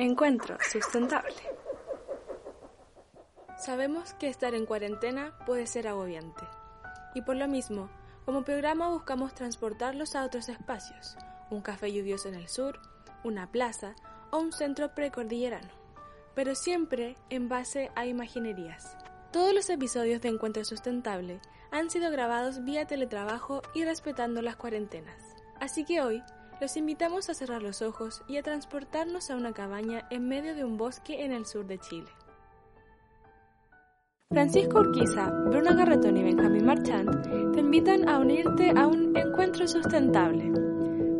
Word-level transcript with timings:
Encuentro 0.00 0.56
sustentable. 0.62 1.34
Sabemos 3.58 4.14
que 4.14 4.28
estar 4.28 4.54
en 4.54 4.64
cuarentena 4.64 5.36
puede 5.44 5.66
ser 5.66 5.86
agobiante. 5.86 6.40
Y 7.14 7.20
por 7.20 7.36
lo 7.36 7.46
mismo, 7.48 7.90
como 8.24 8.42
programa 8.42 8.88
buscamos 8.88 9.34
transportarlos 9.34 10.16
a 10.16 10.24
otros 10.24 10.48
espacios, 10.48 11.18
un 11.50 11.60
café 11.60 11.92
lluvioso 11.92 12.30
en 12.30 12.36
el 12.36 12.48
sur, 12.48 12.80
una 13.24 13.52
plaza 13.52 13.94
o 14.30 14.38
un 14.38 14.52
centro 14.52 14.94
precordillerano, 14.94 15.68
pero 16.34 16.54
siempre 16.54 17.18
en 17.28 17.50
base 17.50 17.90
a 17.94 18.06
imaginerías. 18.06 18.96
Todos 19.32 19.52
los 19.52 19.68
episodios 19.68 20.22
de 20.22 20.30
Encuentro 20.30 20.64
Sustentable 20.64 21.42
han 21.72 21.90
sido 21.90 22.10
grabados 22.10 22.64
vía 22.64 22.86
teletrabajo 22.86 23.60
y 23.74 23.84
respetando 23.84 24.40
las 24.40 24.56
cuarentenas. 24.56 25.22
Así 25.60 25.84
que 25.84 26.00
hoy 26.00 26.22
los 26.60 26.76
invitamos 26.76 27.30
a 27.30 27.34
cerrar 27.34 27.62
los 27.62 27.80
ojos 27.80 28.22
y 28.28 28.36
a 28.36 28.42
transportarnos 28.42 29.30
a 29.30 29.36
una 29.36 29.52
cabaña 29.52 30.06
en 30.10 30.28
medio 30.28 30.54
de 30.54 30.64
un 30.64 30.76
bosque 30.76 31.24
en 31.24 31.32
el 31.32 31.46
sur 31.46 31.66
de 31.66 31.78
Chile. 31.78 32.08
Francisco 34.30 34.78
Urquiza, 34.80 35.30
Bruna 35.46 35.74
Garretón 35.74 36.18
y 36.18 36.22
Benjamín 36.22 36.66
Marchand 36.66 37.52
te 37.52 37.60
invitan 37.60 38.08
a 38.08 38.18
unirte 38.18 38.70
a 38.76 38.86
un 38.86 39.16
encuentro 39.16 39.66
sustentable. 39.66 40.52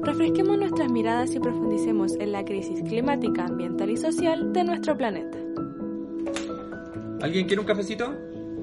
Refresquemos 0.03 0.59
nuestras 0.59 0.93
miradas 0.93 1.35
y 1.35 1.41
profundicemos 1.41 2.15
en 2.21 2.33
la 2.33 2.45
crisis 2.45 2.83
climática, 2.83 3.47
ambiental 3.47 3.91
y 3.91 3.97
social 3.97 4.53
de 4.53 4.65
nuestro 4.65 4.97
planeta. 4.97 5.39
¿Alguien 7.23 7.47
quiere 7.47 7.61
un 7.61 7.67
cafecito? 7.67 8.15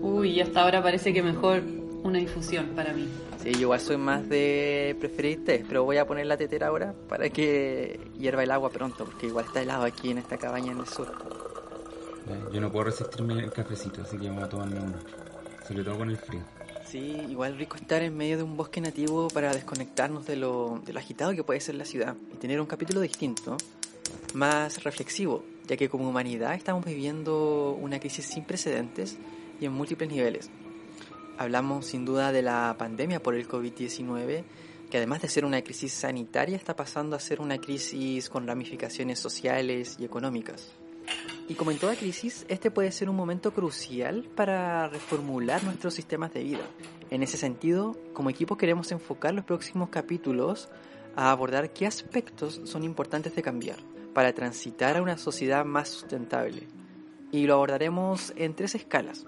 Uy, 0.02 0.40
hasta 0.40 0.62
ahora 0.62 0.82
parece 0.82 1.12
que 1.12 1.22
mejor 1.22 1.62
una 2.08 2.20
infusión 2.20 2.68
para 2.76 2.94
mí. 2.94 3.08
Sí, 3.42 3.52
yo 3.54 3.62
igual 3.62 3.80
soy 3.80 3.98
más 3.98 4.28
de 4.28 4.96
preferir 5.00 5.44
té, 5.44 5.64
pero 5.68 5.84
voy 5.84 5.98
a 5.98 6.08
poner 6.08 6.26
la 6.26 6.38
tetera 6.38 6.68
ahora 6.68 6.94
para 7.08 7.30
que 7.30 8.00
hierva 8.18 8.44
el 8.44 8.52
agua 8.52 8.70
pronto, 8.70 9.06
porque 9.06 9.28
igual 9.28 9.46
está 9.46 9.62
helado 9.62 9.84
aquí 9.84 10.12
en 10.12 10.18
esta 10.18 10.38
cabaña 10.38 10.72
en 10.72 10.80
el 10.80 10.88
sur. 10.88 11.12
Yo 12.52 12.60
no 12.60 12.72
puedo 12.72 12.86
resistirme 12.86 13.34
el 13.36 13.52
cafecito, 13.52 14.02
así 14.02 14.18
que 14.18 14.28
vamos 14.28 14.44
a 14.44 14.50
tomarme 14.50 14.80
uno. 14.80 14.96
Sobre 15.68 15.84
todo 15.84 15.98
con 15.98 16.10
el 16.10 16.18
frío. 16.18 16.42
Sí, 16.86 17.18
igual 17.30 17.58
rico 17.58 17.76
estar 17.76 18.02
en 18.02 18.16
medio 18.16 18.38
de 18.38 18.44
un 18.44 18.56
bosque 18.56 18.80
nativo 18.80 19.28
para 19.28 19.54
desconectarnos 19.54 20.26
de 20.26 20.38
lo, 20.38 20.82
de 20.86 20.94
lo 20.94 21.00
agitado 21.00 21.34
que 21.34 21.44
puede 21.44 21.60
ser 21.60 21.76
la 21.76 21.84
ciudad 21.84 22.16
y 22.34 22.38
tener 22.38 22.62
un 22.62 22.68
capítulo 22.68 23.02
distinto, 23.02 23.58
más 24.34 24.84
reflexivo, 24.84 25.44
ya 25.68 25.76
que 25.76 25.90
como 25.90 26.08
humanidad 26.10 26.54
estamos 26.54 26.86
viviendo 26.86 27.78
una 27.82 28.00
crisis 28.00 28.26
sin 28.26 28.46
precedentes 28.46 29.18
y 29.60 29.66
en 29.66 29.74
múltiples 29.74 30.10
niveles. 30.10 30.50
Hablamos 31.38 31.86
sin 31.86 32.04
duda 32.04 32.32
de 32.32 32.42
la 32.42 32.76
pandemia 32.80 33.22
por 33.22 33.36
el 33.36 33.48
COVID-19, 33.48 34.44
que 34.90 34.98
además 34.98 35.22
de 35.22 35.30
ser 35.30 35.46
una 35.46 35.62
crisis 35.62 35.94
sanitaria 35.94 36.58
está 36.58 36.76
pasando 36.76 37.16
a 37.16 37.20
ser 37.20 37.42
una 37.42 37.60
crisis 37.60 38.30
con 38.30 38.48
ramificaciones 38.48 39.20
sociales 39.20 39.98
y 40.00 40.06
económicas. 40.06 40.72
Y 41.48 41.54
como 41.54 41.72
en 41.72 41.78
toda 41.78 41.96
crisis, 41.96 42.46
este 42.50 42.72
puede 42.72 42.92
ser 42.92 43.10
un 43.10 43.16
momento 43.16 43.54
crucial 43.54 44.28
para 44.36 44.90
reformular 44.90 45.64
nuestros 45.64 45.94
sistemas 45.94 46.34
de 46.34 46.44
vida. 46.44 46.68
En 47.10 47.24
ese 47.24 47.38
sentido, 47.38 47.96
como 48.14 48.30
equipo 48.30 48.58
queremos 48.58 48.92
enfocar 48.92 49.34
los 49.34 49.46
próximos 49.46 49.90
capítulos 49.90 50.70
a 51.16 51.32
abordar 51.32 51.72
qué 51.72 51.86
aspectos 51.86 52.62
son 52.66 52.84
importantes 52.84 53.36
de 53.36 53.44
cambiar 53.44 53.78
para 54.14 54.34
transitar 54.34 54.98
a 54.98 55.02
una 55.02 55.18
sociedad 55.18 55.64
más 55.64 55.90
sustentable. 55.90 56.68
Y 57.32 57.46
lo 57.46 57.54
abordaremos 57.54 58.34
en 58.36 58.56
tres 58.56 58.76
escalas, 58.76 59.26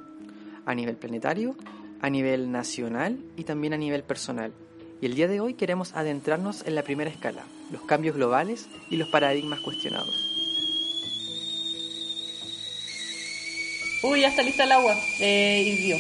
a 0.66 0.76
nivel 0.76 0.98
planetario, 0.98 1.56
a 2.02 2.10
nivel 2.10 2.52
nacional 2.52 3.20
y 3.38 3.44
también 3.44 3.74
a 3.74 3.78
nivel 3.78 4.04
personal. 4.04 4.54
Y 5.02 5.06
el 5.06 5.16
día 5.16 5.28
de 5.28 5.40
hoy 5.40 5.54
queremos 5.54 5.94
adentrarnos 5.96 6.66
en 6.66 6.76
la 6.76 6.84
primera 6.84 7.10
escala, 7.10 7.44
los 7.72 7.82
cambios 7.84 8.16
globales 8.16 8.68
y 8.90 8.98
los 8.98 9.08
paradigmas 9.10 9.60
cuestionados. 9.62 10.30
Uy, 14.04 14.22
ya 14.22 14.30
está 14.30 14.44
lista 14.44 14.64
el 14.64 14.72
agua. 14.72 14.96
Eh, 15.20 15.64
hirvió. 15.66 15.98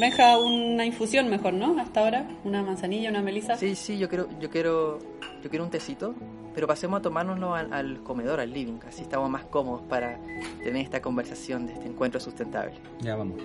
Deja 0.00 0.38
una 0.38 0.84
infusión 0.84 1.28
mejor, 1.28 1.54
¿no? 1.54 1.78
Hasta 1.80 2.00
ahora. 2.00 2.28
Una 2.44 2.62
manzanilla, 2.62 3.10
una 3.10 3.22
melisa. 3.22 3.56
Sí, 3.56 3.74
sí, 3.74 3.98
yo 3.98 4.08
quiero, 4.08 4.28
yo 4.40 4.50
quiero, 4.50 4.98
yo 5.42 5.50
quiero 5.50 5.64
un 5.64 5.70
tecito, 5.70 6.14
pero 6.54 6.66
pasemos 6.66 6.98
a 6.98 7.02
tomárnoslo 7.02 7.54
al, 7.54 7.72
al 7.72 8.02
comedor, 8.02 8.40
al 8.40 8.52
living, 8.52 8.78
así 8.86 9.02
estamos 9.02 9.30
más 9.30 9.44
cómodos 9.44 9.82
para 9.82 10.18
tener 10.62 10.82
esta 10.82 11.00
conversación 11.02 11.66
de 11.66 11.74
este 11.74 11.86
encuentro 11.86 12.20
sustentable. 12.20 12.74
Ya 13.00 13.16
vamos. 13.16 13.40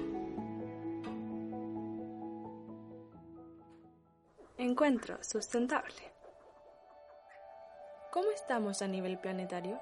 Encuentro 4.74 5.20
sustentable. 5.22 5.94
¿Cómo 8.12 8.32
estamos 8.32 8.82
a 8.82 8.88
nivel 8.88 9.20
planetario? 9.20 9.80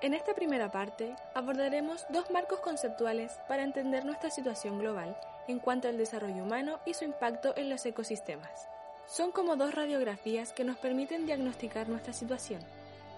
En 0.00 0.14
esta 0.14 0.32
primera 0.32 0.72
parte 0.72 1.14
abordaremos 1.34 2.06
dos 2.08 2.30
marcos 2.30 2.60
conceptuales 2.60 3.32
para 3.48 3.64
entender 3.64 4.06
nuestra 4.06 4.30
situación 4.30 4.78
global 4.78 5.14
en 5.46 5.58
cuanto 5.58 5.88
al 5.88 5.98
desarrollo 5.98 6.42
humano 6.42 6.80
y 6.86 6.94
su 6.94 7.04
impacto 7.04 7.54
en 7.54 7.68
los 7.68 7.84
ecosistemas. 7.84 8.66
Son 9.06 9.30
como 9.30 9.56
dos 9.56 9.74
radiografías 9.74 10.54
que 10.54 10.64
nos 10.64 10.78
permiten 10.78 11.26
diagnosticar 11.26 11.90
nuestra 11.90 12.14
situación, 12.14 12.62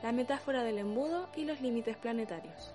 la 0.02 0.10
metáfora 0.10 0.64
del 0.64 0.78
embudo 0.78 1.28
y 1.36 1.44
los 1.44 1.60
límites 1.60 1.96
planetarios. 1.98 2.72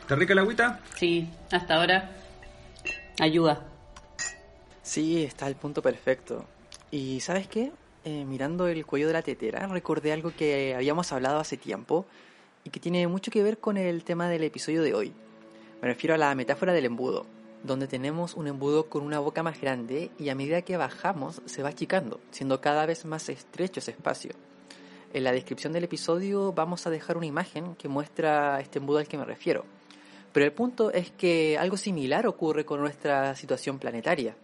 ¿Está 0.00 0.16
rica 0.16 0.34
la 0.34 0.40
agüita? 0.40 0.80
Sí, 0.96 1.30
hasta 1.52 1.76
ahora. 1.76 2.10
Ayuda. 3.20 3.75
Sí, 4.86 5.24
está 5.24 5.48
el 5.48 5.56
punto 5.56 5.82
perfecto. 5.82 6.44
¿Y 6.92 7.18
sabes 7.18 7.48
qué? 7.48 7.72
Eh, 8.04 8.24
mirando 8.24 8.68
el 8.68 8.86
cuello 8.86 9.08
de 9.08 9.14
la 9.14 9.22
tetera, 9.22 9.66
recordé 9.66 10.12
algo 10.12 10.30
que 10.30 10.76
habíamos 10.76 11.10
hablado 11.10 11.40
hace 11.40 11.56
tiempo 11.56 12.06
y 12.62 12.70
que 12.70 12.78
tiene 12.78 13.08
mucho 13.08 13.32
que 13.32 13.42
ver 13.42 13.58
con 13.58 13.78
el 13.78 14.04
tema 14.04 14.28
del 14.28 14.44
episodio 14.44 14.84
de 14.84 14.94
hoy. 14.94 15.12
Me 15.82 15.88
refiero 15.88 16.14
a 16.14 16.18
la 16.18 16.32
metáfora 16.36 16.72
del 16.72 16.84
embudo, 16.84 17.26
donde 17.64 17.88
tenemos 17.88 18.34
un 18.34 18.46
embudo 18.46 18.88
con 18.88 19.02
una 19.02 19.18
boca 19.18 19.42
más 19.42 19.60
grande 19.60 20.12
y 20.20 20.28
a 20.28 20.36
medida 20.36 20.62
que 20.62 20.76
bajamos 20.76 21.42
se 21.46 21.64
va 21.64 21.70
achicando, 21.70 22.20
siendo 22.30 22.60
cada 22.60 22.86
vez 22.86 23.04
más 23.04 23.28
estrecho 23.28 23.80
ese 23.80 23.90
espacio. 23.90 24.34
En 25.12 25.24
la 25.24 25.32
descripción 25.32 25.72
del 25.72 25.82
episodio 25.82 26.52
vamos 26.52 26.86
a 26.86 26.90
dejar 26.90 27.16
una 27.16 27.26
imagen 27.26 27.74
que 27.74 27.88
muestra 27.88 28.60
este 28.60 28.78
embudo 28.78 28.98
al 28.98 29.08
que 29.08 29.18
me 29.18 29.24
refiero. 29.24 29.64
Pero 30.32 30.46
el 30.46 30.52
punto 30.52 30.92
es 30.92 31.10
que 31.10 31.58
algo 31.58 31.76
similar 31.76 32.28
ocurre 32.28 32.64
con 32.64 32.78
nuestra 32.78 33.34
situación 33.34 33.80
planetaria. 33.80 34.36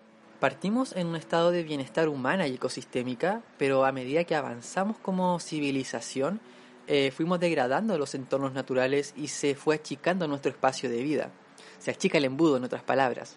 Partimos 0.42 0.96
en 0.96 1.06
un 1.06 1.14
estado 1.14 1.52
de 1.52 1.62
bienestar 1.62 2.08
humana 2.08 2.48
y 2.48 2.54
ecosistémica, 2.54 3.42
pero 3.58 3.84
a 3.84 3.92
medida 3.92 4.24
que 4.24 4.34
avanzamos 4.34 4.98
como 4.98 5.38
civilización, 5.38 6.40
eh, 6.88 7.12
fuimos 7.12 7.38
degradando 7.38 7.96
los 7.96 8.16
entornos 8.16 8.52
naturales 8.52 9.14
y 9.16 9.28
se 9.28 9.54
fue 9.54 9.76
achicando 9.76 10.26
nuestro 10.26 10.50
espacio 10.50 10.90
de 10.90 11.00
vida. 11.00 11.30
Se 11.78 11.92
achica 11.92 12.18
el 12.18 12.24
embudo, 12.24 12.56
en 12.56 12.64
otras 12.64 12.82
palabras. 12.82 13.36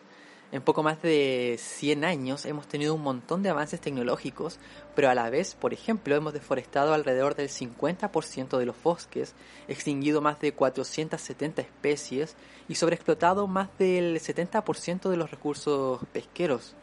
En 0.52 0.64
poco 0.64 0.82
más 0.82 1.00
de 1.04 1.58
100 1.60 2.06
años 2.06 2.44
hemos 2.48 2.68
tenido 2.68 2.96
un 2.96 3.04
montón 3.04 3.44
de 3.44 3.50
avances 3.50 3.80
tecnológicos, 3.80 4.58
pero 4.96 5.08
a 5.08 5.14
la 5.14 5.30
vez, 5.30 5.54
por 5.54 5.74
ejemplo, 5.74 6.16
hemos 6.16 6.34
deforestado 6.34 6.96
alrededor 6.96 7.36
del 7.36 7.50
50% 7.50 8.58
de 8.58 8.66
los 8.66 8.82
bosques, 8.82 9.36
extinguido 9.68 10.22
más 10.22 10.40
de 10.40 10.54
470 10.54 11.62
especies 11.62 12.36
y 12.68 12.74
sobreexplotado 12.74 13.46
más 13.46 13.70
del 13.78 14.20
70% 14.20 15.08
de 15.12 15.18
los 15.18 15.30
recursos 15.30 16.02
pesqueros. 16.12 16.76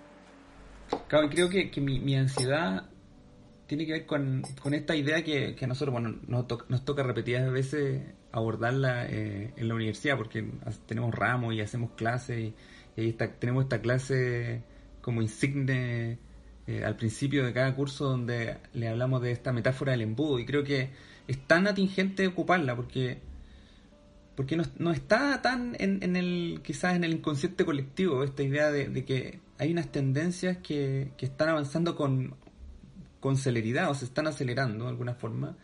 Claro, 1.08 1.28
creo 1.28 1.48
que, 1.48 1.70
que 1.70 1.80
mi, 1.80 2.00
mi, 2.00 2.16
ansiedad 2.16 2.88
tiene 3.66 3.86
que 3.86 3.92
ver 3.92 4.06
con, 4.06 4.42
con 4.60 4.74
esta 4.74 4.96
idea 4.96 5.22
que, 5.22 5.54
que 5.54 5.64
a 5.64 5.68
nosotros 5.68 5.92
bueno, 5.92 6.18
nos, 6.26 6.46
to 6.46 6.64
nos 6.68 6.84
toca 6.84 7.02
repetidas 7.02 7.50
veces 7.52 8.02
abordarla 8.32 9.06
eh, 9.06 9.52
en 9.56 9.68
la 9.68 9.74
universidad, 9.74 10.16
porque 10.16 10.44
tenemos 10.86 11.14
ramos 11.14 11.54
y 11.54 11.60
hacemos 11.60 11.92
clases 11.92 12.38
y, 12.38 12.54
ahí 13.00 13.08
está, 13.10 13.30
tenemos 13.32 13.64
esta 13.64 13.80
clase 13.80 14.62
como 15.00 15.22
insigne 15.22 16.18
eh, 16.66 16.84
al 16.84 16.96
principio 16.96 17.44
de 17.44 17.52
cada 17.52 17.74
curso 17.74 18.06
donde 18.06 18.58
le 18.72 18.88
hablamos 18.88 19.20
de 19.22 19.32
esta 19.32 19.52
metáfora 19.52 19.92
del 19.92 20.02
embudo. 20.02 20.38
Y 20.38 20.46
creo 20.46 20.64
que 20.64 20.90
es 21.26 21.46
tan 21.46 21.66
atingente 21.66 22.26
ocuparla 22.26 22.76
porque 22.76 23.20
porque 24.34 24.56
no, 24.56 24.64
no 24.78 24.92
está 24.92 25.42
tan 25.42 25.76
en, 25.78 26.02
en, 26.02 26.16
el 26.16 26.60
quizás 26.64 26.96
en 26.96 27.04
el 27.04 27.12
inconsciente 27.12 27.64
colectivo 27.64 28.24
esta 28.24 28.42
idea 28.42 28.70
de, 28.70 28.88
de 28.88 29.04
que 29.04 29.40
hay 29.62 29.70
unas 29.70 29.92
tendencias 29.92 30.58
que, 30.58 31.12
están 31.18 31.50
avanzando 31.50 31.94
con, 31.94 32.34
celeridad 33.36 33.90
o 33.90 33.94
se 33.94 34.04
están 34.04 34.26
acelerando 34.26 34.86
de 34.86 34.90
alguna 34.90 35.14
forma 35.14 35.56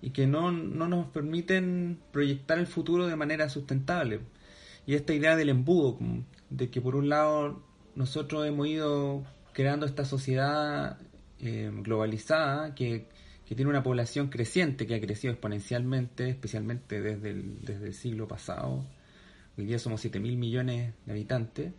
y 0.00 0.10
que 0.10 0.28
no, 0.28 0.52
no 0.52 0.86
nos 0.86 1.08
permiten 1.08 1.98
proyectar 2.12 2.60
el 2.60 2.68
futuro 2.68 3.08
de 3.08 3.16
manera 3.16 3.48
sustentable. 3.48 4.20
Y 4.86 4.94
esta 4.94 5.14
idea 5.14 5.34
del 5.34 5.48
embudo, 5.48 5.98
de 6.48 6.70
que 6.70 6.80
por 6.80 6.94
un 6.94 7.08
lado 7.08 7.64
nosotros 7.96 8.46
hemos 8.46 8.68
ido 8.68 9.24
creando 9.52 9.84
esta 9.86 10.04
sociedad 10.04 10.98
eh, 11.40 11.72
globalizada 11.74 12.76
que, 12.76 13.08
que, 13.48 13.56
tiene 13.56 13.68
una 13.68 13.82
población 13.82 14.28
creciente, 14.28 14.86
que 14.86 14.94
ha 14.94 15.00
crecido 15.00 15.32
exponencialmente, 15.32 16.28
especialmente 16.28 17.02
desde 17.02 17.30
el, 17.30 17.62
desde 17.62 17.86
el 17.86 17.94
siglo 17.94 18.28
pasado. 18.28 18.86
Hoy 19.58 19.64
día 19.64 19.80
somos 19.80 20.02
7 20.02 20.20
mil 20.20 20.36
millones 20.36 20.94
de 21.04 21.12
habitantes. 21.12 21.72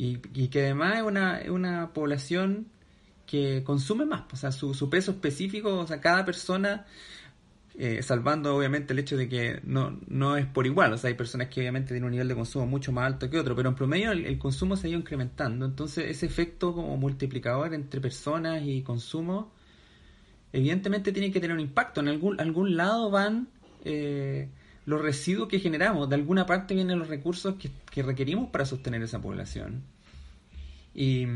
Y, 0.00 0.18
y 0.32 0.48
que 0.48 0.62
además 0.62 0.96
es 0.96 1.02
una, 1.02 1.42
una 1.50 1.92
población 1.92 2.68
que 3.26 3.62
consume 3.62 4.06
más, 4.06 4.22
o 4.32 4.36
sea, 4.36 4.50
su, 4.50 4.72
su 4.72 4.88
peso 4.88 5.10
específico, 5.10 5.78
o 5.78 5.86
sea, 5.86 6.00
cada 6.00 6.24
persona, 6.24 6.86
eh, 7.76 8.02
salvando 8.02 8.56
obviamente 8.56 8.94
el 8.94 8.98
hecho 8.98 9.18
de 9.18 9.28
que 9.28 9.60
no, 9.62 10.00
no 10.08 10.38
es 10.38 10.46
por 10.46 10.64
igual, 10.64 10.94
o 10.94 10.96
sea, 10.96 11.08
hay 11.08 11.14
personas 11.16 11.48
que 11.48 11.60
obviamente 11.60 11.88
tienen 11.88 12.04
un 12.04 12.12
nivel 12.12 12.28
de 12.28 12.34
consumo 12.34 12.66
mucho 12.66 12.92
más 12.92 13.12
alto 13.12 13.28
que 13.28 13.38
otro, 13.38 13.54
pero 13.54 13.68
en 13.68 13.74
promedio 13.74 14.12
el, 14.12 14.38
consumo 14.38 14.74
se 14.74 14.86
ha 14.86 14.90
ido 14.90 15.00
incrementando, 15.00 15.66
entonces 15.66 16.06
ese 16.08 16.24
efecto 16.24 16.72
como 16.72 16.96
multiplicador 16.96 17.74
entre 17.74 18.00
personas 18.00 18.62
y 18.64 18.80
consumo, 18.80 19.52
evidentemente 20.50 21.12
tiene 21.12 21.30
que 21.30 21.40
tener 21.40 21.54
un 21.54 21.60
impacto, 21.60 22.00
en 22.00 22.08
algún, 22.08 22.40
algún 22.40 22.74
lado 22.74 23.10
van... 23.10 23.48
Eh, 23.84 24.48
los 24.90 25.00
residuos 25.00 25.48
que 25.48 25.60
generamos, 25.60 26.08
de 26.08 26.16
alguna 26.16 26.46
parte 26.46 26.74
vienen 26.74 26.98
los 26.98 27.08
recursos 27.08 27.54
que, 27.54 27.70
que 27.90 28.02
requerimos 28.02 28.50
para 28.50 28.66
sostener 28.66 29.00
esa 29.02 29.20
población. 29.20 29.84
Y, 30.92 31.26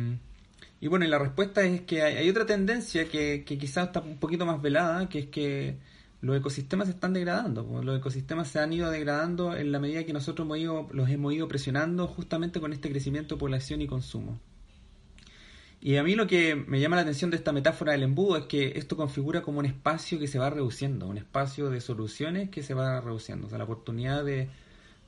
y 0.81 0.89
bueno, 0.89 1.05
y 1.05 1.09
la 1.09 1.21
respuesta 1.21 1.63
es 1.63 1.83
que 1.83 2.03
hay, 2.03 2.29
otra 2.29 2.47
tendencia 2.47 3.09
que, 3.09 3.45
que 3.47 3.57
quizás 3.57 3.87
está 3.87 4.01
un 4.01 4.19
poquito 4.19 4.45
más 4.45 4.61
velada, 4.61 5.09
que 5.09 5.21
es 5.21 5.27
que 5.27 5.77
los 6.21 6.37
ecosistemas 6.37 6.89
se 6.89 6.95
están 6.95 7.13
degradando. 7.13 7.63
Los 7.83 7.99
ecosistemas 7.99 8.49
se 8.49 8.59
han 8.59 8.73
ido 8.73 8.91
degradando 8.91 9.55
en 9.55 9.71
la 9.71 9.79
medida 9.79 10.05
que 10.05 10.13
nosotros 10.13 10.47
hemos 10.47 10.59
ido, 10.59 10.89
los 10.91 11.09
hemos 11.09 11.33
ido 11.33 11.47
presionando 11.47 12.09
justamente 12.09 12.61
con 12.61 12.73
este 12.73 12.91
crecimiento 12.91 13.37
de 13.37 13.39
población 13.39 13.83
y 13.83 13.87
consumo. 13.87 14.41
Y 15.85 15.99
a 15.99 16.03
mí 16.03 16.15
lo 16.15 16.27
que 16.27 16.55
me 16.57 16.81
llama 16.81 16.97
la 16.97 17.03
atención 17.03 17.31
de 17.31 17.37
esta 17.37 17.53
metáfora 17.53 17.93
del 17.93 18.05
embudo 18.05 18.39
es 18.39 18.47
que 18.47 18.79
esto 18.79 18.97
configura 18.97 19.43
como 19.43 19.59
un 19.59 19.67
espacio 19.67 20.19
que 20.19 20.27
se 20.27 20.39
va 20.39 20.49
reduciendo, 20.49 21.07
un 21.07 21.19
espacio 21.19 21.69
de 21.69 21.83
soluciones 21.83 22.49
que 22.49 22.63
se 22.63 22.73
va 22.73 23.03
reduciendo. 23.03 23.49
O 23.49 23.51
sea, 23.51 23.59
la 23.59 23.65
oportunidad 23.65 24.25
de, 24.25 24.49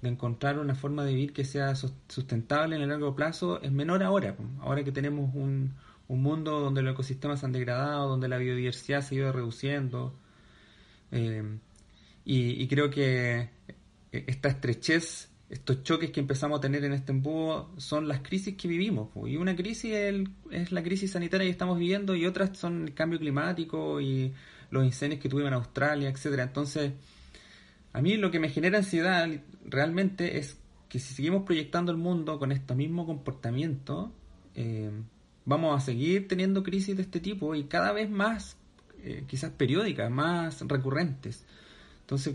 encontrar 0.03 0.59
una 0.59 0.75
forma 0.75 1.03
de 1.03 1.15
vivir 1.15 1.33
que 1.33 1.47
sea 1.47 1.75
sustentable 1.75 2.77
en 2.77 2.83
el 2.83 2.91
largo 2.91 3.17
plazo 3.17 3.61
es 3.63 3.73
menor 3.73 4.03
ahora. 4.03 4.37
Ahora 4.61 4.85
que 4.85 4.93
tenemos 4.93 5.35
un, 5.35 5.73
un 6.09 6.23
mundo 6.23 6.61
donde 6.61 6.83
los 6.83 6.93
ecosistemas 6.93 7.43
han 7.43 7.53
degradado, 7.53 8.11
donde 8.11 8.29
la 8.29 8.37
biodiversidad 8.37 9.01
se 9.01 9.15
ha 9.15 9.19
ido 9.19 9.33
reduciendo. 9.33 10.15
Eh, 11.11 11.59
y, 12.27 12.69
creo 12.69 12.91
que 12.91 13.49
esta 14.13 14.51
estrechez, 14.51 15.31
estos 15.49 15.83
choques 15.85 16.11
que 16.11 16.21
empezamos 16.21 16.59
a 16.59 16.61
tener 16.61 16.85
en 16.85 16.93
este 16.93 17.13
embudo 17.13 17.71
son 17.77 18.09
las 18.09 18.21
crisis 18.21 18.57
que 18.57 18.67
vivimos. 18.67 19.11
Y 19.27 19.37
una 19.37 19.55
crisis 19.55 19.93
es 20.51 20.73
la 20.73 20.83
crisis 20.83 21.13
sanitaria 21.13 21.47
que 21.47 21.51
estamos 21.51 21.79
viviendo 21.79 22.17
y 22.17 22.27
otras 22.27 22.59
son 22.59 22.85
el 22.85 22.95
cambio 22.95 23.19
climático 23.19 24.01
y 24.01 24.33
los 24.71 24.85
incendios 24.85 25.21
que 25.21 25.29
tuvimos 25.29 25.49
en 25.49 25.55
Australia, 25.55 26.09
etcétera. 26.09 26.43
Entonces, 26.43 26.93
a 27.93 28.03
mí 28.03 28.17
lo 28.17 28.31
que 28.31 28.41
me 28.41 28.49
genera 28.49 28.79
ansiedad 28.79 29.29
realmente 29.65 30.39
es 30.39 30.59
que 30.89 30.99
si 30.99 31.15
seguimos 31.15 31.45
proyectando 31.45 31.93
el 31.93 31.99
mundo 31.99 32.39
con 32.39 32.51
este 32.51 32.75
mismo 32.75 33.07
comportamiento, 33.07 34.13
eh, 34.55 34.91
vamos 35.45 35.77
a 35.77 35.85
seguir 35.85 36.27
teniendo 36.27 36.63
crisis 36.63 36.97
de 36.97 37.03
este 37.03 37.21
tipo 37.21 37.55
y 37.55 37.65
cada 37.65 37.93
vez 37.93 38.11
más, 38.11 38.57
eh, 39.05 39.25
quizás 39.29 39.53
periódicas, 39.53 40.11
más 40.11 40.61
recurrentes. 40.67 41.45
Entonces, 42.01 42.35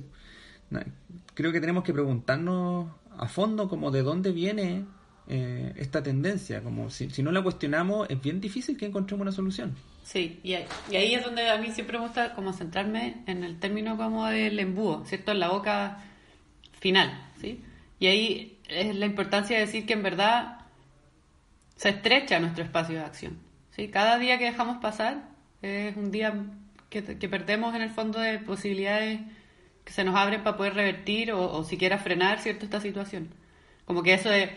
creo 1.34 1.52
que 1.52 1.60
tenemos 1.60 1.84
que 1.84 1.94
preguntarnos 1.94 3.01
a 3.18 3.28
fondo 3.28 3.68
como 3.68 3.92
de 3.92 4.04
dónde 4.04 4.32
viene 4.32 4.86
eh, 5.28 5.74
esta 5.78 6.04
tendencia. 6.04 6.62
Como 6.62 6.90
si, 6.90 7.10
si, 7.10 7.24
no 7.24 7.32
la 7.32 7.42
cuestionamos, 7.42 8.10
es 8.10 8.22
bien 8.22 8.42
difícil 8.42 8.78
que 8.78 8.86
encontremos 8.86 9.22
una 9.22 9.32
solución. 9.32 9.76
Sí, 10.04 10.40
y 10.44 10.54
ahí, 10.56 11.14
es 11.14 11.24
donde 11.24 11.50
a 11.50 11.58
mí 11.58 11.72
siempre 11.72 11.98
me 11.98 12.06
gusta 12.06 12.34
como 12.34 12.54
centrarme 12.54 13.24
en 13.28 13.44
el 13.44 13.60
término 13.60 13.98
como 13.98 14.26
del 14.28 14.60
embudo, 14.60 15.06
¿cierto? 15.06 15.32
En 15.32 15.40
la 15.40 15.50
boca 15.50 16.04
final, 16.80 17.32
¿sí? 17.40 17.64
Y 18.00 18.08
ahí 18.08 18.60
es 18.68 18.96
la 18.96 19.06
importancia 19.06 19.58
de 19.58 19.66
decir 19.68 19.86
que 19.86 19.94
en 19.94 20.04
verdad 20.04 20.58
se 21.76 21.90
estrecha 21.90 22.40
nuestro 22.40 22.64
espacio 22.64 22.96
de 22.96 23.06
acción, 23.06 23.38
¿sí? 23.76 23.90
Cada 23.90 24.18
día 24.18 24.40
que 24.40 24.46
dejamos 24.46 24.78
pasar 24.78 25.30
es 25.62 25.96
un 25.96 26.12
día 26.12 26.34
que, 26.90 27.04
que 27.04 27.30
perdemos 27.30 27.76
en 27.76 27.84
el 27.84 27.92
fondo 27.92 28.20
de 28.20 28.40
posibilidades 28.40 29.22
que 29.84 29.94
se 29.94 30.04
nos 30.04 30.16
abren 30.16 30.44
para 30.44 30.58
poder 30.58 30.76
revertir 30.76 31.32
o, 31.32 31.52
o 31.52 31.64
siquiera 31.64 31.98
frenar, 31.98 32.40
¿cierto? 32.40 32.66
Esta 32.66 32.82
situación. 32.82 33.30
Como 33.86 34.04
que 34.04 34.14
eso 34.14 34.30
de 34.30 34.52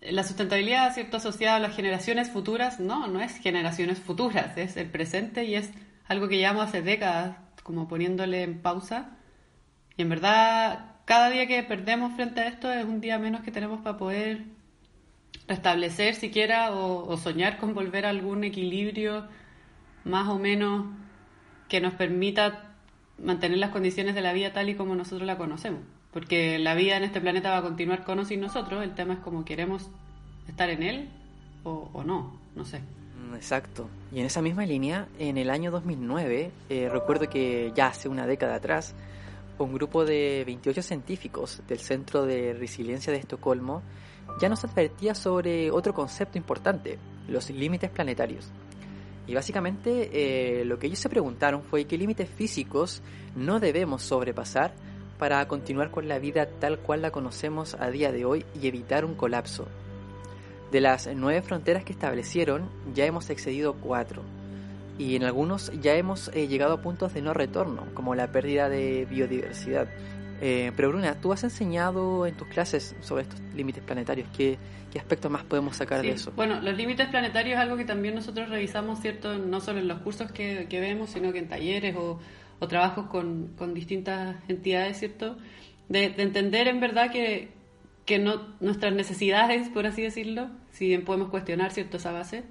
la 0.00 0.22
sustentabilidad, 0.22 0.94
¿cierto?, 0.94 1.16
asociada 1.16 1.56
a 1.56 1.60
las 1.60 1.74
generaciones 1.74 2.30
futuras, 2.30 2.80
no, 2.80 3.06
no 3.08 3.20
es 3.20 3.36
generaciones 3.38 3.98
futuras, 3.98 4.56
es 4.56 4.76
el 4.76 4.88
presente 4.90 5.44
y 5.44 5.54
es 5.54 5.70
algo 6.06 6.28
que 6.28 6.38
llevamos 6.38 6.68
hace 6.68 6.82
décadas 6.82 7.36
como 7.62 7.88
poniéndole 7.88 8.42
en 8.42 8.60
pausa. 8.60 9.16
Y 9.96 10.02
en 10.02 10.08
verdad, 10.08 10.96
cada 11.04 11.30
día 11.30 11.46
que 11.46 11.62
perdemos 11.62 12.14
frente 12.14 12.40
a 12.40 12.48
esto 12.48 12.72
es 12.72 12.84
un 12.84 13.00
día 13.00 13.18
menos 13.18 13.40
que 13.42 13.50
tenemos 13.50 13.80
para 13.80 13.96
poder 13.96 14.44
restablecer 15.48 16.14
siquiera 16.14 16.72
o, 16.72 17.08
o 17.08 17.16
soñar 17.16 17.58
con 17.58 17.74
volver 17.74 18.06
a 18.06 18.10
algún 18.10 18.44
equilibrio 18.44 19.26
más 20.04 20.28
o 20.28 20.38
menos 20.38 20.86
que 21.68 21.80
nos 21.80 21.94
permita 21.94 22.75
mantener 23.22 23.58
las 23.58 23.70
condiciones 23.70 24.14
de 24.14 24.20
la 24.20 24.32
vida 24.32 24.52
tal 24.52 24.68
y 24.68 24.74
como 24.74 24.94
nosotros 24.94 25.26
la 25.26 25.38
conocemos 25.38 25.80
porque 26.16 26.58
la 26.58 26.74
vida 26.74 26.96
en 26.96 27.04
este 27.04 27.20
planeta 27.20 27.50
va 27.50 27.58
a 27.58 27.62
continuar 27.62 28.02
con 28.02 28.18
o 28.18 28.24
sin 28.24 28.40
nosotros, 28.40 28.82
el 28.82 28.94
tema 28.94 29.12
es 29.12 29.20
cómo 29.20 29.44
queremos 29.44 29.90
estar 30.48 30.70
en 30.70 30.82
él 30.82 31.10
o, 31.62 32.02
no, 32.06 32.40
no 32.54 32.64
sé. 32.64 32.78
Mm, 32.78 33.34
exacto. 33.34 33.90
Y 34.10 34.20
en 34.20 34.24
esa 34.24 34.40
misma 34.40 34.64
línea, 34.64 35.08
en 35.18 35.36
el 35.36 35.50
año 35.50 35.70
2009, 35.70 36.52
eh, 36.70 36.88
recuerdo 36.90 37.28
que 37.28 37.70
ya 37.76 37.88
hace 37.88 38.08
una 38.08 38.26
década 38.26 38.54
atrás, 38.54 38.94
un 39.58 39.74
grupo 39.74 40.06
de 40.06 40.44
28 40.46 40.80
científicos 40.80 41.60
del 41.68 41.80
Centro 41.80 42.24
de 42.24 42.54
Resiliencia 42.54 43.12
de 43.12 43.18
Estocolmo 43.18 43.82
ya 44.40 44.48
nos 44.48 44.64
advertía 44.64 45.14
sobre 45.14 45.70
otro 45.70 45.92
concepto 45.92 46.38
importante, 46.38 46.98
los 47.28 47.50
límites 47.50 47.90
planetarios. 47.90 48.50
Y 49.26 49.34
básicamente 49.34 50.10
eh, 50.60 50.64
lo 50.64 50.78
que 50.78 50.86
ellos 50.86 50.98
se 50.98 51.08
preguntaron 51.08 51.62
fue 51.62 51.86
qué 51.86 51.98
límites 51.98 52.28
físicos 52.28 53.02
no 53.34 53.58
debemos 53.58 54.02
sobrepasar 54.02 54.74
para 55.18 55.46
continuar 55.48 55.90
con 55.90 56.08
la 56.08 56.18
vida 56.18 56.46
tal 56.60 56.78
cual 56.78 57.02
la 57.02 57.10
conocemos 57.10 57.74
a 57.78 57.90
día 57.90 58.12
de 58.12 58.24
hoy 58.24 58.44
y 58.60 58.66
evitar 58.66 59.04
un 59.04 59.14
colapso. 59.14 59.66
De 60.70 60.80
las 60.80 61.08
nueve 61.14 61.42
fronteras 61.42 61.84
que 61.84 61.92
establecieron, 61.92 62.68
ya 62.94 63.06
hemos 63.06 63.30
excedido 63.30 63.74
cuatro, 63.74 64.22
y 64.98 65.16
en 65.16 65.24
algunos 65.24 65.72
ya 65.80 65.94
hemos 65.94 66.28
eh, 66.28 66.48
llegado 66.48 66.74
a 66.74 66.82
puntos 66.82 67.12
de 67.14 67.22
no 67.22 67.34
retorno, 67.34 67.86
como 67.94 68.14
la 68.14 68.32
pérdida 68.32 68.68
de 68.68 69.06
biodiversidad. 69.06 69.88
Eh, 70.40 70.72
pero 70.76 70.88
Bruna, 70.88 71.14
tú 71.20 71.32
has 71.32 71.44
enseñado 71.44 72.26
en 72.26 72.34
tus 72.34 72.48
clases 72.48 72.94
sobre 73.00 73.22
estos 73.22 73.40
límites 73.54 73.82
planetarios. 73.82 74.28
¿Qué, 74.36 74.58
qué 74.92 74.98
aspectos 74.98 75.30
más 75.30 75.44
podemos 75.44 75.76
sacar 75.76 76.02
de 76.02 76.10
eso? 76.10 76.32
Bueno, 76.36 76.60
los 76.60 76.76
límites 76.76 77.08
planetarios 77.08 77.54
es 77.54 77.60
algo 77.60 77.76
que 77.76 77.84
también 77.84 78.14
nosotros 78.14 78.48
revisamos, 78.48 79.00
¿cierto? 79.00 79.38
No 79.38 79.60
solo 79.60 79.78
en 79.78 79.88
los 79.88 80.00
cursos 80.00 80.30
que, 80.32 80.66
que 80.68 80.80
vemos, 80.80 81.10
sino 81.10 81.32
que 81.32 81.38
en 81.38 81.48
talleres 81.48 81.96
o, 81.96 82.18
o 82.58 82.68
trabajos 82.68 83.06
con, 83.06 83.54
con 83.56 83.74
distintas 83.74 84.36
entidades, 84.48 84.98
¿cierto? 84.98 85.36
De, 85.88 86.04
entender 86.18 86.68
en 86.68 86.80
verdad 86.80 87.10
que, 87.10 87.50
que 88.04 88.18
no, 88.18 88.54
nuestras 88.60 88.94
necesidades, 88.94 89.68
por 89.68 89.86
así 89.86 90.02
decirlo, 90.02 90.50
si 90.72 90.88
bien 90.88 91.04
podemos 91.04 91.30
cuestionar, 91.30 91.72
¿cierto?, 91.72 91.96
esa 91.96 92.12
base, 92.12 92.44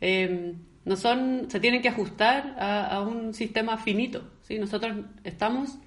eh, 0.00 0.54
no 0.84 0.96
son, 0.96 1.50
se 1.50 1.60
tienen 1.60 1.80
que 1.80 1.88
ajustar 1.88 2.56
a, 2.58 3.00
un 3.00 3.32
sistema 3.32 3.78
finito, 3.78 4.30
¿sí? 4.42 4.58
Nosotros 4.58 4.96
estamos 5.24 5.78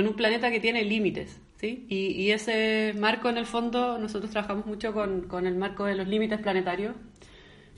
en 0.00 0.08
un 0.08 0.14
planeta 0.14 0.50
que 0.50 0.60
tiene 0.60 0.84
límites, 0.84 1.40
¿sí? 1.56 1.86
Y, 1.88 2.12
y, 2.12 2.32
ese 2.32 2.94
marco, 2.98 3.28
en 3.28 3.38
el 3.38 3.46
fondo, 3.46 3.98
nosotros 3.98 4.30
trabajamos 4.30 4.66
mucho 4.66 4.92
con, 4.92 5.22
con 5.22 5.46
el 5.46 5.56
marco 5.56 5.84
de 5.84 5.94
los 5.94 6.08
límites 6.08 6.40
planetarios, 6.40 6.94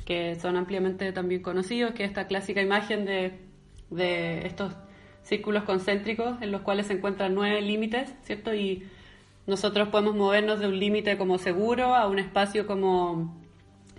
que 0.05 0.37
son 0.37 0.57
ampliamente 0.57 1.13
también 1.13 1.43
conocidos, 1.43 1.93
que 1.93 2.05
es 2.05 2.11
esta 2.11 2.27
clásica 2.27 2.63
imagen 2.63 3.05
de, 3.05 3.39
de 3.91 4.47
estos 4.47 4.75
círculos 5.23 5.65
concéntricos 5.65 6.41
en 6.43 6.51
los 6.51 6.63
cuales 6.63 6.87
se 6.87 6.95
encuentran 6.95 7.35
nueve 7.35 7.61
límites, 7.61 8.13
¿cierto? 8.23 8.55
Y 8.55 8.85
nosotros 9.47 9.89
podemos 9.89 10.15
movernos 10.15 10.61
de 10.61 10.67
un 10.67 10.79
límite 10.79 11.17
como 11.17 11.39
seguro 11.39 11.95
a 11.95 12.09
un 12.09 12.19
espacio 12.19 12.67
como 12.67 13.37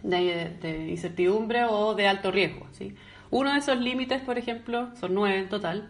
de, 0.01 0.87
incertidumbre 0.89 1.65
o 1.65 1.95
de 1.95 2.07
alto 2.07 2.31
riesgo, 2.31 2.67
¿sí? 2.71 2.95
Uno 3.31 3.51
de 3.51 3.59
esos 3.59 3.79
límites, 3.79 4.21
por 4.21 4.37
ejemplo, 4.37 4.89
son 4.95 5.13
nueve 5.15 5.39
en 5.39 5.49
total, 5.49 5.89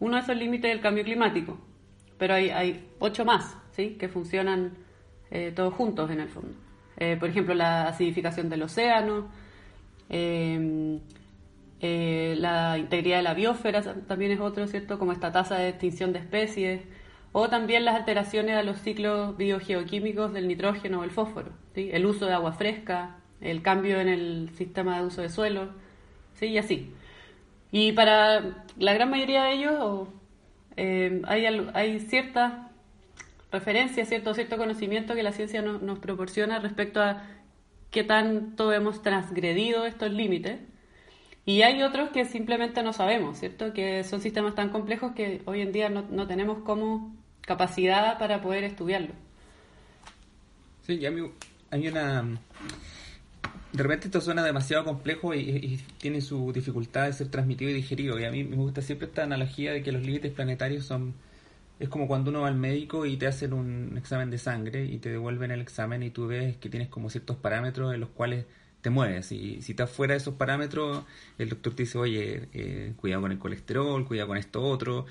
uno 0.00 0.16
de 0.16 0.22
esos 0.22 0.36
límites 0.36 0.70
es 0.70 0.76
el 0.76 0.82
cambio 0.82 1.04
climático, 1.04 1.58
pero 2.18 2.34
hay, 2.34 2.88
ocho 2.98 3.24
más, 3.24 3.56
¿sí? 3.72 3.96
Que 3.98 4.08
funcionan 4.08 4.72
eh, 5.30 5.52
todos 5.54 5.72
juntos 5.74 6.10
en 6.10 6.20
el 6.20 6.28
fondo. 6.28 6.54
Eh, 6.96 7.16
por 7.18 7.28
ejemplo, 7.28 7.54
la 7.54 7.88
acidificación 7.88 8.48
del 8.50 8.62
océano, 8.62 9.30
eh, 10.08 11.00
Eh, 11.82 12.36
la 12.38 12.76
integridad 12.76 13.18
de 13.18 13.22
la 13.22 13.34
biosfera 13.34 13.82
también 14.06 14.32
es 14.32 14.40
otro, 14.40 14.66
¿cierto? 14.66 14.98
Como 14.98 15.12
esta 15.12 15.32
tasa 15.32 15.56
de 15.56 15.70
extinción 15.70 16.12
de 16.12 16.18
especies. 16.18 16.82
O 17.32 17.48
también 17.48 17.84
las 17.84 17.94
alteraciones 17.94 18.56
a 18.56 18.62
los 18.62 18.78
ciclos 18.80 19.36
biogeoquímicos 19.36 20.32
del 20.32 20.48
nitrógeno 20.48 21.00
o 21.00 21.04
el 21.04 21.10
fósforo. 21.10 21.50
¿sí? 21.74 21.88
El 21.92 22.04
uso 22.06 22.26
de 22.26 22.34
agua 22.34 22.52
fresca, 22.52 23.18
el 23.40 23.62
cambio 23.62 24.00
en 24.00 24.08
el 24.08 24.50
sistema 24.56 24.98
de 24.98 25.06
uso 25.06 25.22
de 25.22 25.30
suelo, 25.30 25.70
¿sí? 26.34 26.46
y 26.46 26.58
así. 26.58 26.92
Y 27.72 27.92
para 27.92 28.64
la 28.78 28.94
gran 28.94 29.10
mayoría 29.10 29.44
de 29.44 29.52
ellos 29.52 30.08
eh, 30.76 31.22
hay, 31.26 31.46
hay 31.74 32.00
ciertas 32.00 32.52
referencias, 33.52 34.08
cierto, 34.08 34.34
cierto 34.34 34.56
conocimiento 34.56 35.14
que 35.14 35.22
la 35.22 35.32
ciencia 35.32 35.62
nos 35.62 35.98
proporciona 35.98 36.58
respecto 36.58 37.00
a 37.00 37.26
qué 37.90 38.04
tanto 38.04 38.72
hemos 38.72 39.02
transgredido 39.02 39.86
estos 39.86 40.12
límites. 40.12 40.60
Y 41.46 41.62
hay 41.62 41.82
otros 41.82 42.10
que 42.10 42.24
simplemente 42.24 42.82
no 42.82 42.92
sabemos, 42.92 43.38
¿cierto? 43.38 43.72
Que 43.72 44.04
son 44.04 44.20
sistemas 44.20 44.54
tan 44.54 44.68
complejos 44.68 45.12
que 45.12 45.42
hoy 45.46 45.62
en 45.62 45.72
día 45.72 45.88
no, 45.88 46.04
no 46.10 46.26
tenemos 46.26 46.62
como 46.62 47.16
capacidad 47.40 48.18
para 48.18 48.40
poder 48.40 48.64
estudiarlo. 48.64 49.14
Sí, 50.82 51.04
a 51.04 51.10
mí 51.10 51.28
hay 51.70 51.88
una 51.88 52.38
de 53.72 53.82
repente 53.82 54.06
esto 54.08 54.20
suena 54.20 54.42
demasiado 54.42 54.84
complejo 54.84 55.34
y, 55.34 55.80
tiene 55.98 56.20
su 56.20 56.52
dificultad 56.52 57.06
de 57.06 57.12
ser 57.12 57.28
transmitido 57.28 57.70
y 57.70 57.74
digerido. 57.74 58.18
Y 58.18 58.24
a 58.24 58.30
mí 58.30 58.44
me 58.44 58.56
gusta 58.56 58.82
siempre 58.82 59.06
esta 59.06 59.22
analogía 59.22 59.72
de 59.72 59.82
que 59.82 59.92
los 59.92 60.02
límites 60.02 60.32
planetarios 60.32 60.84
son... 60.84 61.14
Es 61.78 61.88
como 61.88 62.06
cuando 62.06 62.30
uno 62.30 62.42
va 62.42 62.48
al 62.48 62.56
médico 62.56 63.06
y 63.06 63.16
te 63.16 63.26
hacen 63.26 63.54
un 63.54 63.96
examen 63.96 64.30
de 64.30 64.36
sangre 64.36 64.84
y 64.84 64.98
te 64.98 65.08
devuelven 65.10 65.50
el 65.50 65.62
examen 65.62 66.02
y 66.02 66.10
tú 66.10 66.26
ves 66.26 66.56
que 66.58 66.68
tienes 66.68 66.88
como 66.88 67.08
ciertos 67.08 67.36
parámetros 67.36 67.94
en 67.94 68.00
los 68.00 68.10
cuales 68.10 68.44
te 68.82 68.90
mueves. 68.90 69.32
Y 69.32 69.62
si 69.62 69.72
estás 69.72 69.90
fuera 69.90 70.12
de 70.12 70.18
esos 70.18 70.34
parámetros, 70.34 71.04
el 71.38 71.48
doctor 71.48 71.74
te 71.74 71.84
dice, 71.84 71.96
oye, 71.96 72.48
eh, 72.52 72.92
cuidado 72.96 73.22
con 73.22 73.32
el 73.32 73.38
colesterol, 73.38 74.04
cuidado 74.06 74.28
con 74.28 74.36
esto 74.36 74.62
otro. 74.62 75.06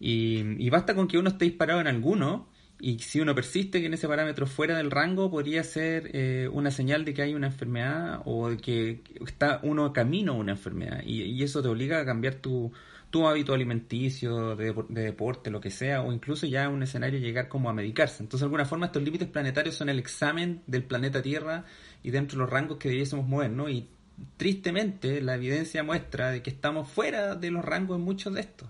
Y, 0.00 0.64
y 0.64 0.70
basta 0.70 0.94
con 0.94 1.08
que 1.08 1.18
uno 1.18 1.28
esté 1.28 1.44
disparado 1.44 1.80
en 1.80 1.88
alguno 1.88 2.48
y 2.80 2.98
si 2.98 3.20
uno 3.20 3.34
persiste 3.34 3.80
que 3.80 3.86
en 3.86 3.94
ese 3.94 4.08
parámetro 4.08 4.46
fuera 4.46 4.76
del 4.76 4.90
rango, 4.90 5.30
podría 5.30 5.62
ser 5.62 6.10
eh, 6.12 6.48
una 6.52 6.70
señal 6.70 7.04
de 7.04 7.14
que 7.14 7.22
hay 7.22 7.34
una 7.34 7.46
enfermedad 7.46 8.20
o 8.24 8.50
de 8.50 8.56
que 8.56 9.02
está 9.26 9.60
uno 9.62 9.92
camino 9.92 10.32
a 10.32 10.36
una 10.36 10.52
enfermedad. 10.52 11.02
Y, 11.04 11.42
eso 11.42 11.62
te 11.62 11.68
obliga 11.68 12.00
a 12.00 12.04
cambiar 12.04 12.34
tu, 12.36 12.72
tu 13.10 13.26
hábito 13.28 13.54
alimenticio, 13.54 14.56
de, 14.56 14.74
deporte, 14.88 15.50
lo 15.50 15.60
que 15.60 15.70
sea, 15.70 16.02
o 16.02 16.12
incluso 16.12 16.46
ya 16.46 16.68
un 16.68 16.82
escenario 16.82 17.20
llegar 17.20 17.48
como 17.48 17.70
a 17.70 17.72
medicarse. 17.72 18.22
Entonces, 18.22 18.40
de 18.40 18.46
alguna 18.46 18.64
forma, 18.64 18.86
estos 18.86 19.02
límites 19.02 19.28
planetarios 19.28 19.76
son 19.76 19.88
el 19.88 19.98
examen 19.98 20.62
del 20.66 20.82
planeta 20.84 21.22
Tierra 21.22 21.64
y 22.02 22.10
dentro 22.10 22.36
de 22.36 22.44
los 22.44 22.50
rangos 22.50 22.78
que 22.78 22.88
debiésemos 22.88 23.26
movernos. 23.26 23.70
Y 23.70 23.88
tristemente, 24.36 25.20
la 25.22 25.36
evidencia 25.36 25.82
muestra 25.84 26.30
de 26.30 26.42
que 26.42 26.50
estamos 26.50 26.88
fuera 26.88 27.36
de 27.36 27.50
los 27.50 27.64
rangos 27.64 27.98
en 27.98 28.04
muchos 28.04 28.34
de 28.34 28.40
estos. 28.40 28.68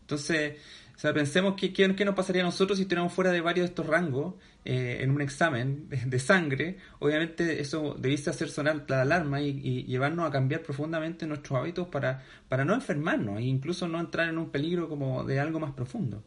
Entonces, 0.00 0.58
o 0.94 0.98
sea, 0.98 1.12
pensemos 1.12 1.54
que, 1.54 1.72
qué 1.72 2.04
nos 2.04 2.14
pasaría 2.14 2.42
a 2.42 2.44
nosotros 2.44 2.78
si 2.78 2.82
estuviéramos 2.82 3.12
fuera 3.12 3.32
de 3.32 3.40
varios 3.40 3.64
de 3.64 3.70
estos 3.70 3.86
rangos 3.86 4.34
eh, 4.64 4.98
en 5.00 5.10
un 5.10 5.20
examen 5.20 5.88
de, 5.88 6.18
sangre. 6.20 6.78
Obviamente 7.00 7.60
eso 7.60 7.96
debiese 7.98 8.30
hacer 8.30 8.48
sonar 8.48 8.84
la 8.86 9.02
alarma 9.02 9.40
y, 9.40 9.84
llevarnos 9.84 10.26
a 10.26 10.30
cambiar 10.30 10.62
profundamente 10.62 11.26
nuestros 11.26 11.58
hábitos 11.58 11.88
para, 11.88 12.22
para 12.48 12.64
no 12.64 12.74
enfermarnos 12.74 13.38
e 13.38 13.42
incluso 13.42 13.88
no 13.88 13.98
entrar 13.98 14.28
en 14.28 14.38
un 14.38 14.50
peligro 14.50 14.88
como 14.88 15.24
de 15.24 15.40
algo 15.40 15.58
más 15.58 15.72
profundo. 15.72 16.22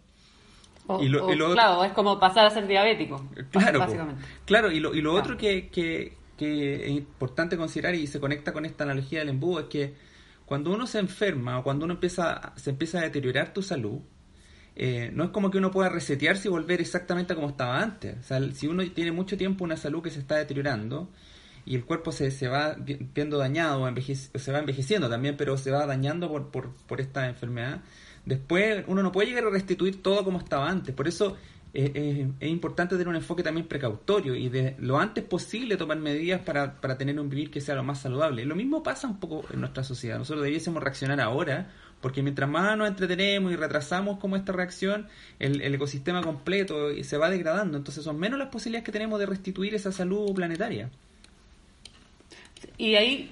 y 1.00 1.08
lo, 1.08 1.54
claro, 1.54 1.86
es 1.86 1.94
como 1.94 2.20
pasar 2.20 2.46
a 2.46 2.50
ser 2.50 2.68
diabético. 2.68 3.26
Claro, 3.52 3.80
básicamente. 3.80 4.22
claro 4.46 4.70
y 4.70 4.82
lo, 4.82 4.94
y 4.94 5.02
lo 5.02 5.14
otro 5.14 5.38
que, 5.38 5.70
que, 5.70 6.18
que 6.38 6.88
es 6.88 6.92
importante 6.92 7.56
considerar 7.56 7.96
y 7.96 8.06
se 8.06 8.20
conecta 8.20 8.52
con 8.52 8.66
esta 8.66 8.84
analogía 8.84 9.20
del 9.20 9.30
embudo 9.30 9.62
es 9.62 9.66
que 9.68 9.96
cuando 10.46 10.72
uno 10.72 10.86
se 10.88 11.00
enferma 11.00 11.60
o 11.60 11.64
cuando 11.64 11.86
uno 11.86 11.94
empieza, 11.94 12.54
se 12.58 12.70
empieza 12.70 13.00
a 13.00 13.02
deteriorar 13.04 13.54
tu 13.54 13.62
salud, 13.62 14.02
eh, 14.80 15.10
no 15.12 15.24
es 15.24 15.30
como 15.32 15.50
que 15.50 15.58
uno 15.58 15.72
pueda 15.72 15.90
resetearse 15.90 16.48
y 16.48 16.52
volver 16.52 16.82
exactamente 16.82 17.34
a 17.34 17.36
como 17.36 17.50
estaba 17.50 17.82
antes. 17.82 18.16
O 18.20 18.24
sea, 18.24 18.40
si 18.54 18.68
uno 18.68 18.84
tiene 18.92 19.12
mucho 19.12 19.36
tiempo 19.36 19.64
una 19.64 19.76
salud 19.76 20.04
que 20.04 20.12
se 20.12 20.20
está 20.20 20.36
deteriorando 20.36 21.10
y 21.66 21.74
el 21.76 21.84
cuerpo 21.84 22.12
se, 22.12 22.30
se 22.30 22.48
va 22.48 22.76
viendo 22.78 23.40
dañado, 23.40 23.92
se 24.04 24.52
va 24.52 24.60
envejeciendo 24.60 25.10
también, 25.10 25.36
pero 25.36 25.58
se 25.58 25.72
va 25.72 25.88
dañando 25.88 26.30
por, 26.30 26.52
por, 26.52 26.76
por, 26.86 27.02
esta 27.02 27.28
enfermedad, 27.28 27.82
después 28.24 28.84
uno 28.88 29.02
no 29.02 29.12
puede 29.12 29.30
llegar 29.30 29.46
a 29.46 29.50
restituir 29.50 30.04
todo 30.04 30.24
como 30.24 30.38
estaba 30.38 30.70
antes. 30.70 30.94
Por 30.94 31.08
eso 31.08 31.36
eh, 31.74 32.30
es 32.40 32.50
importante 32.50 32.96
tener 32.96 33.08
un 33.08 33.16
enfoque 33.16 33.42
también 33.42 33.68
precautorio 33.68 34.36
y 34.36 34.50
de 34.50 34.76
lo 34.78 35.00
antes 35.00 35.24
posible 35.24 35.76
tomar 35.76 35.98
medidas 35.98 36.42
para, 36.42 36.80
para 36.80 37.00
tener 37.00 37.20
un 37.20 37.30
vivir 37.32 37.50
que 37.50 37.62
sea 37.62 37.74
lo 37.74 37.84
más 37.84 38.00
saludable. 38.00 38.46
Lo 38.46 38.56
mismo 38.56 38.84
pasa 38.84 39.08
un 39.08 39.20
poco 39.20 39.44
en 39.52 39.60
nuestra 39.60 39.84
sociedad. 39.84 40.20
Nosotros 40.20 40.44
debiésemos 40.44 40.84
reaccionar 40.84 41.20
ahora 41.20 41.72
porque 42.02 42.22
mientras 42.22 42.50
más 42.50 42.78
nos 42.78 42.88
entretenemos 42.88 43.52
y 43.52 43.56
retrasamos 43.56 44.20
como 44.20 44.36
esta 44.36 44.52
reacción, 44.52 45.08
el, 45.40 45.62
ecosistema 45.74 46.22
completo 46.22 46.92
se 47.04 47.18
va 47.18 47.30
degradando. 47.30 47.78
Entonces 47.78 48.04
son 48.04 48.20
menos 48.20 48.38
las 48.38 48.50
posibilidades 48.50 48.86
que 48.86 48.92
tenemos 48.92 49.20
de 49.20 49.26
restituir 49.26 49.74
esa 49.74 49.92
salud 49.92 50.34
planetaria. 50.34 50.90
Y 52.78 52.96
ahí, 52.96 53.32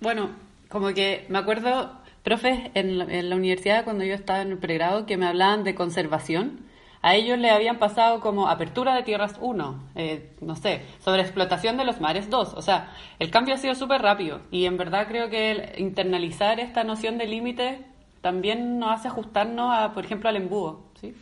bueno, 0.00 0.30
como 0.68 0.92
que 0.94 1.26
me 1.28 1.38
acuerdo, 1.38 1.92
profes, 2.22 2.70
en 2.74 2.98
la, 3.28 3.36
universidad 3.36 3.84
cuando 3.84 4.04
yo 4.04 4.14
estaba 4.14 4.42
en 4.42 4.52
el 4.52 4.58
pregrado, 4.58 5.06
que 5.06 5.16
me 5.16 5.26
hablaban 5.26 5.64
de 5.64 5.74
conservación. 5.74 6.64
A 7.02 7.14
ellos 7.14 7.38
le 7.38 7.50
habían 7.50 7.78
pasado 7.78 8.20
como 8.20 8.48
apertura 8.48 8.94
de 8.96 9.02
tierras 9.02 9.36
1, 9.40 9.90
eh, 9.94 10.32
no 10.40 10.56
sé, 10.56 10.82
sobre 11.04 11.22
explotación 11.22 11.76
de 11.76 11.84
los 11.84 12.00
mares 12.00 12.30
2. 12.30 12.54
O 12.54 12.62
sea, 12.62 12.92
el 13.18 13.30
cambio 13.30 13.54
ha 13.54 13.58
sido 13.58 13.74
súper 13.74 14.02
rápido 14.02 14.40
y 14.50 14.64
en 14.64 14.76
verdad 14.76 15.06
creo 15.06 15.28
que 15.30 15.74
internalizar 15.76 16.58
esta 16.58 16.82
noción 16.82 17.16
de 17.18 17.26
límite 17.26 17.84
también 18.26 18.80
nos 18.80 18.90
hace 18.90 19.06
ajustarnos, 19.06 19.72
a, 19.72 19.94
por 19.94 20.04
ejemplo, 20.04 20.28
al 20.28 20.34
embudo. 20.34 20.80
¿sí? 21.00 21.14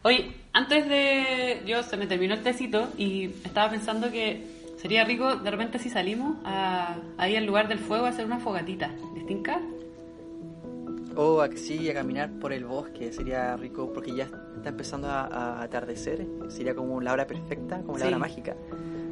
Oye, 0.00 0.32
antes 0.54 0.88
de... 0.88 1.60
Yo 1.66 1.82
se 1.82 1.98
me 1.98 2.06
terminó 2.06 2.32
el 2.32 2.42
tecito 2.42 2.88
y 2.96 3.26
estaba 3.44 3.68
pensando 3.68 4.10
que 4.10 4.46
sería 4.78 5.04
rico 5.04 5.36
de 5.36 5.50
repente 5.50 5.78
si 5.78 5.90
salimos 5.90 6.38
a, 6.46 6.96
ahí 7.18 7.36
al 7.36 7.44
lugar 7.44 7.68
del 7.68 7.78
fuego 7.78 8.06
a 8.06 8.08
hacer 8.08 8.24
una 8.24 8.38
fogatita. 8.38 8.90
¿Distinca? 9.14 9.60
O 11.16 11.42
a, 11.42 11.50
sí, 11.54 11.90
a 11.90 11.92
caminar 11.92 12.30
por 12.40 12.54
el 12.54 12.64
bosque, 12.64 13.12
sería 13.12 13.54
rico 13.58 13.92
porque 13.92 14.16
ya 14.16 14.24
está 14.56 14.70
empezando 14.70 15.08
a, 15.08 15.60
atardecer, 15.60 16.26
sería 16.48 16.74
como 16.74 16.98
la 17.02 17.12
hora 17.12 17.26
perfecta, 17.26 17.82
como 17.82 17.98
la 17.98 18.06
hora 18.06 18.18
mágica, 18.18 18.56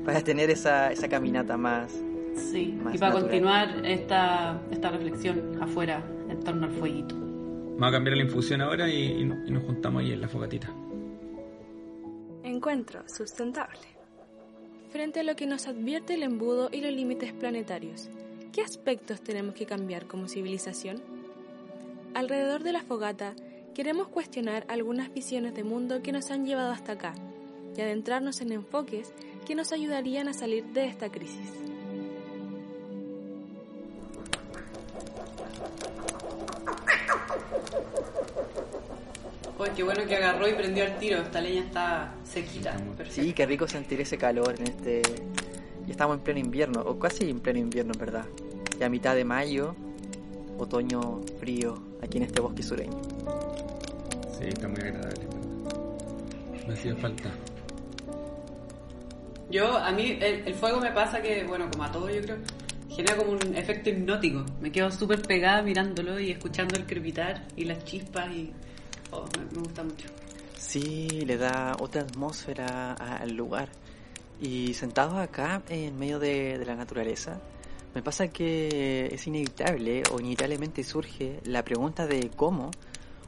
para 0.07 0.23
tener 0.23 0.49
esa, 0.49 0.91
esa 0.91 1.07
caminata 1.07 1.59
más. 1.59 1.93
Sí, 2.35 2.81
y 2.95 2.97
para 2.97 3.13
continuar 3.13 3.85
esta, 3.85 4.59
esta 4.71 4.91
reflexión 4.91 5.63
afuera 5.63 6.03
en 6.31 6.41
torno 6.41 6.67
al 6.67 6.73
fueguito. 6.73 7.26
Vamos 7.79 7.91
a 7.91 7.93
cambiar 7.93 8.17
la 8.17 8.23
infusión 8.23 8.63
ahora 8.63 8.89
y, 8.89 9.23
nos 9.23 9.63
juntamos 9.65 10.01
ahí 10.01 10.13
en 10.13 10.23
la 10.23 10.29
fogatita. 10.29 10.73
Encuentro 12.43 13.03
sustentable. 13.07 13.81
Frente 14.89 15.21
a 15.21 15.23
lo 15.23 15.37
que 15.37 15.47
nos 15.47 15.67
advierte 15.67 16.15
el 16.15 16.23
embudo 16.23 16.71
y 16.73 16.81
los 16.81 16.91
límites 16.91 17.35
planetarios, 17.35 18.09
¿qué 18.51 18.63
aspectos 18.63 19.21
tenemos 19.21 19.55
que 19.55 19.67
cambiar 19.67 20.07
como 20.07 20.27
civilización? 20.27 21.03
Alrededor 22.15 22.63
de 22.63 22.73
la 22.73 22.81
fogata 22.81 23.35
queremos 23.75 24.09
cuestionar 24.09 24.65
algunas 24.69 25.13
visiones 25.13 25.55
de 25.55 25.63
mundo 25.63 26.01
que 26.03 26.13
nos 26.13 26.31
han 26.31 26.47
llevado 26.47 26.73
hasta 26.73 26.93
acá 26.93 27.15
y 27.77 27.81
adentrarnos 27.83 28.41
en 28.41 28.53
enfoques 28.53 29.13
que 29.47 29.55
nos 29.55 29.73
ayudarían 29.73 30.29
a 30.29 30.33
salir 30.33 30.65
de 30.73 30.87
esta 30.87 31.11
crisis. 31.11 31.53
Qué 39.75 39.83
bueno 39.83 40.07
que 40.07 40.17
agarró 40.17 40.49
y 40.49 40.53
prendió 40.53 40.85
el 40.85 40.97
tiro. 40.97 41.21
Esta 41.21 41.41
leña 41.41 41.63
está 41.63 42.15
sequita. 42.25 42.77
Sí, 43.09 43.33
qué 43.33 43.47
rico 43.47 43.67
sentir 43.67 44.01
ese 44.01 44.19
calor 44.19 44.55
en 44.59 44.69
este. 44.69 45.03
Ya 45.87 45.93
estamos 45.93 46.17
en 46.17 46.23
pleno 46.23 46.41
invierno, 46.41 46.81
o 46.81 46.99
casi 46.99 47.31
en 47.31 47.41
pleno 47.41 47.59
invierno, 47.59 47.93
en 47.95 48.01
verdad. 48.01 48.27
Ya 48.79 48.87
a 48.87 48.89
mitad 48.89 49.15
de 49.15 49.25
mayo, 49.25 49.75
otoño 50.59 51.21
frío, 51.39 51.81
aquí 52.03 52.19
en 52.19 52.25
este 52.25 52.41
bosque 52.41 52.63
sureño. 52.63 53.01
Sí, 54.39 54.49
está 54.49 54.69
muy 54.69 54.81
agradable. 54.81 55.27
Me 56.67 56.75
hacía 56.75 56.97
falta. 56.97 57.31
Yo, 59.49 59.77
a 59.79 59.93
mí, 59.93 60.19
el, 60.21 60.55
fuego 60.55 60.81
me 60.81 60.91
pasa 60.91 61.23
que, 61.23 61.45
bueno, 61.45 61.71
como 61.71 61.85
a 61.85 61.93
todos 61.93 62.13
yo 62.13 62.21
creo, 62.21 62.37
genera 62.91 63.17
como 63.17 63.33
un 63.33 63.55
efecto 63.55 63.91
hipnótico. 63.91 64.45
Me 64.61 64.73
quedo 64.73 64.91
súper 64.91 65.23
pegada 65.23 65.63
mirándolo 65.63 66.19
y 66.19 66.33
escuchando 66.33 66.75
el 66.77 66.85
crepitar 66.85 67.45
y 67.55 67.65
las 67.65 67.85
chispas 67.85 68.29
y 68.33 68.53
Oh, 69.11 69.25
me, 69.39 69.61
gusta 69.61 69.83
mucho. 69.83 70.09
Sí, 70.59 71.09
le 71.27 71.37
da 71.37 71.77
otra 71.81 72.03
atmósfera 72.03 72.95
al 72.95 73.35
lugar. 73.35 73.69
Y 74.41 74.75
sentados 74.75 75.15
acá, 75.15 75.63
en 75.69 75.99
medio 75.99 76.19
de, 76.19 76.63
la 76.65 76.75
naturaleza, 76.75 77.41
me 77.95 78.03
pasa 78.03 78.29
que 78.29 79.09
es 79.13 79.27
inevitable 79.27 80.03
o 80.13 80.21
inevitablemente 80.21 80.85
surge 80.85 81.41
la 81.45 81.65
pregunta 81.65 82.07
de 82.07 82.31
cómo 82.31 82.71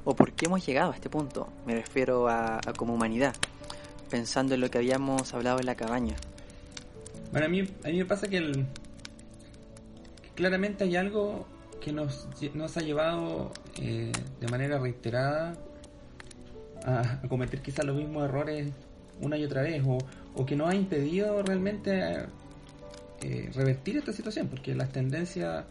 o 0.05 0.15
por 0.15 0.33
qué 0.33 0.47
hemos 0.47 0.67
llegado 0.67 0.93
a 0.93 0.95
este 0.95 1.09
punto. 1.09 1.49
Me 1.67 1.75
refiero 1.75 2.29
a, 2.29 2.61
como 2.77 2.95
humanidad, 2.95 3.35
pensando 4.11 4.55
en 4.55 4.61
lo 4.61 4.71
que 4.71 4.79
habíamos 4.79 5.33
hablado 5.33 5.61
en 5.61 5.67
la 5.67 5.75
cabaña. 5.75 6.17
Bueno, 7.31 7.47
a 7.47 7.49
mí, 7.49 7.61
a 7.85 7.89
mí 7.89 7.99
me 7.99 8.05
pasa 8.05 8.29
que, 8.29 8.39
el, 8.39 8.67
que 10.23 10.29
claramente 10.35 10.85
hay 10.85 10.97
algo 10.97 11.47
que 11.81 11.93
nos, 11.93 12.29
nos 12.55 12.77
ha 12.77 12.81
llevado 12.81 13.53
eh, 13.77 14.13
de 14.41 14.49
manera 14.49 14.79
reiterada 14.79 15.55
a, 16.85 17.21
cometer 17.29 17.61
quizás 17.61 17.85
los 17.85 17.97
mismos 17.97 18.25
errores 18.25 18.73
una 19.21 19.37
y 19.37 19.45
otra 19.45 19.63
vez 19.63 19.83
o, 19.87 19.99
o 20.35 20.47
que 20.47 20.57
nos 20.57 20.71
ha 20.71 20.75
impedido 20.75 21.43
realmente 21.43 22.27
eh, 23.23 23.51
revertir 23.55 23.97
esta 23.97 24.13
situación 24.13 24.49
porque 24.49 24.75
las 24.75 24.91
tendencias 24.91 25.65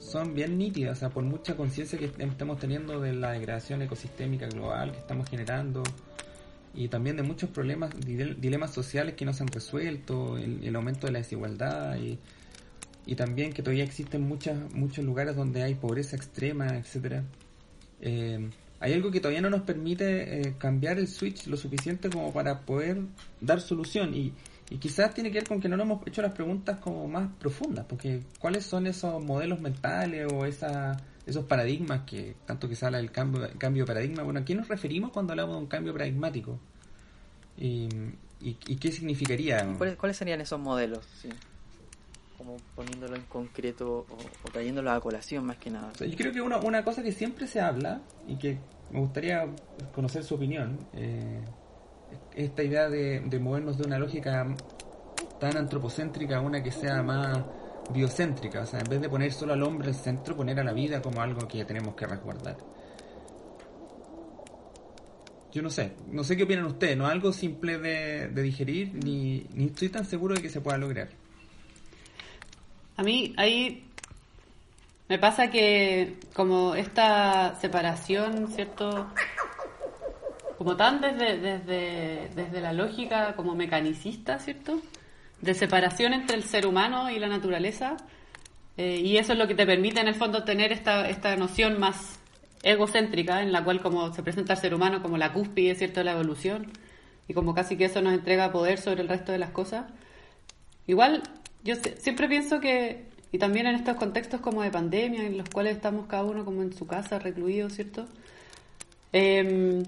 son 0.00 0.34
bien 0.34 0.56
nítidas, 0.58 0.98
o 0.98 1.00
sea, 1.00 1.10
por 1.10 1.24
mucha 1.24 1.56
conciencia 1.56 1.98
que 1.98 2.04
estemos 2.04 2.58
teniendo 2.58 3.00
de 3.00 3.12
la 3.12 3.32
degradación 3.32 3.82
ecosistémica 3.82 4.46
global 4.46 4.92
que 4.92 4.98
estamos 4.98 5.28
generando 5.28 5.82
y 6.74 6.88
también 6.88 7.16
de 7.16 7.22
muchos 7.22 7.50
problemas, 7.50 7.90
dilemas 7.98 8.72
sociales 8.72 9.14
que 9.14 9.24
no 9.24 9.32
se 9.32 9.42
han 9.42 9.48
resuelto, 9.48 10.36
el, 10.36 10.76
aumento 10.76 11.06
de 11.06 11.12
la 11.14 11.18
desigualdad 11.20 11.96
y, 11.96 12.18
y, 13.06 13.14
también 13.16 13.52
que 13.52 13.62
todavía 13.62 13.84
existen 13.84 14.22
muchas, 14.22 14.56
muchos 14.74 15.04
lugares 15.04 15.34
donde 15.34 15.62
hay 15.62 15.74
pobreza 15.74 16.16
extrema, 16.16 16.76
etcétera. 16.76 17.24
Eh, 18.00 18.50
hay 18.80 18.92
algo 18.92 19.10
que 19.10 19.20
todavía 19.20 19.40
no 19.40 19.50
nos 19.50 19.62
permite 19.62 20.40
eh, 20.40 20.54
cambiar 20.58 20.98
el 20.98 21.08
switch 21.08 21.46
lo 21.46 21.56
suficiente 21.56 22.10
como 22.10 22.32
para 22.32 22.60
poder 22.60 23.00
dar 23.40 23.60
solución 23.60 24.14
y, 24.14 24.32
y 24.68 24.78
quizás 24.78 25.14
tiene 25.14 25.30
que 25.30 25.38
ver 25.38 25.48
con 25.48 25.60
que 25.60 25.68
no 25.68 25.76
nos 25.76 25.86
hemos 25.86 26.06
hecho 26.06 26.22
las 26.22 26.32
preguntas 26.32 26.78
como 26.78 27.06
más 27.06 27.28
profundas, 27.38 27.86
porque 27.88 28.22
¿cuáles 28.40 28.66
son 28.66 28.86
esos 28.86 29.22
modelos 29.22 29.60
mentales 29.60 30.30
o 30.32 30.44
esa, 30.44 30.96
esos 31.24 31.44
paradigmas 31.44 32.02
que 32.06 32.34
tanto 32.46 32.68
que 32.68 32.74
se 32.74 32.84
habla 32.84 32.98
del 32.98 33.10
cambio, 33.10 33.48
cambio 33.58 33.84
de 33.84 33.86
paradigma? 33.86 34.22
Bueno, 34.24 34.40
¿a 34.40 34.44
qué 34.44 34.54
nos 34.54 34.68
referimos 34.68 35.12
cuando 35.12 35.32
hablamos 35.32 35.56
de 35.56 35.62
un 35.62 35.68
cambio 35.68 35.92
paradigmático? 35.92 36.58
¿Y, 37.56 37.88
y, 38.40 38.76
qué 38.76 38.92
significaría? 38.92 39.66
¿Cuáles, 39.96 40.16
serían 40.16 40.40
esos 40.40 40.60
modelos? 40.60 41.04
Sí. 41.20 41.28
Como 42.36 42.56
poniéndolo 42.74 43.16
en 43.16 43.22
concreto 43.22 44.06
o, 44.08 44.50
trayéndolo 44.50 44.90
a 44.90 45.00
colación 45.00 45.46
más 45.46 45.56
que 45.56 45.70
nada. 45.70 45.92
yo 45.92 46.16
creo 46.16 46.32
que 46.32 46.40
una, 46.40 46.58
una 46.58 46.84
cosa 46.84 47.02
que 47.02 47.12
siempre 47.12 47.46
se 47.46 47.60
habla 47.60 48.02
y 48.26 48.36
que 48.36 48.58
me 48.90 49.00
gustaría 49.00 49.46
conocer 49.94 50.24
su 50.24 50.34
opinión. 50.34 50.78
Eh, 50.92 51.44
esta 52.34 52.62
idea 52.62 52.88
de, 52.88 53.20
movernos 53.40 53.78
de 53.78 53.86
una 53.86 53.98
lógica 53.98 54.46
tan 55.40 55.56
antropocéntrica 55.56 56.36
a 56.36 56.40
una 56.40 56.62
que 56.62 56.70
sea 56.70 57.02
más 57.02 57.44
biocéntrica, 57.92 58.62
o 58.62 58.66
sea, 58.66 58.80
en 58.80 58.88
vez 58.88 59.00
de 59.00 59.08
poner 59.08 59.32
solo 59.32 59.52
al 59.52 59.62
hombre 59.62 59.88
al 59.88 59.94
centro, 59.94 60.36
poner 60.36 60.58
a 60.60 60.64
la 60.64 60.72
vida 60.72 61.00
como 61.00 61.20
algo 61.20 61.46
que 61.46 61.64
tenemos 61.64 61.94
que 61.94 62.06
resguardar. 62.06 62.56
Yo 65.52 65.62
no 65.62 65.70
sé, 65.70 65.92
no 66.10 66.22
sé 66.22 66.36
qué 66.36 66.42
opinan 66.42 66.66
ustedes, 66.66 66.96
no 66.96 67.06
es 67.06 67.12
algo 67.12 67.32
simple 67.32 67.78
de, 67.78 68.28
digerir, 68.42 68.92
ni, 68.94 69.46
ni 69.54 69.66
estoy 69.66 69.88
tan 69.88 70.04
seguro 70.04 70.34
de 70.34 70.42
que 70.42 70.50
se 70.50 70.60
pueda 70.60 70.76
lograr. 70.76 71.08
A 72.96 73.02
mí 73.02 73.34
ahí 73.36 73.84
me 75.08 75.18
pasa 75.18 75.50
que 75.50 76.18
como 76.34 76.74
esta 76.74 77.54
separación, 77.60 78.48
¿cierto? 78.48 79.08
como 80.56 80.76
tan 80.76 81.00
desde, 81.00 81.38
desde, 81.38 82.28
desde 82.34 82.60
la 82.60 82.72
lógica 82.72 83.34
como 83.36 83.54
mecanicista, 83.54 84.38
¿cierto? 84.38 84.80
De 85.40 85.54
separación 85.54 86.14
entre 86.14 86.36
el 86.36 86.44
ser 86.44 86.66
humano 86.66 87.10
y 87.10 87.18
la 87.18 87.28
naturaleza. 87.28 87.96
Eh, 88.76 89.00
y 89.04 89.16
eso 89.18 89.32
es 89.32 89.38
lo 89.38 89.46
que 89.46 89.54
te 89.54 89.66
permite 89.66 90.00
en 90.00 90.08
el 90.08 90.14
fondo 90.14 90.44
tener 90.44 90.72
esta, 90.72 91.08
esta 91.08 91.36
noción 91.36 91.78
más 91.78 92.18
egocéntrica 92.62 93.42
en 93.42 93.52
la 93.52 93.62
cual 93.62 93.80
como 93.80 94.12
se 94.12 94.22
presenta 94.22 94.54
el 94.54 94.58
ser 94.58 94.74
humano 94.74 95.02
como 95.02 95.18
la 95.18 95.32
cúspide, 95.32 95.74
¿cierto?, 95.74 96.00
de 96.00 96.04
la 96.04 96.12
evolución. 96.12 96.72
Y 97.28 97.34
como 97.34 97.54
casi 97.54 97.76
que 97.76 97.86
eso 97.86 98.00
nos 98.00 98.14
entrega 98.14 98.52
poder 98.52 98.78
sobre 98.78 99.02
el 99.02 99.08
resto 99.08 99.32
de 99.32 99.38
las 99.38 99.50
cosas. 99.50 99.86
Igual, 100.86 101.22
yo 101.66 101.74
siempre 101.98 102.28
pienso 102.28 102.60
que, 102.60 103.06
y 103.32 103.38
también 103.38 103.66
en 103.66 103.74
estos 103.74 103.96
contextos 103.96 104.40
como 104.40 104.62
de 104.62 104.70
pandemia, 104.70 105.24
en 105.24 105.36
los 105.36 105.48
cuales 105.50 105.76
estamos 105.76 106.06
cada 106.06 106.24
uno 106.24 106.44
como 106.44 106.62
en 106.62 106.72
su 106.72 106.86
casa, 106.86 107.18
recluido, 107.18 107.68
¿cierto? 107.68 108.06
Eh, 109.12 109.82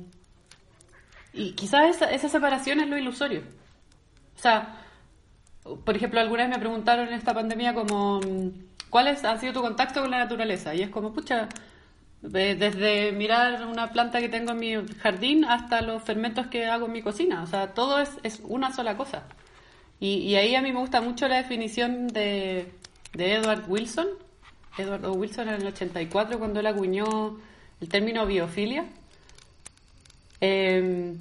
y 1.32 1.52
quizás 1.52 1.96
esa, 1.96 2.10
esa 2.10 2.28
separación 2.28 2.80
es 2.80 2.88
lo 2.88 2.98
ilusorio. 2.98 3.42
O 4.36 4.40
sea, 4.40 4.82
por 5.84 5.96
ejemplo, 5.96 6.20
alguna 6.20 6.44
vez 6.44 6.56
me 6.56 6.58
preguntaron 6.58 7.08
en 7.08 7.14
esta 7.14 7.34
pandemia 7.34 7.74
como, 7.74 8.20
¿cuál 8.90 9.08
ha 9.08 9.38
sido 9.38 9.52
tu 9.52 9.60
contacto 9.60 10.00
con 10.00 10.10
la 10.10 10.18
naturaleza? 10.18 10.74
Y 10.74 10.82
es 10.82 10.90
como, 10.90 11.12
pucha, 11.12 11.48
desde 12.22 13.12
mirar 13.12 13.66
una 13.66 13.90
planta 13.92 14.20
que 14.20 14.28
tengo 14.28 14.52
en 14.52 14.58
mi 14.58 14.74
jardín 15.00 15.44
hasta 15.44 15.80
los 15.82 16.02
fermentos 16.02 16.48
que 16.48 16.66
hago 16.66 16.86
en 16.86 16.92
mi 16.92 17.02
cocina. 17.02 17.42
O 17.42 17.46
sea, 17.46 17.74
todo 17.74 18.00
es, 18.00 18.10
es 18.22 18.40
una 18.44 18.72
sola 18.72 18.96
cosa. 18.96 19.24
Y, 20.00 20.34
ahí 20.36 20.54
a 20.54 20.62
mí 20.62 20.72
me 20.72 20.78
gusta 20.78 21.00
mucho 21.00 21.26
la 21.26 21.38
definición 21.38 22.08
de, 22.08 22.72
de 23.14 23.34
Edward 23.34 23.64
Wilson. 23.68 24.06
Edward 24.76 25.08
Wilson 25.08 25.48
en 25.48 25.60
el 25.62 25.66
84 25.66 26.38
cuando 26.38 26.60
él 26.60 26.66
acuñó 26.66 27.38
el 27.80 27.88
término 27.88 28.24
biofilia 28.26 28.86
Em, 30.40 31.18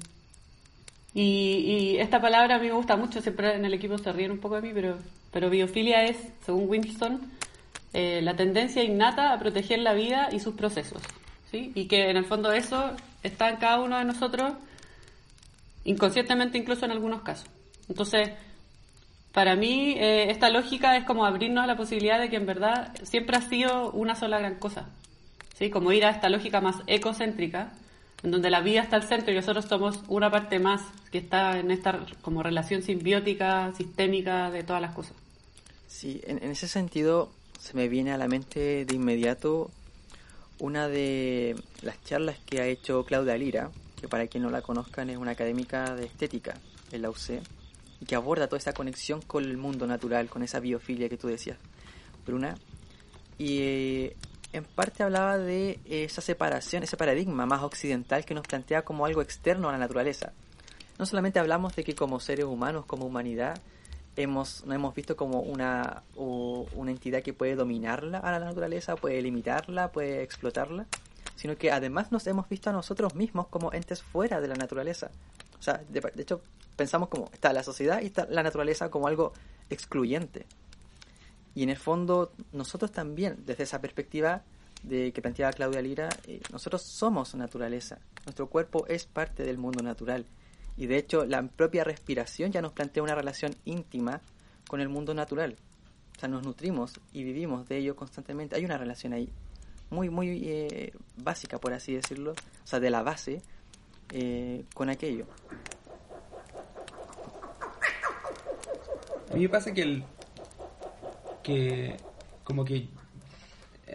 y, 1.14 1.96
esta 1.98 2.20
palabra 2.20 2.56
a 2.56 2.58
mí 2.58 2.68
me 2.68 2.74
gusta 2.74 2.96
mucho, 2.96 3.20
siempre 3.20 3.54
en 3.54 3.64
el 3.64 3.74
equipo 3.74 3.98
se 3.98 4.12
ríen 4.12 4.30
un 4.30 4.38
poco 4.38 4.56
de 4.56 4.62
mí, 4.62 4.70
pero, 4.72 4.98
pero 5.32 5.50
biofilia 5.50 6.04
es, 6.04 6.16
según 6.44 6.68
Winston, 6.68 7.20
eh, 7.92 8.20
la 8.22 8.36
tendencia 8.36 8.82
innata 8.82 9.32
a 9.32 9.38
proteger 9.38 9.80
la 9.80 9.94
vida 9.94 10.28
y 10.30 10.38
sus 10.38 10.54
procesos. 10.54 11.02
¿sí? 11.50 11.72
Y 11.74 11.86
que 11.88 12.10
en 12.10 12.16
el 12.16 12.24
fondo 12.24 12.52
eso 12.52 12.92
está 13.22 13.48
en 13.50 13.56
cada 13.56 13.80
uno 13.80 13.98
de 13.98 14.04
nosotros, 14.04 14.52
inconscientemente 15.84 16.58
incluso 16.58 16.84
en 16.84 16.92
algunos 16.92 17.22
casos. 17.22 17.48
Entonces, 17.88 18.30
para 19.38 19.54
mí 19.54 19.94
eh, 19.96 20.32
esta 20.32 20.50
lógica 20.50 20.96
es 20.96 21.04
como 21.04 21.24
abrirnos 21.24 21.62
a 21.62 21.68
la 21.68 21.76
posibilidad 21.76 22.18
de 22.18 22.28
que 22.28 22.34
en 22.34 22.44
verdad 22.44 22.92
siempre 23.04 23.36
ha 23.36 23.40
sido 23.40 23.92
una 23.92 24.16
sola 24.16 24.40
gran 24.40 24.56
cosa. 24.56 24.88
¿sí? 25.54 25.70
Como 25.70 25.92
ir 25.92 26.04
a 26.04 26.10
esta 26.10 26.28
lógica 26.28 26.60
más 26.60 26.74
ecocéntrica 26.88 27.72
en 28.24 28.32
donde 28.32 28.50
la 28.50 28.62
vida 28.62 28.80
está 28.80 28.96
al 28.96 29.04
centro 29.04 29.30
y 29.30 29.36
nosotros 29.36 29.66
somos 29.66 30.02
una 30.08 30.28
parte 30.28 30.58
más 30.58 30.82
que 31.12 31.18
está 31.18 31.56
en 31.56 31.70
esta 31.70 32.04
como 32.20 32.42
relación 32.42 32.82
simbiótica, 32.82 33.72
sistémica 33.76 34.50
de 34.50 34.64
todas 34.64 34.82
las 34.82 34.92
cosas. 34.92 35.14
Sí, 35.86 36.20
en, 36.26 36.42
ese 36.42 36.66
sentido 36.66 37.30
se 37.60 37.76
me 37.76 37.86
viene 37.86 38.10
a 38.10 38.18
la 38.18 38.26
mente 38.26 38.86
de 38.86 38.92
inmediato 38.96 39.70
una 40.58 40.88
de 40.88 41.54
las 41.82 42.02
charlas 42.02 42.38
que 42.44 42.60
ha 42.60 42.66
hecho 42.66 43.04
Claudia 43.04 43.38
Lira, 43.38 43.70
que 44.00 44.08
para 44.08 44.26
quien 44.26 44.42
no 44.42 44.50
la 44.50 44.62
conozcan 44.62 45.10
es 45.10 45.16
una 45.16 45.30
académica 45.30 45.94
de 45.94 46.06
estética 46.06 46.54
en 46.90 47.02
la 47.02 47.10
UC, 47.10 47.40
y 48.00 48.06
que 48.06 48.14
aborda 48.14 48.46
toda 48.46 48.58
esa 48.58 48.72
conexión 48.72 49.20
con 49.22 49.44
el 49.44 49.56
mundo 49.56 49.86
natural, 49.86 50.28
con 50.28 50.42
esa 50.42 50.60
biofilia 50.60 51.08
que 51.08 51.16
tú 51.16 51.28
decías, 51.28 51.58
Bruna. 52.26 52.56
Y 53.38 53.60
eh, 53.62 54.16
en 54.52 54.64
parte 54.64 55.02
hablaba 55.02 55.38
de 55.38 55.80
esa 55.84 56.20
separación, 56.20 56.82
ese 56.82 56.96
paradigma 56.96 57.46
más 57.46 57.62
occidental 57.62 58.24
que 58.24 58.34
nos 58.34 58.46
plantea 58.46 58.82
como 58.82 59.06
algo 59.06 59.22
externo 59.22 59.68
a 59.68 59.72
la 59.72 59.78
naturaleza. 59.78 60.32
No 60.98 61.06
solamente 61.06 61.38
hablamos 61.38 61.76
de 61.76 61.84
que 61.84 61.94
como 61.94 62.18
seres 62.18 62.46
humanos, 62.46 62.84
como 62.86 63.06
humanidad, 63.06 63.60
hemos, 64.16 64.64
no 64.64 64.74
hemos 64.74 64.94
visto 64.94 65.16
como 65.16 65.40
una, 65.40 66.02
una 66.16 66.90
entidad 66.90 67.22
que 67.22 67.32
puede 67.32 67.54
dominarla 67.54 68.18
a 68.18 68.32
la 68.32 68.40
naturaleza, 68.40 68.96
puede 68.96 69.22
limitarla, 69.22 69.92
puede 69.92 70.22
explotarla, 70.22 70.86
sino 71.36 71.56
que 71.56 71.70
además 71.70 72.10
nos 72.10 72.26
hemos 72.26 72.48
visto 72.48 72.70
a 72.70 72.72
nosotros 72.72 73.14
mismos 73.14 73.46
como 73.46 73.72
entes 73.72 74.02
fuera 74.02 74.40
de 74.40 74.48
la 74.48 74.56
naturaleza. 74.56 75.10
O 75.58 75.62
sea, 75.62 75.80
de, 75.88 76.00
de 76.00 76.22
hecho, 76.22 76.40
pensamos 76.78 77.08
como 77.08 77.28
está 77.32 77.52
la 77.52 77.64
sociedad 77.64 78.00
y 78.00 78.06
está 78.06 78.26
la 78.30 78.42
naturaleza 78.42 78.88
como 78.88 79.08
algo 79.08 79.32
excluyente. 79.68 80.46
Y 81.54 81.64
en 81.64 81.70
el 81.70 81.76
fondo, 81.76 82.32
nosotros 82.52 82.92
también, 82.92 83.42
desde 83.44 83.64
esa 83.64 83.80
perspectiva 83.80 84.44
de 84.84 85.12
que 85.12 85.20
planteaba 85.20 85.52
Claudia 85.52 85.82
Lira, 85.82 86.08
eh, 86.28 86.40
nosotros 86.52 86.82
somos 86.82 87.34
naturaleza. 87.34 87.98
Nuestro 88.24 88.48
cuerpo 88.48 88.86
es 88.86 89.06
parte 89.06 89.42
del 89.42 89.58
mundo 89.58 89.82
natural. 89.82 90.24
Y 90.76 90.86
de 90.86 90.98
hecho, 90.98 91.26
la 91.26 91.42
propia 91.42 91.82
respiración 91.82 92.52
ya 92.52 92.62
nos 92.62 92.72
plantea 92.72 93.02
una 93.02 93.16
relación 93.16 93.56
íntima 93.64 94.20
con 94.68 94.80
el 94.80 94.88
mundo 94.88 95.14
natural. 95.14 95.56
O 96.16 96.20
sea, 96.20 96.28
nos 96.28 96.44
nutrimos 96.44 97.00
y 97.12 97.24
vivimos 97.24 97.68
de 97.68 97.78
ello 97.78 97.96
constantemente. 97.96 98.54
Hay 98.54 98.64
una 98.64 98.78
relación 98.78 99.12
ahí 99.12 99.28
muy, 99.90 100.10
muy 100.10 100.42
eh, 100.44 100.92
básica, 101.16 101.58
por 101.58 101.72
así 101.72 101.94
decirlo. 101.94 102.32
O 102.32 102.66
sea, 102.66 102.78
de 102.78 102.90
la 102.90 103.02
base 103.02 103.42
eh, 104.12 104.64
con 104.74 104.88
aquello. 104.90 105.26
A 109.30 109.34
mí 109.34 109.42
me 109.42 109.48
pasa 109.48 109.74
que 109.74 109.82
el, 109.82 110.04
que 111.42 111.96
como 112.44 112.64
que 112.64 112.76
eh, 112.76 112.88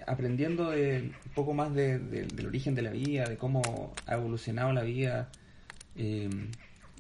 aprendiendo 0.06 0.70
un 0.70 1.34
poco 1.34 1.54
más 1.54 1.74
del 1.74 2.46
origen 2.46 2.76
de 2.76 2.84
la 2.84 2.92
vida, 2.92 3.26
de 3.26 3.38
cómo 3.38 3.94
ha 4.06 4.14
evolucionado 4.14 4.72
la 4.74 4.84
vida 4.84 5.30
eh, 5.96 6.30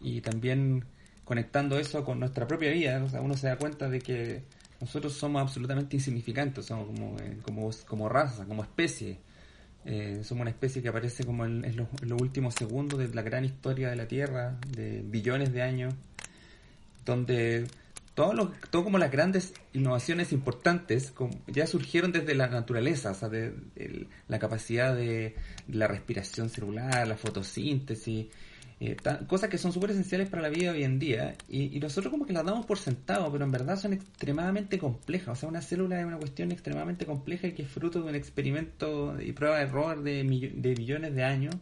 y 0.02 0.22
también 0.22 0.84
conectando 1.26 1.78
eso 1.78 2.04
con 2.04 2.20
nuestra 2.20 2.48
propia 2.48 2.72
vida, 2.72 3.04
uno 3.22 3.36
se 3.36 3.48
da 3.48 3.58
cuenta 3.58 3.90
de 3.90 4.00
que 4.00 4.44
nosotros 4.82 5.14
somos 5.14 5.42
absolutamente 5.42 5.96
insignificantes, 5.96 6.66
somos 6.66 6.88
como, 6.88 7.18
eh, 7.20 7.38
como, 7.44 7.70
como 7.88 8.10
raza, 8.10 8.46
como 8.46 8.64
especie. 8.64 9.20
somos 10.24 10.42
una 10.42 10.50
especie 10.50 10.82
que 10.82 10.90
aparece 10.90 11.24
como 11.24 11.46
en, 11.46 11.62
los, 11.76 11.88
en, 12.02 12.10
los, 12.10 12.22
últimos 12.22 12.56
segundos 12.56 13.00
de 13.00 13.08
la 13.14 13.22
gran 13.22 13.46
historia 13.46 13.90
de 13.90 13.96
la 13.96 14.08
Tierra, 14.08 14.58
de 14.70 15.02
billones 15.04 15.54
de 15.54 15.62
años, 15.62 15.94
donde 17.06 17.68
todos 18.14 18.36
los, 18.36 18.50
todo 18.70 18.84
como 18.84 18.98
las 18.98 19.12
grandes 19.12 19.54
innovaciones 19.74 20.32
importantes 20.32 21.12
como, 21.12 21.34
ya 21.48 21.66
surgieron 21.66 22.12
desde 22.12 22.36
la 22.36 22.48
naturaleza, 22.48 23.12
o 23.12 23.14
sea, 23.14 23.30
de, 23.30 23.54
la 24.28 24.40
capacidad 24.40 24.96
de, 24.96 25.36
la 25.68 25.88
respiración 25.88 26.50
celular, 26.50 27.08
la 27.08 27.18
fotosíntesis, 27.18 28.28
eh, 28.80 28.98
cosas 29.28 29.50
que 29.50 29.58
son 29.58 29.72
súper 29.72 29.92
esenciales 29.92 30.30
para 30.30 30.42
la 30.42 30.50
vida 30.50 30.72
hoy 30.72 30.84
en 30.84 31.00
día 31.00 31.36
y, 31.48 31.80
nosotros 31.80 32.12
como 32.12 32.26
que 32.26 32.34
las 32.34 32.46
damos 32.46 32.66
por 32.66 32.78
sentado, 32.78 33.32
pero 33.32 33.46
en 33.46 33.52
verdad 33.52 33.78
son 33.78 33.94
extremadamente 33.94 34.78
complejas, 34.78 35.30
o 35.30 35.36
sea, 35.36 35.50
una 35.50 35.62
célula 35.62 36.00
es 36.00 36.06
una 36.06 36.18
cuestión 36.18 36.52
extremadamente 36.52 37.06
compleja 37.06 37.48
y 37.48 37.54
que 37.54 37.64
es 37.64 37.70
fruto 37.70 38.02
de 38.02 38.10
un 38.10 38.16
experimento 38.16 39.20
y 39.20 39.32
prueba 39.32 39.58
de 39.58 39.64
error 39.64 40.04
de, 40.04 40.52
de 40.56 40.76
millones 40.76 41.16
de 41.16 41.24
años 41.24 41.56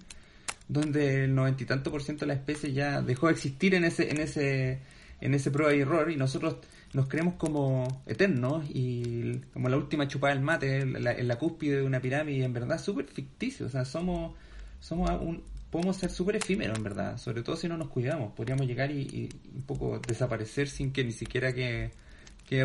donde 0.67 1.25
el 1.25 1.35
noventa 1.35 1.63
y 1.63 1.65
tanto 1.65 1.91
por 1.91 2.01
ciento 2.01 2.25
de 2.25 2.27
la 2.27 2.35
especie 2.35 2.71
ya 2.71 3.01
dejó 3.01 3.27
de 3.27 3.33
existir 3.33 3.75
en 3.75 3.83
ese, 3.83 4.09
en 4.09 4.21
ese, 4.21 4.79
en 5.21 5.33
ese 5.35 5.51
prueba 5.51 5.73
y 5.73 5.81
error, 5.81 6.11
y 6.11 6.17
nosotros 6.17 6.57
nos 6.93 7.07
creemos 7.07 7.35
como 7.35 8.03
eternos 8.05 8.65
y 8.69 9.37
como 9.53 9.69
la 9.69 9.77
última 9.77 10.07
chupada 10.07 10.33
del 10.33 10.43
mate 10.43 10.81
en 10.81 11.03
la, 11.03 11.35
cúspide 11.37 11.77
de 11.77 11.83
una 11.83 12.01
pirámide, 12.01 12.43
en 12.43 12.53
verdad 12.53 12.81
súper 12.81 13.05
ficticio, 13.05 13.67
o 13.67 13.69
sea, 13.69 13.85
somos, 13.85 14.33
somos 14.79 15.09
un, 15.21 15.43
podemos 15.69 15.95
ser 15.95 16.09
súper 16.09 16.35
efímeros 16.35 16.77
en 16.77 16.83
verdad, 16.83 17.17
sobre 17.17 17.43
todo 17.43 17.55
si 17.55 17.67
no 17.67 17.77
nos 17.77 17.87
cuidamos, 17.87 18.33
podríamos 18.33 18.67
llegar 18.67 18.91
y, 18.91 19.29
un 19.55 19.61
poco 19.61 19.99
desaparecer 19.99 20.67
sin 20.67 20.91
que 20.91 21.03
ni 21.03 21.13
siquiera 21.13 21.53
quede, 21.53 21.91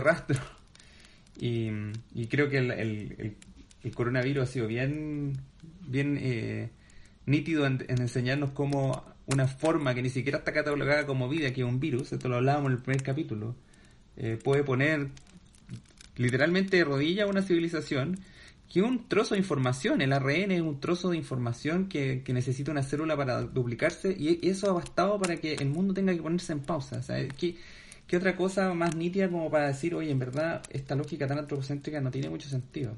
rastro. 0.01 0.40
Y, 1.38 1.69
creo 2.29 2.49
que 2.49 2.57
el, 2.57 3.37
coronavirus 3.95 4.45
ha 4.45 4.47
sido 4.47 4.66
bien, 4.66 5.35
bien 5.87 6.19
eh, 6.19 6.71
nítido 7.27 7.66
en, 7.66 7.85
enseñarnos 7.88 8.53
cómo 8.53 9.05
una 9.27 9.49
forma 9.49 9.95
que 9.95 10.03
ni 10.03 10.11
siquiera 10.11 10.39
está 10.39 10.53
catalogada 10.53 11.07
como 11.07 11.29
vida, 11.29 11.53
que 11.53 11.62
es 11.62 11.67
un 11.67 11.81
virus, 11.81 12.12
esto 12.12 12.29
lo 12.29 12.37
hablábamos 12.37 12.71
en 12.71 12.77
el 12.77 12.83
primer 12.83 13.03
capítulo, 13.03 13.55
eh, 14.17 14.39
puede 14.43 14.62
poner 14.65 15.09
literalmente 16.17 16.77
de 16.79 16.85
rodilla 16.85 17.25
a 17.25 17.27
una 17.27 17.43
civilización 17.43 18.19
que 18.73 18.83
un 18.83 19.09
trozo 19.09 19.35
de 19.35 19.41
información, 19.41 20.01
el 20.01 20.12
ARN 20.12 20.51
es 20.51 20.61
un 20.61 20.81
trozo 20.81 21.11
de 21.11 21.17
información 21.17 21.89
que, 21.89 22.23
necesita 22.29 22.73
una 22.73 22.83
célula 22.83 23.17
para 23.17 23.43
duplicarse 23.43 24.15
y 24.19 24.49
eso 24.49 24.69
ha 24.69 24.73
bastado 24.73 25.19
para 25.21 25.37
que 25.37 25.55
el 25.55 25.69
mundo 25.69 25.95
tenga 25.95 26.12
que 26.15 26.23
ponerse 26.23 26.53
en 26.53 26.61
pausa. 26.61 27.01
¿qué, 27.39 27.57
¿Qué 28.07 28.17
otra 28.17 28.37
cosa 28.37 28.73
más 28.75 28.95
nítida 28.97 29.29
como 29.29 29.51
para 29.51 29.69
decir, 29.69 29.95
oye, 29.95 30.11
en 30.11 30.19
verdad 30.19 30.62
esta 30.71 30.95
lógica 30.95 31.27
tan 31.27 31.39
antropocéntrica 31.39 32.01
no 32.01 32.11
tiene 32.11 32.29
mucho 32.29 32.49
sentido? 32.49 32.97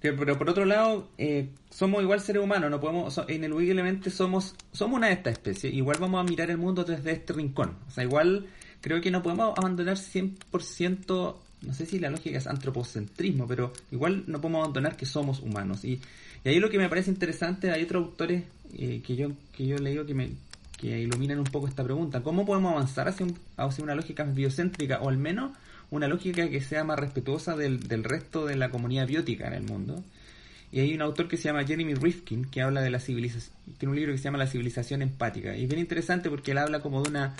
Pero 0.00 0.38
por 0.38 0.48
otro 0.48 0.64
lado, 0.64 1.08
eh, 1.18 1.50
somos 1.68 2.02
igual 2.02 2.20
seres 2.20 2.42
humanos, 2.42 2.70
no 2.70 2.80
podemos, 2.80 3.20
ineludiblemente 3.28 4.08
somos, 4.10 4.54
somos 4.72 4.96
una 4.96 5.08
de 5.08 5.12
estas 5.14 5.34
especies, 5.34 5.74
igual 5.74 5.98
vamos 6.00 6.20
a 6.20 6.24
mirar 6.24 6.50
el 6.50 6.56
mundo 6.56 6.84
desde 6.84 7.12
este 7.12 7.34
rincón. 7.34 7.76
O 7.86 7.90
sea, 7.90 8.04
igual 8.04 8.46
creo 8.80 9.00
que 9.02 9.10
no 9.10 9.22
podemos 9.22 9.58
abandonar 9.58 9.96
100%, 9.96 11.36
no 11.62 11.74
sé 11.74 11.84
si 11.84 11.98
la 11.98 12.08
lógica 12.08 12.38
es 12.38 12.46
antropocentrismo, 12.46 13.46
pero 13.46 13.72
igual 13.90 14.24
no 14.26 14.40
podemos 14.40 14.60
abandonar 14.60 14.96
que 14.96 15.04
somos 15.04 15.40
humanos. 15.40 15.84
Y, 15.84 16.00
ahí 16.46 16.58
lo 16.58 16.70
que 16.70 16.78
me 16.78 16.88
parece 16.88 17.10
interesante, 17.10 17.70
hay 17.70 17.82
otros 17.82 18.06
autores 18.06 18.44
eh, 18.78 19.02
que 19.06 19.16
yo 19.16 19.32
que 19.52 19.66
yo 19.66 19.76
leo 19.76 20.06
que 20.06 20.14
me 20.14 20.30
que 20.78 20.98
iluminan 20.98 21.38
un 21.38 21.44
poco 21.44 21.68
esta 21.68 21.84
pregunta. 21.84 22.22
¿Cómo 22.22 22.46
podemos 22.46 22.72
avanzar 22.72 23.06
hacia, 23.06 23.26
hacia 23.58 23.84
una 23.84 23.94
lógica 23.94 24.24
biocéntrica 24.24 25.00
o 25.00 25.10
al 25.10 25.18
menos 25.18 25.52
una 25.90 26.08
lógica 26.08 26.48
que 26.48 26.60
sea 26.60 26.84
más 26.84 26.98
respetuosa 26.98 27.56
del, 27.56 27.88
del 27.88 28.04
resto 28.04 28.46
de 28.46 28.56
la 28.56 28.70
comunidad 28.70 29.06
biótica 29.06 29.46
en 29.46 29.54
el 29.54 29.62
mundo. 29.62 30.02
Y 30.72 30.80
hay 30.80 30.94
un 30.94 31.02
autor 31.02 31.26
que 31.26 31.36
se 31.36 31.44
llama 31.44 31.64
Jeremy 31.64 31.94
Rifkin 31.94 32.44
que 32.44 32.62
habla 32.62 32.80
de 32.80 32.90
la 32.90 33.00
civilización, 33.00 33.54
tiene 33.78 33.90
un 33.90 33.96
libro 33.96 34.12
que 34.12 34.18
se 34.18 34.24
llama 34.24 34.38
La 34.38 34.46
civilización 34.46 35.02
empática. 35.02 35.56
Y 35.56 35.64
es 35.64 35.68
bien 35.68 35.80
interesante 35.80 36.30
porque 36.30 36.52
él 36.52 36.58
habla 36.58 36.80
como 36.80 37.02
de 37.02 37.10
una, 37.10 37.34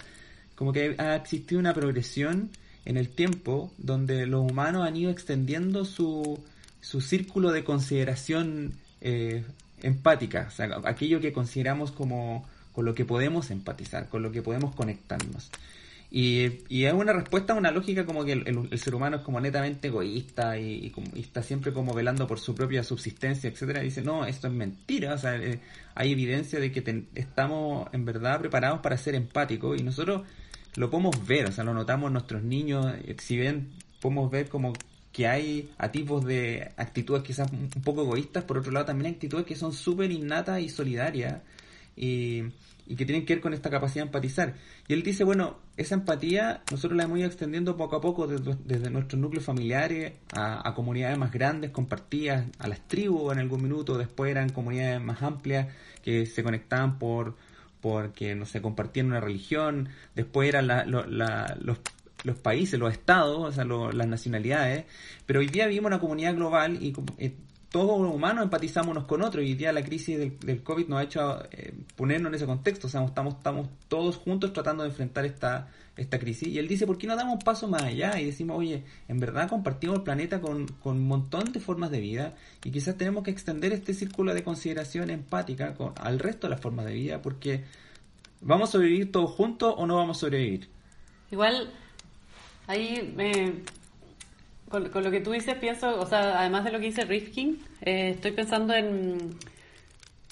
como 0.56 0.72
que 0.72 0.96
ha 0.98 1.14
existido 1.16 1.60
una 1.60 1.72
progresión 1.72 2.50
en 2.84 2.96
el 2.96 3.08
tiempo 3.08 3.72
donde 3.78 4.26
los 4.26 4.50
humanos 4.50 4.86
han 4.86 4.96
ido 4.96 5.10
extendiendo 5.10 5.84
su, 5.84 6.42
su 6.80 7.00
círculo 7.00 7.52
de 7.52 7.62
consideración 7.62 8.72
eh, 9.00 9.44
empática, 9.82 10.46
o 10.48 10.50
sea, 10.50 10.80
aquello 10.84 11.20
que 11.20 11.32
consideramos 11.32 11.92
como 11.92 12.48
con 12.72 12.84
lo 12.84 12.94
que 12.94 13.04
podemos 13.04 13.50
empatizar, 13.50 14.08
con 14.08 14.22
lo 14.22 14.32
que 14.32 14.42
podemos 14.42 14.74
conectarnos. 14.74 15.50
Y, 16.12 16.64
y, 16.68 16.86
es 16.86 16.92
una 16.92 17.12
respuesta 17.12 17.52
a 17.52 17.56
una 17.56 17.70
lógica 17.70 18.04
como 18.04 18.24
que 18.24 18.32
el, 18.32 18.78
ser 18.80 18.96
humano 18.96 19.18
es 19.18 19.22
como 19.22 19.40
netamente 19.40 19.88
egoísta 19.88 20.58
y, 20.58 20.92
está 21.14 21.42
siempre 21.42 21.72
como 21.72 21.94
velando 21.94 22.26
por 22.26 22.40
su 22.40 22.52
propia 22.54 22.82
subsistencia, 22.82 23.48
etcétera. 23.48 23.82
Y 23.82 23.86
dice, 23.86 24.02
no, 24.02 24.26
esto 24.26 24.48
es 24.48 24.52
mentira. 24.52 25.14
O 25.14 25.18
sea, 25.18 25.36
eh, 25.36 25.60
hay 25.94 26.12
evidencia 26.12 26.58
de 26.58 26.72
que 26.72 27.04
estamos 27.14 27.88
en 27.92 28.04
verdad 28.04 28.40
preparados 28.40 28.80
para 28.80 28.96
ser 28.96 29.14
empáticos 29.14 29.80
y 29.80 29.84
nosotros 29.84 30.22
lo 30.76 30.90
podemos 30.90 31.26
ver, 31.26 31.46
o 31.46 31.52
sea, 31.52 31.64
lo 31.64 31.74
notamos 31.74 32.10
nuestros 32.10 32.42
niños. 32.42 32.86
Eh, 33.04 33.16
si 33.20 33.38
ven, 33.38 33.70
podemos 34.00 34.30
ver 34.32 34.48
como 34.48 34.72
que 35.12 35.28
hay 35.28 35.70
a 35.78 35.90
tipos 35.92 36.24
de 36.24 36.72
actitudes 36.76 37.22
quizás 37.22 37.50
un 37.52 37.68
poco 37.82 38.02
egoístas, 38.02 38.44
por 38.44 38.58
otro 38.58 38.72
lado 38.72 38.86
también 38.86 39.06
hay 39.06 39.12
actitudes 39.12 39.44
que 39.44 39.56
son 39.56 39.72
súper 39.72 40.10
innatas 40.10 40.60
y 40.60 40.68
solidarias. 40.68 41.40
Y 41.96 42.44
y 42.90 42.96
que 42.96 43.06
tienen 43.06 43.24
que 43.24 43.34
ver 43.34 43.40
con 43.40 43.54
esta 43.54 43.70
capacidad 43.70 44.02
de 44.02 44.08
empatizar. 44.08 44.54
Y 44.88 44.94
él 44.94 45.04
dice, 45.04 45.22
bueno, 45.22 45.58
esa 45.76 45.94
empatía 45.94 46.64
nosotros 46.72 46.96
la 46.96 47.04
hemos 47.04 47.20
ido 47.20 47.28
extendiendo 47.28 47.76
poco 47.76 47.94
a 47.94 48.00
poco 48.00 48.26
desde, 48.26 48.90
nuestros 48.90 49.20
núcleos 49.20 49.44
familiares 49.44 50.14
a, 50.32 50.74
comunidades 50.74 51.16
más 51.16 51.30
grandes, 51.30 51.70
compartidas, 51.70 52.46
a 52.58 52.66
las 52.66 52.80
tribus 52.88 53.32
en 53.32 53.38
algún 53.38 53.62
minuto, 53.62 53.96
después 53.96 54.32
eran 54.32 54.48
comunidades 54.48 55.00
más 55.00 55.22
amplias 55.22 55.68
que 56.02 56.26
se 56.26 56.42
conectaban 56.42 56.98
por 56.98 57.36
porque 57.80 58.34
no 58.34 58.44
sé, 58.44 58.60
compartían 58.60 59.06
una 59.06 59.20
religión, 59.20 59.88
después 60.16 60.48
eran 60.48 60.66
los, 60.90 61.06
los 62.24 62.38
países, 62.38 62.78
los 62.78 62.92
estados, 62.92 63.38
o 63.38 63.52
sea, 63.52 63.64
las 63.64 64.08
nacionalidades, 64.08 64.84
pero 65.26 65.38
hoy 65.38 65.46
día 65.46 65.68
vivimos 65.68 65.86
una 65.86 66.00
comunidad 66.00 66.34
global 66.34 66.82
y 66.82 66.92
eh, 67.18 67.34
todos 67.70 68.00
los 68.00 68.12
humanos 68.12 68.44
empatizamos 68.44 69.04
con 69.04 69.22
otros 69.22 69.44
y 69.44 69.54
día 69.54 69.72
la 69.72 69.82
crisis 69.82 70.18
del, 70.18 70.62
COVID 70.62 70.88
nos 70.88 70.98
ha 70.98 71.02
hecho 71.04 71.44
eh, 71.52 71.72
ponernos 71.94 72.30
en 72.30 72.34
ese 72.34 72.46
contexto, 72.46 72.88
o 72.88 72.90
sea, 72.90 73.04
estamos, 73.04 73.34
estamos 73.34 73.68
todos 73.86 74.16
juntos 74.16 74.52
tratando 74.52 74.82
de 74.82 74.88
enfrentar 74.90 75.24
esta, 75.24 75.68
esta 75.96 76.18
crisis 76.18 76.48
y 76.48 76.58
él 76.58 76.66
dice, 76.66 76.84
¿por 76.84 76.98
qué 76.98 77.06
no 77.06 77.14
damos 77.14 77.34
un 77.34 77.38
paso 77.38 77.68
más 77.68 77.82
allá 77.82 78.18
y 78.20 78.24
decimos, 78.26 78.58
oye, 78.58 78.82
en 79.06 79.20
verdad 79.20 79.48
compartimos 79.48 79.98
el 79.98 80.02
planeta 80.02 80.40
con, 80.40 80.66
con 80.66 80.96
un 80.96 81.06
montón 81.06 81.52
de 81.52 81.60
formas 81.60 81.92
de 81.92 82.00
vida 82.00 82.34
y 82.64 82.72
quizás 82.72 82.96
tenemos 82.96 83.22
que 83.22 83.30
extender 83.30 83.72
este 83.72 83.94
círculo 83.94 84.34
de 84.34 84.42
consideración 84.42 85.08
empática 85.08 85.74
con, 85.74 85.92
al 85.96 86.18
resto 86.18 86.48
de 86.48 86.50
las 86.50 86.60
formas 86.60 86.86
de 86.86 86.94
vida 86.94 87.22
porque 87.22 87.62
¿vamos 88.40 88.70
a 88.70 88.72
sobrevivir 88.72 89.12
todos 89.12 89.30
juntos 89.30 89.72
o 89.76 89.86
no 89.86 89.94
vamos 89.94 90.16
a 90.16 90.20
sobrevivir? 90.20 90.68
Igual, 91.30 91.70
ahí 92.66 93.14
me 93.16 93.62
con, 94.70 94.84
lo 94.84 95.10
que 95.10 95.20
tú 95.20 95.32
dices, 95.32 95.56
pienso, 95.56 96.00
o 96.00 96.06
sea, 96.06 96.38
además 96.38 96.64
de 96.64 96.70
lo 96.70 96.78
que 96.78 96.86
dice 96.86 97.04
Rifkin, 97.04 97.60
eh, 97.82 98.10
estoy 98.14 98.30
pensando 98.30 98.72
en. 98.72 99.36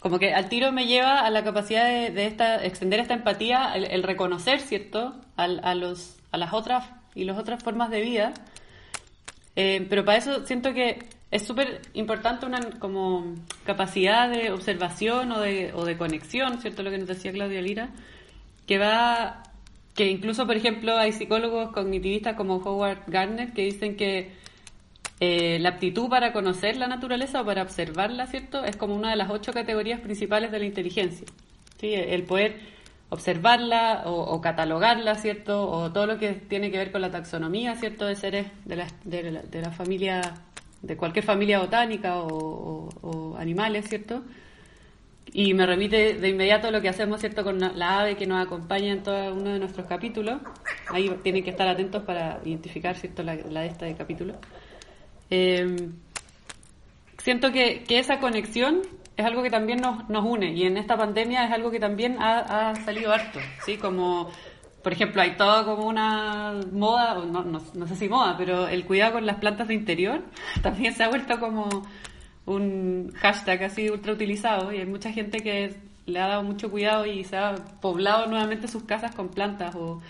Como 0.01 0.21
que 0.21 0.33
al 0.33 0.49
tiro 0.49 0.71
me 0.71 0.87
lleva 0.87 1.27
a 1.27 1.31
la 1.31 1.43
capacidad 1.43 1.85
de, 1.85 2.27
esta, 2.27 2.65
extender 2.65 3.01
esta 3.01 3.15
empatía, 3.15 3.75
el, 3.75 4.05
reconocer, 4.05 4.61
¿cierto?, 4.61 5.17
a, 5.37 5.75
los, 5.75 6.17
a 6.31 6.39
las 6.39 6.53
otras 6.53 6.89
y 7.17 7.25
las 7.25 7.37
otras 7.37 7.65
formas 7.65 7.91
de 7.91 8.01
vida. 8.01 8.33
Eh, 9.57 9.85
pero 9.91 10.05
para 10.05 10.19
eso 10.19 10.47
siento 10.47 10.73
que 10.73 11.01
es 11.33 11.45
súper 11.45 11.83
importante 11.95 12.47
una 12.47 12.61
como 12.79 13.35
capacidad 13.65 14.31
de 14.31 14.53
observación 14.53 15.33
o 15.33 15.41
de, 15.41 15.73
o 15.75 15.85
de 15.85 15.99
conexión, 15.99 16.61
¿cierto? 16.61 16.85
Lo 16.85 16.93
que 16.93 16.99
nos 16.99 17.09
decía 17.09 17.33
Claudia 17.33 17.61
Lira, 17.61 17.89
que 18.69 18.79
va 18.79 19.43
que 19.99 20.07
incluso, 20.07 20.47
por 20.47 20.55
ejemplo, 20.55 20.97
hay 20.97 21.11
psicólogos 21.11 21.73
cognitivistas 21.73 22.37
como 22.37 22.59
Howard 22.59 23.01
Gardner 23.09 23.53
que 23.53 23.63
dicen 23.63 23.97
que 23.97 24.31
eh, 25.19 25.59
la 25.59 25.71
aptitud 25.71 26.09
para 26.09 26.33
conocer 26.33 26.77
la 26.77 26.87
naturaleza 26.87 27.41
o 27.41 27.45
para 27.45 27.63
observarla, 27.63 28.29
¿cierto? 28.29 28.65
Es 28.65 28.77
como 28.77 28.95
una 28.95 29.11
de 29.11 29.17
las 29.17 29.29
ocho 29.29 29.53
categorías 29.53 29.99
principales 29.99 30.53
de 30.53 30.61
la 30.61 30.67
inteligencia. 30.67 31.27
¿sí? 31.81 31.95
El 31.95 32.23
poder 32.23 32.61
observarla 33.09 34.05
o, 34.05 34.41
catalogarla, 34.41 35.17
¿cierto? 35.17 35.69
O 35.69 35.91
todo 35.91 36.07
lo 36.07 36.17
que 36.17 36.35
tiene 36.35 36.71
que 36.71 36.79
ver 36.79 36.93
con 36.93 37.01
la 37.01 37.11
taxonomía, 37.11 37.75
¿cierto? 37.75 38.07
De 38.07 38.15
seres 38.15 38.47
de 38.67 38.77
la, 38.77 38.87
de 39.03 39.61
la, 39.61 39.73
familia, 39.73 40.21
de 40.81 40.97
cualquier 40.97 41.25
familia 41.25 41.59
botánica 41.59 42.19
o, 42.19 42.89
o 43.03 43.37
animales, 43.37 43.89
¿cierto? 43.89 44.23
Y 45.33 45.53
me 45.55 45.67
remite 45.67 46.15
de 46.15 46.29
inmediato 46.29 46.71
lo 46.71 46.81
que 46.81 46.89
hacemos, 46.89 47.21
¿cierto?, 47.21 47.45
con 47.45 47.59
la 47.59 48.01
ave 48.01 48.17
que 48.17 48.27
nos 48.27 48.45
acompaña 48.45 48.93
en 48.93 49.03
todo 49.03 49.35
uno 49.35 49.53
de 49.53 49.59
nuestros 49.59 49.87
capítulos. 49.87 50.41
Ahí 50.89 51.11
tienen 51.23 51.45
que 51.45 51.51
estar 51.51 51.69
atentos 51.69 52.03
para 52.03 52.41
identificar, 52.45 52.97
¿cierto?, 52.97 53.23
la, 53.23 53.37
de 53.37 53.67
este 53.67 53.95
capítulo. 53.95 54.35
Eh, 55.31 55.91
siento 57.19 57.53
que, 57.53 57.85
que, 57.85 57.99
esa 57.99 58.19
conexión 58.21 58.81
es 59.19 59.27
algo 59.27 59.43
que 59.43 59.51
también 59.51 59.81
nos, 59.81 60.09
nos 60.09 60.25
une 60.25 60.55
y 60.55 60.63
en 60.63 60.77
esta 60.77 60.97
pandemia 60.97 61.45
es 61.45 61.53
algo 61.53 61.71
que 61.73 61.81
también 61.81 62.17
ha, 62.21 62.75
salido 62.85 63.13
harto, 63.13 63.41
¿sí? 63.67 63.77
Como, 63.77 64.31
por 64.83 64.93
ejemplo, 64.93 65.21
hay 65.21 65.37
todo 65.37 65.65
como 65.67 65.89
una 65.89 66.55
moda, 66.73 67.15
no, 67.15 67.43
no, 67.43 67.61
no 67.75 67.87
sé 67.89 67.97
si 67.97 68.09
moda, 68.09 68.37
pero 68.39 68.69
el 68.69 68.85
cuidado 68.85 69.15
con 69.15 69.27
las 69.27 69.37
plantas 69.37 69.67
de 69.69 69.75
interior 69.75 70.23
también 70.63 70.95
se 70.95 71.03
ha 71.03 71.09
vuelto 71.09 71.41
como 71.41 71.69
un 72.49 73.13
hashtag 73.17 73.65
así 73.65 73.91
ultra 73.91 74.13
utilizado 74.13 74.73
y 74.73 74.79
hay 74.79 74.87
mucha 74.87 75.13
gente 75.13 75.41
que 75.41 75.75
le 76.07 76.21
ha 76.21 76.27
dado 76.27 76.43
mucho 76.43 76.71
cuidado 76.71 77.07
y 77.07 77.25
se 77.25 77.37
ha 77.37 77.55
poblado 77.81 78.27
nuevamente 78.27 78.67
sus 78.69 78.85
casas 78.85 79.15
con 79.15 79.29
plantas 79.29 79.75
o, 79.75 80.01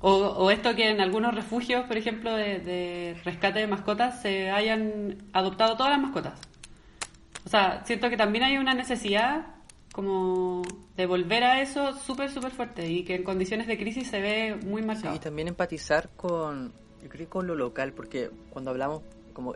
O, 0.00 0.50
esto 0.50 0.74
que 0.76 0.90
en 0.90 1.00
algunos 1.00 1.34
refugios, 1.34 1.86
por 1.86 1.96
ejemplo, 1.96 2.36
de, 2.36 2.58
de 2.60 3.16
rescate 3.24 3.60
de 3.60 3.66
mascotas, 3.66 4.20
se 4.20 4.50
hayan 4.50 5.24
adoptado 5.32 5.76
todas 5.76 5.92
las 5.92 6.00
mascotas. 6.00 6.38
O 7.46 7.48
sea, 7.48 7.82
siento 7.84 8.10
que 8.10 8.16
también 8.16 8.44
hay 8.44 8.58
una 8.58 8.74
necesidad 8.74 9.46
como 9.92 10.62
de 10.96 11.06
volver 11.06 11.42
a 11.44 11.62
eso 11.62 11.94
súper, 11.94 12.30
súper 12.30 12.52
fuerte 12.52 12.86
y 12.86 13.02
que 13.04 13.14
en 13.14 13.22
condiciones 13.24 13.66
de 13.66 13.78
crisis 13.78 14.08
se 14.08 14.20
ve 14.20 14.56
muy 14.66 14.82
marcado. 14.82 15.16
y 15.16 15.18
también 15.18 15.48
empatizar 15.48 16.10
con, 16.16 16.74
yo 17.02 17.08
creo 17.08 17.28
con 17.30 17.46
lo 17.46 17.54
local, 17.54 17.94
porque 17.94 18.30
cuando 18.50 18.70
hablamos 18.72 19.02
como 19.32 19.54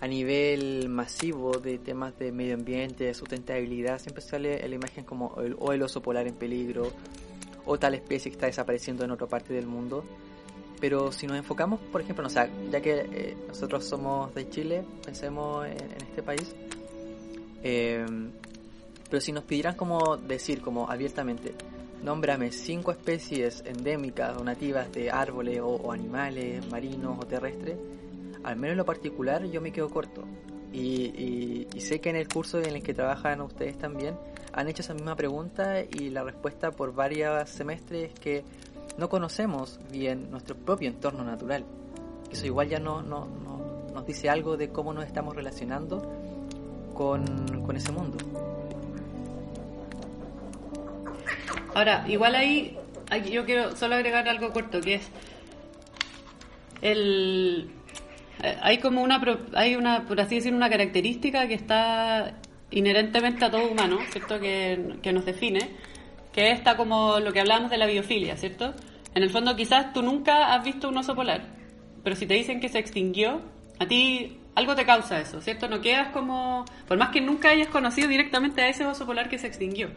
a 0.00 0.06
nivel 0.06 0.88
masivo 0.88 1.58
de 1.58 1.78
temas 1.78 2.16
de 2.18 2.30
medio 2.30 2.54
ambiente, 2.54 3.04
de 3.04 3.14
sustentabilidad, 3.14 3.98
siempre 3.98 4.22
sale 4.22 4.66
la 4.68 4.74
imagen 4.74 5.04
como 5.04 5.34
el, 5.40 5.56
o 5.58 5.72
el 5.72 5.82
oso 5.82 6.00
polar 6.00 6.26
en 6.28 6.34
peligro, 6.34 6.92
o 7.64 7.78
tal 7.78 7.94
especie 7.94 8.30
que 8.30 8.36
está 8.36 8.46
desapareciendo 8.46 9.04
en 9.04 9.10
otra 9.10 9.26
parte 9.26 9.52
del 9.52 9.66
mundo. 9.66 10.04
Pero 10.80 11.10
si 11.10 11.26
nos 11.26 11.36
enfocamos, 11.36 11.80
por 11.90 12.00
ejemplo, 12.00 12.22
no, 12.22 12.28
o 12.28 12.70
ya 12.70 12.80
que 12.80 13.06
eh, 13.12 13.36
nosotros 13.48 13.84
somos 13.84 14.32
de 14.34 14.48
Chile, 14.48 14.84
pensemos 15.04 15.66
en, 15.66 15.72
en 15.72 16.02
este 16.02 16.22
país, 16.22 16.54
eh, 17.64 18.06
pero 19.10 19.20
si 19.20 19.32
nos 19.32 19.42
pidieran 19.42 19.74
como 19.74 20.16
decir, 20.16 20.60
como 20.60 20.88
abiertamente, 20.88 21.54
nómbrame 22.04 22.52
cinco 22.52 22.92
especies 22.92 23.64
endémicas 23.66 24.36
o 24.36 24.44
nativas 24.44 24.92
de 24.92 25.10
árboles 25.10 25.58
o, 25.60 25.66
o 25.66 25.90
animales 25.90 26.64
marinos 26.70 27.18
o 27.20 27.26
terrestres, 27.26 27.76
al 28.48 28.56
menos 28.56 28.72
en 28.72 28.78
lo 28.78 28.86
particular 28.86 29.44
yo 29.44 29.60
me 29.60 29.72
quedo 29.72 29.90
corto. 29.90 30.24
Y, 30.72 31.66
sé 31.80 32.00
que 32.00 32.10
en 32.10 32.16
el 32.16 32.28
curso 32.28 32.58
en 32.58 32.76
el 32.76 32.82
que 32.82 32.94
trabajan 32.94 33.40
ustedes 33.42 33.78
también 33.78 34.16
han 34.52 34.68
hecho 34.68 34.82
esa 34.82 34.94
misma 34.94 35.14
pregunta 35.16 35.80
y 35.82 36.08
la 36.10 36.22
respuesta 36.24 36.70
por 36.70 36.94
varios 36.94 37.48
semestres 37.50 38.12
es 38.12 38.18
que 38.18 38.44
no 38.96 39.08
conocemos 39.08 39.78
bien 39.92 40.30
nuestro 40.30 40.56
propio 40.56 40.88
entorno 40.88 41.24
natural. 41.24 41.64
Eso 42.30 42.46
igual 42.46 42.68
ya 42.68 42.78
no, 42.78 43.02
no, 43.02 43.26
no- 43.26 43.58
nos 43.94 44.06
dice 44.06 44.30
algo 44.30 44.56
de 44.56 44.70
cómo 44.70 44.92
nos 44.94 45.04
estamos 45.04 45.34
relacionando 45.36 46.02
con, 46.94 47.24
ese 47.76 47.92
mundo. 47.92 48.16
Ahora, 51.74 52.04
igual 52.08 52.34
ahí, 52.34 52.78
ahí 53.10 53.30
yo 53.30 53.44
quiero 53.44 53.76
solo 53.76 53.94
agregar 53.94 54.26
algo 54.28 54.52
corto, 54.52 54.80
que 54.80 54.94
es 54.94 55.08
el 56.82 57.70
hay 58.62 58.78
como 58.78 59.02
una 59.02 59.20
hay 59.54 59.76
una 59.76 60.04
por 60.04 60.20
así 60.20 60.36
decir 60.36 60.54
una 60.54 60.70
característica 60.70 61.48
que 61.48 61.54
está 61.54 62.34
inherentemente 62.70 63.44
a 63.44 63.50
todo 63.50 63.68
humano, 63.68 63.98
¿cierto? 64.10 64.38
Que, 64.38 64.96
que 65.02 65.12
nos 65.12 65.24
define, 65.24 65.70
que 66.32 66.50
está 66.50 66.76
como 66.76 67.18
lo 67.20 67.32
que 67.32 67.40
hablábamos 67.40 67.70
de 67.70 67.78
la 67.78 67.86
biofilia, 67.86 68.36
¿cierto? 68.36 68.74
En 69.14 69.22
el 69.22 69.30
fondo 69.30 69.56
quizás 69.56 69.92
tú 69.92 70.02
nunca 70.02 70.54
has 70.54 70.64
visto 70.64 70.88
un 70.88 70.98
oso 70.98 71.14
polar, 71.14 71.42
pero 72.04 72.14
si 72.14 72.26
te 72.26 72.34
dicen 72.34 72.60
que 72.60 72.68
se 72.68 72.78
extinguió, 72.78 73.42
a 73.78 73.86
ti 73.86 74.38
algo 74.54 74.74
te 74.74 74.84
causa 74.84 75.20
eso, 75.20 75.40
¿cierto? 75.40 75.68
No 75.68 75.80
quedas 75.80 76.08
como, 76.08 76.64
por 76.86 76.98
más 76.98 77.10
que 77.10 77.20
nunca 77.20 77.50
hayas 77.50 77.68
conocido 77.68 78.08
directamente 78.08 78.60
a 78.60 78.68
ese 78.68 78.84
oso 78.84 79.06
polar 79.06 79.28
que 79.28 79.38
se 79.38 79.46
extinguió. 79.46 79.90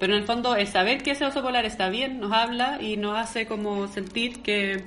Pero 0.00 0.14
en 0.14 0.20
el 0.20 0.26
fondo 0.26 0.56
el 0.56 0.66
saber 0.66 1.02
que 1.02 1.12
ese 1.12 1.24
oso 1.24 1.42
polar 1.42 1.64
está 1.64 1.88
bien 1.88 2.18
nos 2.18 2.32
habla 2.32 2.78
y 2.82 2.96
nos 2.96 3.16
hace 3.16 3.46
como 3.46 3.86
sentir 3.86 4.42
que 4.42 4.84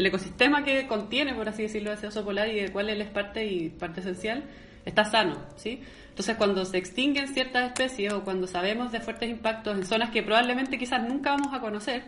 el 0.00 0.06
ecosistema 0.06 0.64
que 0.64 0.86
contiene, 0.86 1.34
por 1.34 1.48
así 1.48 1.62
decirlo, 1.62 1.92
ese 1.92 2.06
oso 2.06 2.24
polar 2.24 2.48
y 2.48 2.56
del 2.56 2.72
cual 2.72 2.88
él 2.88 3.02
es 3.02 3.08
parte 3.08 3.44
y 3.44 3.68
parte 3.68 4.00
esencial, 4.00 4.44
está 4.86 5.04
sano, 5.04 5.36
¿sí? 5.56 5.82
Entonces 6.08 6.36
cuando 6.36 6.64
se 6.64 6.78
extinguen 6.78 7.28
ciertas 7.28 7.66
especies 7.66 8.12
o 8.14 8.24
cuando 8.24 8.46
sabemos 8.46 8.92
de 8.92 9.00
fuertes 9.00 9.28
impactos 9.28 9.76
en 9.76 9.84
zonas 9.84 10.10
que 10.10 10.22
probablemente 10.22 10.78
quizás 10.78 11.06
nunca 11.06 11.30
vamos 11.32 11.52
a 11.52 11.60
conocer, 11.60 12.02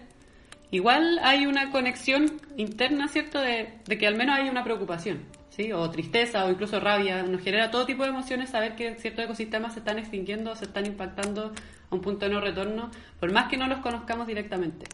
igual 0.70 1.20
hay 1.22 1.46
una 1.46 1.70
conexión 1.70 2.40
interna, 2.56 3.08
¿cierto?, 3.08 3.38
de, 3.38 3.74
de 3.84 3.98
que 3.98 4.06
al 4.06 4.16
menos 4.16 4.38
hay 4.38 4.48
una 4.48 4.64
preocupación, 4.64 5.20
¿sí? 5.50 5.70
O 5.72 5.90
tristeza 5.90 6.46
o 6.46 6.50
incluso 6.50 6.80
rabia, 6.80 7.22
nos 7.24 7.42
genera 7.42 7.70
todo 7.70 7.84
tipo 7.84 8.04
de 8.04 8.08
emociones 8.08 8.48
saber 8.48 8.74
que 8.74 8.94
ciertos 8.94 9.26
ecosistemas 9.26 9.74
se 9.74 9.80
están 9.80 9.98
extinguiendo, 9.98 10.56
se 10.56 10.64
están 10.64 10.86
impactando 10.86 11.52
a 11.90 11.94
un 11.94 12.00
punto 12.00 12.24
de 12.24 12.32
no 12.32 12.40
retorno, 12.40 12.90
por 13.20 13.30
más 13.32 13.50
que 13.50 13.58
no 13.58 13.66
los 13.66 13.80
conozcamos 13.80 14.26
directamente. 14.26 14.86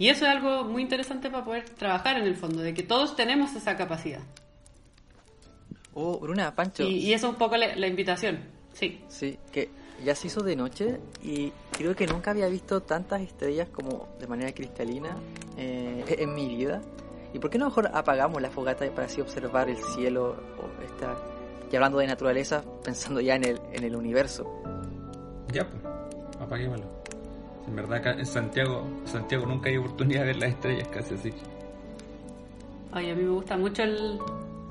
Y 0.00 0.08
eso 0.08 0.24
es 0.24 0.30
algo 0.30 0.64
muy 0.64 0.80
interesante 0.80 1.28
para 1.28 1.44
poder 1.44 1.68
trabajar 1.68 2.16
en 2.16 2.24
el 2.24 2.34
fondo, 2.34 2.62
de 2.62 2.72
que 2.72 2.82
todos 2.82 3.16
tenemos 3.16 3.54
esa 3.54 3.76
capacidad. 3.76 4.22
Oh, 5.92 6.18
Bruna, 6.18 6.54
Pancho. 6.54 6.84
Y, 6.84 7.00
y 7.00 7.12
eso 7.12 7.26
es 7.26 7.32
un 7.34 7.38
poco 7.38 7.58
la, 7.58 7.76
la 7.76 7.86
invitación, 7.86 8.38
sí. 8.72 9.04
Sí, 9.08 9.38
que 9.52 9.68
ya 10.02 10.14
se 10.14 10.28
hizo 10.28 10.42
de 10.42 10.56
noche 10.56 10.98
y 11.22 11.52
creo 11.70 11.94
que 11.94 12.06
nunca 12.06 12.30
había 12.30 12.48
visto 12.48 12.80
tantas 12.80 13.20
estrellas 13.20 13.68
como 13.68 14.08
de 14.18 14.26
manera 14.26 14.52
cristalina 14.52 15.18
eh, 15.58 16.02
en 16.08 16.34
mi 16.34 16.48
vida. 16.48 16.80
¿Y 17.34 17.38
por 17.38 17.50
qué 17.50 17.58
no 17.58 17.66
mejor 17.66 17.90
apagamos 17.92 18.40
la 18.40 18.48
fogata 18.50 18.90
para 18.92 19.06
así 19.06 19.20
observar 19.20 19.68
el 19.68 19.76
cielo 19.94 20.30
o 20.58 20.82
esta... 20.82 21.14
Y 21.70 21.76
hablando 21.76 21.98
de 21.98 22.06
naturaleza, 22.06 22.64
pensando 22.82 23.20
ya 23.20 23.34
en 23.34 23.44
el, 23.44 23.60
en 23.74 23.84
el 23.84 23.94
universo. 23.94 24.50
Ya, 25.52 25.68
pues, 25.68 25.84
apaguémoslo. 26.40 26.99
En 27.70 27.76
verdad, 27.76 28.18
en 28.18 28.26
Santiago, 28.26 28.84
Santiago 29.04 29.46
nunca 29.46 29.68
hay 29.68 29.76
oportunidad 29.76 30.22
de 30.22 30.26
ver 30.26 30.36
las 30.38 30.48
estrellas 30.50 30.88
casi, 30.88 31.14
así. 31.14 31.32
Oye, 32.92 33.12
a 33.12 33.14
mí 33.14 33.22
me 33.22 33.30
gusta 33.30 33.56
mucho 33.56 33.84
el... 33.84 34.18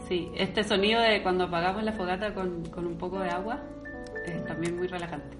Sí, 0.05 0.29
este 0.35 0.65
sonido 0.65 0.99
de 0.99 1.23
cuando 1.23 1.45
apagamos 1.45 1.81
la 1.83 1.93
fogata 1.93 2.33
con, 2.33 2.65
con 2.65 2.85
un 2.85 2.97
poco 2.97 3.19
de 3.19 3.29
agua 3.29 3.61
es 4.25 4.43
también 4.43 4.75
muy 4.75 4.87
relajante. 4.87 5.37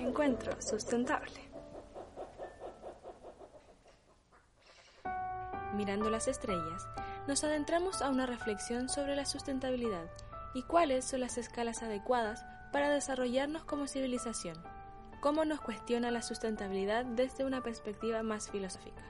Encuentro 0.00 0.60
sustentable. 0.60 1.40
Mirando 5.76 6.10
las 6.10 6.26
estrellas, 6.26 6.88
nos 7.28 7.44
adentramos 7.44 8.02
a 8.02 8.08
una 8.08 8.26
reflexión 8.26 8.88
sobre 8.88 9.14
la 9.14 9.26
sustentabilidad 9.26 10.10
y 10.54 10.62
cuáles 10.62 11.04
son 11.04 11.20
las 11.20 11.38
escalas 11.38 11.84
adecuadas 11.84 12.44
para 12.72 12.90
desarrollarnos 12.90 13.64
como 13.64 13.86
civilización. 13.86 14.56
Cómo 15.20 15.44
nos 15.44 15.60
cuestiona 15.60 16.10
la 16.10 16.22
sustentabilidad 16.22 17.04
desde 17.04 17.44
una 17.44 17.62
perspectiva 17.62 18.22
más 18.22 18.50
filosófica. 18.50 19.02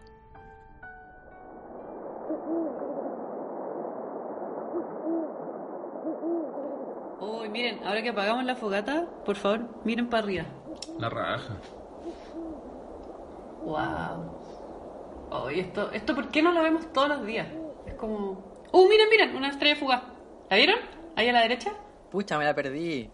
Uy, 7.21 7.49
miren, 7.51 7.85
ahora 7.85 8.03
que 8.03 8.09
apagamos 8.11 8.44
la 8.44 8.57
fogata, 8.57 9.07
por 9.25 9.37
favor, 9.37 9.68
miren 9.85 10.09
para 10.09 10.23
arriba. 10.23 10.44
La 10.99 11.11
raja. 11.11 11.57
Wow. 13.64 14.38
Oye, 15.31 15.61
esto, 15.61 15.90
esto, 15.92 16.14
¿por 16.14 16.29
qué 16.29 16.42
no 16.42 16.53
lo 16.53 16.62
vemos 16.62 16.90
todos 16.92 17.09
los 17.09 17.27
días? 17.27 17.49
Es 17.87 17.94
como... 17.94 18.64
¡Uh, 18.73 18.88
miren, 18.88 19.09
miren! 19.11 19.37
Una 19.37 19.49
estrella 19.49 19.77
fugaz. 19.77 20.03
¿La 20.49 20.57
vieron? 20.57 20.79
Ahí 21.16 21.29
a 21.29 21.33
la 21.33 21.40
derecha. 21.40 21.73
Pucha, 22.11 22.38
me 22.38 22.44
la 22.44 22.55
perdí. 22.55 23.11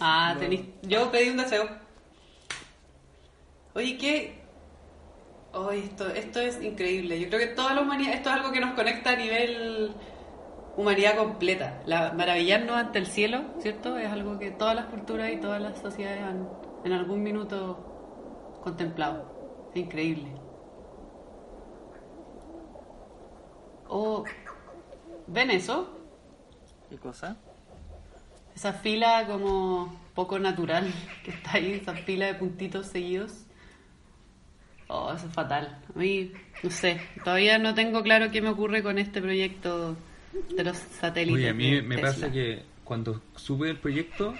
Ah, 0.00 0.36
tenéis... 0.38 0.62
Yo 0.82 1.10
pedí 1.10 1.30
un 1.30 1.38
deseo. 1.38 1.68
Oye, 3.74 3.96
¿qué...? 3.96 4.42
Oye, 5.54 5.84
esto, 5.84 6.08
esto 6.08 6.40
es 6.40 6.62
increíble. 6.62 7.18
Yo 7.20 7.28
creo 7.28 7.40
que 7.40 7.54
toda 7.54 7.74
la 7.74 7.82
humanidad... 7.82 8.14
Esto 8.14 8.30
es 8.30 8.36
algo 8.36 8.52
que 8.52 8.60
nos 8.60 8.74
conecta 8.74 9.10
a 9.10 9.16
nivel 9.16 9.94
humanidad 10.76 11.16
completa. 11.16 11.82
La, 11.86 12.12
maravillarnos 12.12 12.76
ante 12.76 12.98
el 12.98 13.06
cielo, 13.06 13.44
¿cierto? 13.58 13.98
Es 13.98 14.10
algo 14.10 14.38
que 14.38 14.50
todas 14.50 14.74
las 14.74 14.86
culturas 14.86 15.30
y 15.32 15.36
todas 15.38 15.60
las 15.60 15.78
sociedades 15.78 16.22
han 16.22 16.48
en 16.84 16.92
algún 16.92 17.22
minuto 17.22 18.58
contemplado. 18.62 19.70
Es 19.74 19.80
increíble. 19.80 20.28
Oh, 23.88 24.24
¿Ven 25.26 25.50
eso? 25.50 25.88
¿Qué 26.88 26.96
cosa? 26.96 27.36
Esa 28.54 28.72
fila 28.72 29.26
como 29.26 29.98
poco 30.14 30.38
natural 30.38 30.86
que 31.24 31.30
está 31.30 31.54
ahí, 31.54 31.72
esa 31.72 31.94
fila 31.94 32.26
de 32.26 32.34
puntitos 32.34 32.86
seguidos. 32.88 33.44
Oh, 34.88 35.12
eso 35.14 35.26
es 35.26 35.32
fatal. 35.32 35.78
A 35.94 35.98
mí, 35.98 36.32
no 36.62 36.70
sé, 36.70 37.00
todavía 37.24 37.58
no 37.58 37.74
tengo 37.74 38.02
claro 38.02 38.30
qué 38.30 38.42
me 38.42 38.50
ocurre 38.50 38.82
con 38.82 38.98
este 38.98 39.22
proyecto 39.22 39.96
de 40.54 40.64
los 40.64 40.76
satélites. 40.76 41.36
Oye, 41.40 41.48
a 41.48 41.54
mí 41.54 41.80
me 41.80 41.96
Tesla. 41.96 42.10
pasa 42.10 42.32
que 42.32 42.62
cuando 42.84 43.22
sube 43.34 43.70
el 43.70 43.78
proyecto, 43.78 44.34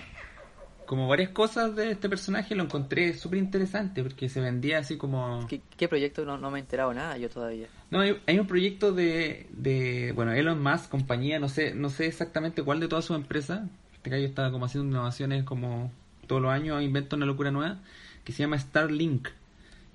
como 0.84 1.08
varias 1.08 1.30
cosas 1.30 1.74
de 1.74 1.92
este 1.92 2.08
personaje 2.10 2.54
lo 2.54 2.64
encontré 2.64 3.14
súper 3.14 3.38
interesante 3.38 4.02
porque 4.02 4.28
se 4.28 4.42
vendía 4.42 4.78
así 4.78 4.98
como... 4.98 5.46
¿Qué, 5.48 5.62
qué 5.78 5.88
proyecto? 5.88 6.26
No, 6.26 6.36
no 6.36 6.50
me 6.50 6.58
he 6.58 6.60
enterado 6.60 6.92
nada 6.92 7.16
yo 7.16 7.30
todavía. 7.30 7.68
No, 7.90 8.00
hay, 8.00 8.20
hay 8.26 8.38
un 8.38 8.46
proyecto 8.46 8.92
de, 8.92 9.46
de, 9.52 10.12
bueno, 10.14 10.32
Elon 10.32 10.62
Musk, 10.62 10.90
compañía, 10.90 11.38
no 11.38 11.48
sé, 11.48 11.74
no 11.74 11.88
sé 11.88 12.06
exactamente 12.06 12.62
cuál 12.62 12.78
de 12.80 12.88
todas 12.88 13.06
sus 13.06 13.16
empresas. 13.16 13.62
Este 14.02 14.10
gallo 14.10 14.26
está 14.26 14.50
como 14.50 14.64
haciendo 14.64 14.90
innovaciones 14.90 15.44
como 15.44 15.92
todos 16.26 16.42
los 16.42 16.50
años, 16.50 16.82
inventa 16.82 17.14
una 17.14 17.24
locura 17.24 17.52
nueva, 17.52 17.78
que 18.24 18.32
se 18.32 18.40
llama 18.42 18.58
Starlink. 18.58 19.28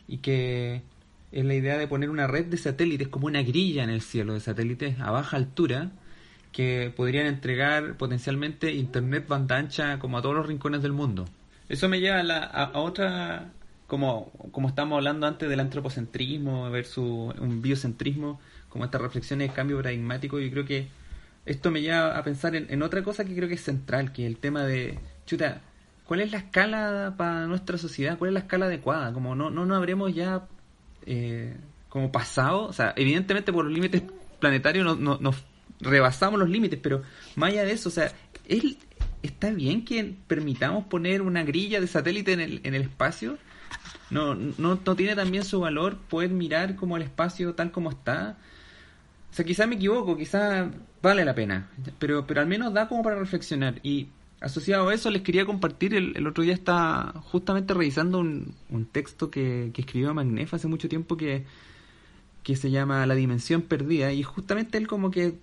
Y 0.08 0.20
que 0.20 0.82
es 1.34 1.44
la 1.44 1.54
idea 1.56 1.78
de 1.78 1.90
poner 1.90 2.10
una 2.10 2.26
red 2.26 2.46
de 2.46 2.56
satélites, 2.56 3.10
como 3.10 3.28
una 3.28 3.42
grilla 3.44 3.84
en 3.84 3.90
el 3.90 4.00
cielo 4.00 4.34
de 4.34 4.40
satélites 4.40 4.98
a 5.02 5.12
baja 5.12 5.36
altura, 5.36 5.92
que 6.54 6.94
podrían 6.96 7.26
entregar 7.28 7.98
potencialmente 7.98 8.72
internet 8.74 9.28
banda 9.28 9.58
ancha 9.58 10.00
como 10.00 10.18
a 10.18 10.22
todos 10.22 10.36
los 10.36 10.46
rincones 10.48 10.82
del 10.82 10.94
mundo. 10.94 11.26
Eso 11.68 11.90
me 11.90 12.00
lleva 12.00 12.22
a, 12.22 12.24
la- 12.24 12.38
a- 12.46 12.64
a 12.64 12.80
otra 12.80 13.52
como, 13.88 14.32
como 14.54 14.70
estábamos 14.70 14.96
hablando 15.00 15.28
antes 15.28 15.50
del 15.50 15.60
antropocentrismo 15.60 16.72
versus 16.72 17.34
un 17.40 17.62
biocentrismo, 17.62 18.40
como 18.70 18.86
estas 18.86 19.02
reflexiones 19.02 19.50
de 19.50 19.54
cambio 19.54 19.76
paradigmático, 19.76 20.40
yo 20.40 20.50
creo 20.50 20.64
que 20.64 20.88
esto 21.48 21.72
me 21.72 21.82
lleva 21.82 22.18
a 22.18 22.24
pensar 22.24 22.56
en, 22.56 22.82
otra 22.84 23.04
cosa 23.04 23.26
que 23.26 23.36
creo 23.36 23.48
que 23.48 23.56
es 23.56 23.64
central, 23.64 24.12
que 24.12 24.26
es 24.26 24.28
el 24.28 24.38
tema 24.38 24.64
de, 24.64 25.00
chuta, 25.26 25.62
¿cuál 26.06 26.22
es 26.22 26.32
la 26.32 26.40
escala 26.40 27.16
para 27.18 27.48
nuestra 27.48 27.78
sociedad? 27.78 28.18
¿Cuál 28.18 28.30
es 28.30 28.34
la 28.34 28.40
escala 28.42 28.66
adecuada? 28.66 29.14
Como 29.14 29.34
no, 29.34 29.50
no 29.50 29.66
nos 29.66 29.78
habremos 29.78 30.14
ya 30.14 30.48
eh, 31.06 31.56
como 31.90 32.12
pasado, 32.12 32.66
o 32.66 32.74
sea, 32.74 32.94
evidentemente 32.96 33.54
por 33.54 33.66
los 33.66 33.74
límites 33.74 34.04
planetarios 34.40 34.86
no, 34.86 34.96
no, 34.96 35.18
nos 35.20 35.44
rebasamos 35.80 36.40
los 36.40 36.50
límites, 36.50 36.80
pero 36.82 37.02
más 37.36 37.52
allá 37.52 37.64
de 37.64 37.72
eso, 37.72 37.90
o 37.90 37.92
sea, 37.92 38.12
él 38.48 38.78
está 39.24 39.52
bien 39.52 39.86
que 39.86 40.16
permitamos 40.28 40.86
poner 40.86 41.22
una 41.22 41.44
grilla 41.44 41.80
de 41.80 41.88
satélite 41.88 42.34
en 42.34 42.40
el, 42.40 42.62
en 42.64 42.76
el 42.76 42.84
espacio. 42.84 43.38
No, 44.10 44.36
no, 44.36 44.80
no 44.86 44.96
tiene 44.96 45.16
también 45.16 45.44
su 45.44 45.60
valor 45.60 45.98
poder 45.98 46.30
mirar 46.30 46.76
como 46.76 46.98
el 46.98 47.04
espacio 47.04 47.54
tal 47.56 47.72
como 47.72 47.90
está. 47.90 48.38
O 49.38 49.40
sea, 49.40 49.46
quizás 49.46 49.68
me 49.68 49.76
equivoco, 49.76 50.18
quizás 50.18 50.68
vale 51.00 51.24
la 51.24 51.36
pena, 51.36 51.70
pero, 52.00 52.26
pero 52.26 52.42
al 52.42 52.48
menos 52.48 52.74
da 52.74 52.88
como 52.88 53.04
para 53.04 53.20
reflexionar. 53.20 53.80
Y 53.84 54.08
asociado 54.42 54.90
a 54.90 54.96
eso, 54.96 55.12
les 55.12 55.22
quería 55.22 55.46
compartir, 55.46 55.94
el, 55.94 56.18
el 56.18 56.26
otro 56.26 56.44
día 56.44 56.56
está 56.56 57.14
justamente 57.26 57.76
revisando 57.76 58.18
un, 58.18 58.56
un 58.72 58.86
texto 58.88 59.30
que, 59.30 59.70
que 59.76 59.82
escribió 59.82 60.12
Magnef 60.16 60.56
hace 60.56 60.68
mucho 60.68 60.90
tiempo 60.90 61.18
que, 61.18 61.46
que 62.42 62.56
se 62.56 62.72
llama 62.72 63.06
La 63.06 63.14
Dimensión 63.14 63.62
Perdida, 63.62 64.12
y 64.12 64.24
justamente 64.24 64.80
él 64.80 64.88
como 64.88 65.12
que 65.12 65.36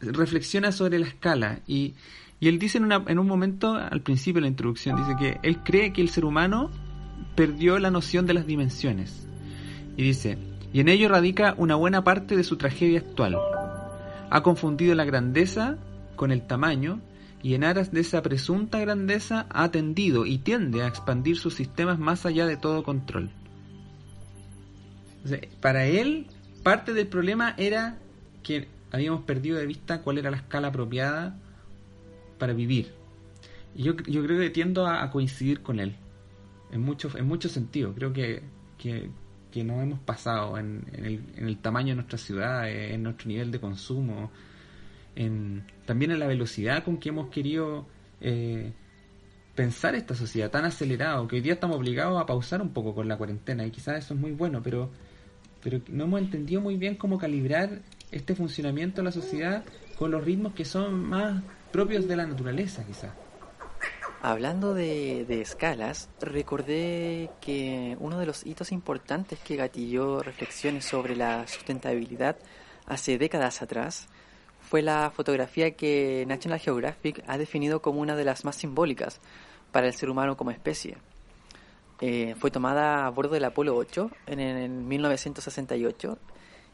reflexiona 0.00 0.72
sobre 0.72 0.98
la 0.98 1.06
escala 1.06 1.60
y, 1.68 1.94
y 2.40 2.48
él 2.48 2.58
dice 2.58 2.78
en, 2.78 2.84
una, 2.84 3.04
en 3.06 3.20
un 3.20 3.28
momento, 3.28 3.76
al 3.76 4.00
principio 4.00 4.40
de 4.40 4.46
la 4.46 4.48
introducción, 4.48 4.96
dice 4.96 5.14
que 5.16 5.38
él 5.48 5.58
cree 5.58 5.92
que 5.92 6.00
el 6.00 6.08
ser 6.08 6.24
humano 6.24 6.72
perdió 7.36 7.78
la 7.78 7.92
noción 7.92 8.26
de 8.26 8.34
las 8.34 8.44
dimensiones. 8.44 9.28
Y 9.96 10.02
dice, 10.02 10.36
y 10.72 10.80
en 10.80 10.88
ello 10.88 11.08
radica 11.08 11.54
una 11.56 11.74
buena 11.74 12.04
parte 12.04 12.36
de 12.36 12.44
su 12.44 12.56
tragedia 12.56 13.00
actual. 13.00 13.36
Ha 14.30 14.42
confundido 14.42 14.94
la 14.94 15.04
grandeza 15.04 15.78
con 16.16 16.32
el 16.32 16.46
tamaño 16.46 17.00
y 17.42 17.54
en 17.54 17.64
aras 17.64 17.92
de 17.92 18.00
esa 18.00 18.22
presunta 18.22 18.78
grandeza 18.78 19.46
ha 19.50 19.70
tendido 19.70 20.26
y 20.26 20.38
tiende 20.38 20.82
a 20.82 20.88
expandir 20.88 21.36
sus 21.38 21.54
sistemas 21.54 21.98
más 21.98 22.26
allá 22.26 22.46
de 22.46 22.56
todo 22.56 22.82
control. 22.82 23.30
para 25.60 25.86
él, 25.86 26.26
parte 26.62 26.94
del 26.94 27.06
problema 27.06 27.54
era 27.56 27.98
que 28.42 28.68
habíamos 28.90 29.22
perdido 29.22 29.58
de 29.58 29.66
vista 29.66 30.02
cuál 30.02 30.18
era 30.18 30.30
la 30.30 30.38
escala 30.38 30.68
apropiada 30.68 31.38
para 32.38 32.52
vivir. 32.52 32.92
Y 33.74 33.82
yo, 33.84 33.96
yo 33.96 34.24
creo 34.24 34.40
que 34.40 34.50
tiendo 34.50 34.86
a, 34.86 35.10
coincidir 35.10 35.60
con 35.60 35.80
él, 35.80 35.96
en 36.72 36.80
muchos 36.80 37.14
en 37.14 37.26
mucho 37.26 37.48
sentidos. 37.48 37.94
Creo 37.94 38.12
que, 38.12 38.42
que, 38.78 39.10
que 39.50 39.64
nos 39.64 39.82
hemos 39.82 40.00
pasado 40.00 40.58
en, 40.58 40.84
el, 40.92 41.22
en, 41.36 41.48
el, 41.48 41.58
tamaño 41.58 41.88
de 41.88 41.94
nuestra 41.96 42.18
ciudad, 42.18 42.68
en 42.68 43.02
nuestro 43.02 43.28
nivel 43.28 43.50
de 43.50 43.60
consumo, 43.60 44.30
en, 45.16 45.64
también 45.86 46.10
en 46.10 46.20
la 46.20 46.26
velocidad 46.26 46.84
con 46.84 46.98
que 46.98 47.08
hemos 47.08 47.28
querido 47.28 47.86
eh, 48.20 48.72
pensar 49.54 49.94
esta 49.94 50.14
sociedad 50.14 50.50
tan 50.50 50.64
acelerado, 50.64 51.26
que 51.26 51.36
hoy 51.36 51.42
día 51.42 51.54
estamos 51.54 51.76
obligados 51.76 52.20
a 52.20 52.26
pausar 52.26 52.62
un 52.62 52.72
poco 52.72 52.94
con 52.94 53.08
la 53.08 53.16
cuarentena, 53.16 53.66
y 53.66 53.70
quizás 53.70 54.04
eso 54.04 54.14
es 54.14 54.20
muy 54.20 54.32
bueno, 54.32 54.62
pero, 54.62 54.90
pero 55.62 55.80
no 55.88 56.04
hemos 56.04 56.20
entendido 56.20 56.60
muy 56.60 56.76
bien 56.76 56.94
cómo 56.94 57.18
calibrar 57.18 57.80
este 58.12 58.34
funcionamiento 58.34 59.00
de 59.00 59.04
la 59.04 59.12
sociedad 59.12 59.64
con 59.98 60.10
los 60.10 60.24
ritmos 60.24 60.54
que 60.54 60.64
son 60.64 61.04
más 61.04 61.42
propios 61.72 62.06
de 62.06 62.16
la 62.16 62.26
naturaleza, 62.26 62.84
quizás. 62.86 63.12
Hablando 64.20 64.74
de, 64.74 65.24
de, 65.26 65.40
escalas, 65.40 66.08
recordé 66.20 67.30
que 67.40 67.96
uno 68.00 68.18
de 68.18 68.26
los 68.26 68.44
hitos 68.44 68.72
importantes 68.72 69.38
que 69.38 69.54
gatilló 69.54 70.20
reflexiones 70.24 70.84
sobre 70.84 71.14
la 71.14 71.46
sustentabilidad 71.46 72.36
hace 72.86 73.16
décadas 73.16 73.62
atrás 73.62 74.08
fue 74.60 74.82
la 74.82 75.12
fotografía 75.14 75.76
que 75.76 76.24
National 76.26 76.58
Geographic 76.58 77.22
ha 77.28 77.38
definido 77.38 77.80
como 77.80 78.00
una 78.00 78.16
de 78.16 78.24
las 78.24 78.44
más 78.44 78.56
simbólicas 78.56 79.20
para 79.70 79.86
el 79.86 79.94
ser 79.94 80.10
humano 80.10 80.36
como 80.36 80.50
especie. 80.50 80.98
Eh, 82.00 82.34
fue 82.38 82.50
tomada 82.50 83.06
a 83.06 83.10
bordo 83.10 83.34
del 83.34 83.44
Apolo 83.44 83.76
8 83.76 84.10
en, 84.26 84.40
en 84.40 84.88
1968 84.88 86.18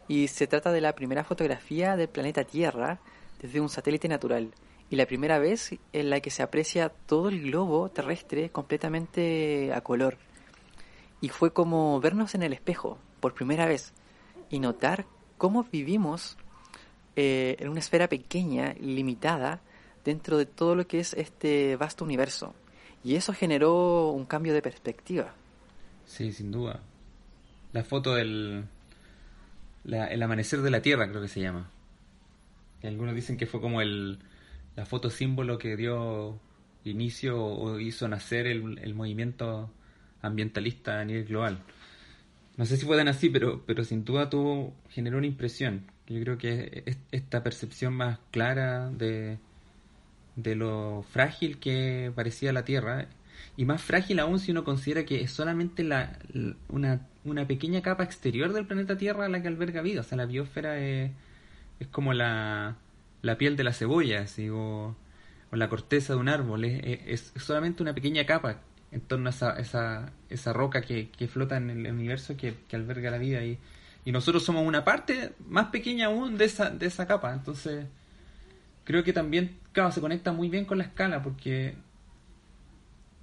y 0.09 0.29
se 0.29 0.47
trata 0.47 0.73
de 0.73 0.81
la 0.81 0.95
primera 0.95 1.25
fotografía 1.25 1.95
del 1.97 2.09
planeta 2.09 2.45
Tierra 2.45 3.01
desde 3.43 3.61
un 3.61 3.69
satélite 3.69 4.09
natural 4.09 4.51
y 4.91 4.97
la 4.97 5.07
primera 5.07 5.39
vez 5.39 5.75
en 5.93 6.11
la 6.11 6.21
que 6.21 6.31
se 6.31 6.43
aprecia 6.43 6.89
todo 6.89 7.29
el 7.29 7.43
globo 7.43 7.89
terrestre 7.89 8.51
completamente 8.51 9.73
a 9.73 9.81
color. 9.81 10.19
Y 11.21 11.29
fue 11.31 11.53
como 11.53 12.01
vernos 12.01 12.35
en 12.35 12.43
el 12.43 12.53
espejo 12.53 12.99
por 13.21 13.35
primera 13.35 13.67
vez 13.67 13.93
y 14.51 14.61
notar 14.61 15.07
cómo 15.39 15.65
vivimos 15.65 16.37
eh, 17.17 17.57
en 17.59 17.69
una 17.69 17.81
esfera 17.81 18.09
pequeña, 18.09 18.75
limitada, 18.81 19.61
dentro 20.05 20.37
de 20.37 20.47
todo 20.47 20.75
lo 20.75 20.87
que 20.87 21.01
es 21.01 21.15
este 21.15 21.77
vasto 21.77 22.05
universo. 22.05 22.55
Y 23.03 23.17
eso 23.17 23.33
generó 23.33 24.11
un 24.11 24.27
cambio 24.27 24.53
de 24.53 24.63
perspectiva. 24.63 25.35
Sí, 26.07 26.33
sin 26.33 26.51
duda. 26.51 26.81
La 27.73 27.85
foto 27.85 28.15
del, 28.15 28.65
el 29.85 30.23
amanecer 30.23 30.61
de 30.61 30.71
la 30.71 30.83
Tierra, 30.83 31.09
creo 31.09 31.23
que 31.23 31.29
se 31.29 31.41
llama. 31.41 31.71
Y 32.83 32.87
algunos 32.87 33.15
dicen 33.15 33.37
que 33.37 33.47
fue 33.47 33.61
como 33.61 33.81
el, 33.81 34.19
la 34.77 34.87
foto 34.87 35.11
símbolo 35.11 35.59
que 35.59 35.77
dio 35.77 36.39
inicio 36.85 37.43
o 37.45 37.79
hizo 37.81 38.09
nacer 38.09 38.47
el, 38.47 38.79
el 38.79 38.95
movimiento 38.95 39.71
ambientalista 40.23 41.01
a 41.01 41.05
nivel 41.05 41.25
global. 41.25 41.59
No 42.57 42.67
sé 42.67 42.77
si 42.77 42.87
fue 42.87 42.97
tan 42.97 43.09
así, 43.09 43.31
pero, 43.31 43.65
pero 43.67 43.85
sin 43.85 44.05
duda 44.05 44.31
tuvo, 44.31 44.75
generó 44.91 45.19
una 45.19 45.27
impresión. 45.27 45.91
Yo 46.07 46.21
creo 46.21 46.39
que 46.39 46.85
esta 47.11 47.43
percepción 47.43 47.95
más 47.95 48.19
clara 48.31 48.91
de, 48.91 49.39
de 50.37 50.55
lo 50.55 51.05
frágil 51.11 51.59
que 51.59 52.13
parecía 52.15 52.53
la 52.53 52.65
Tierra, 52.65 53.09
y 53.57 53.65
más 53.65 53.83
frágil 53.83 54.21
aún 54.21 54.39
si 54.39 54.53
uno 54.53 54.65
considera 54.65 55.05
que 55.05 55.23
es 55.23 55.31
solamente 55.33 55.83
la, 55.83 56.19
una 56.69 57.01
una 57.25 57.47
pequeña 57.47 57.83
capa 57.83 58.05
exterior 58.05 58.53
del 58.53 58.67
planeta 58.67 58.97
Tierra 58.97 59.29
la 59.29 59.43
que 59.43 59.49
alberga 59.49 59.83
vida. 59.83 60.01
O 60.01 60.05
sea, 60.05 60.19
la 60.19 60.27
biosfera 60.27 60.79
es, 60.79 61.11
es 61.81 61.89
como 61.89 62.13
la, 62.13 62.77
la, 63.25 63.39
piel 63.39 63.57
de 63.57 63.65
la 63.65 63.73
cebolla, 63.73 64.25
o, 64.53 64.95
la 65.53 65.69
corteza 65.69 66.15
de 66.15 66.19
un 66.19 66.29
árbol. 66.29 66.65
Es, 66.65 67.33
es, 67.35 67.43
solamente 67.43 67.83
una 67.83 67.95
pequeña 67.95 68.27
capa 68.27 68.61
en 68.93 69.01
torno 69.01 69.29
a 69.29 69.31
esa, 69.31 69.59
esa, 69.59 70.13
esa 70.29 70.53
roca 70.53 70.83
que, 70.83 71.11
que, 71.11 71.27
flota 71.29 71.57
en 71.57 71.71
el 71.71 71.93
universo 71.93 72.37
que, 72.37 72.55
que 72.69 72.77
alberga 72.77 73.11
la 73.11 73.19
vida. 73.19 73.45
Y, 73.45 73.59
y 74.05 74.13
nosotros 74.13 74.45
somos 74.45 74.67
una 74.67 74.85
parte 74.85 75.33
más 75.49 75.67
pequeña 75.67 76.07
aún 76.07 76.37
de 76.37 76.45
esa, 76.45 76.71
de 76.71 76.87
esa 76.87 77.07
capa. 77.07 77.33
Entonces, 77.33 77.87
creo 78.85 79.03
que 79.03 79.13
también, 79.13 79.57
claro, 79.73 79.91
se 79.91 80.01
conecta 80.01 80.33
muy 80.33 80.49
bien 80.49 80.65
con 80.65 80.79
la 80.79 80.85
escala 80.85 81.23
porque 81.23 81.75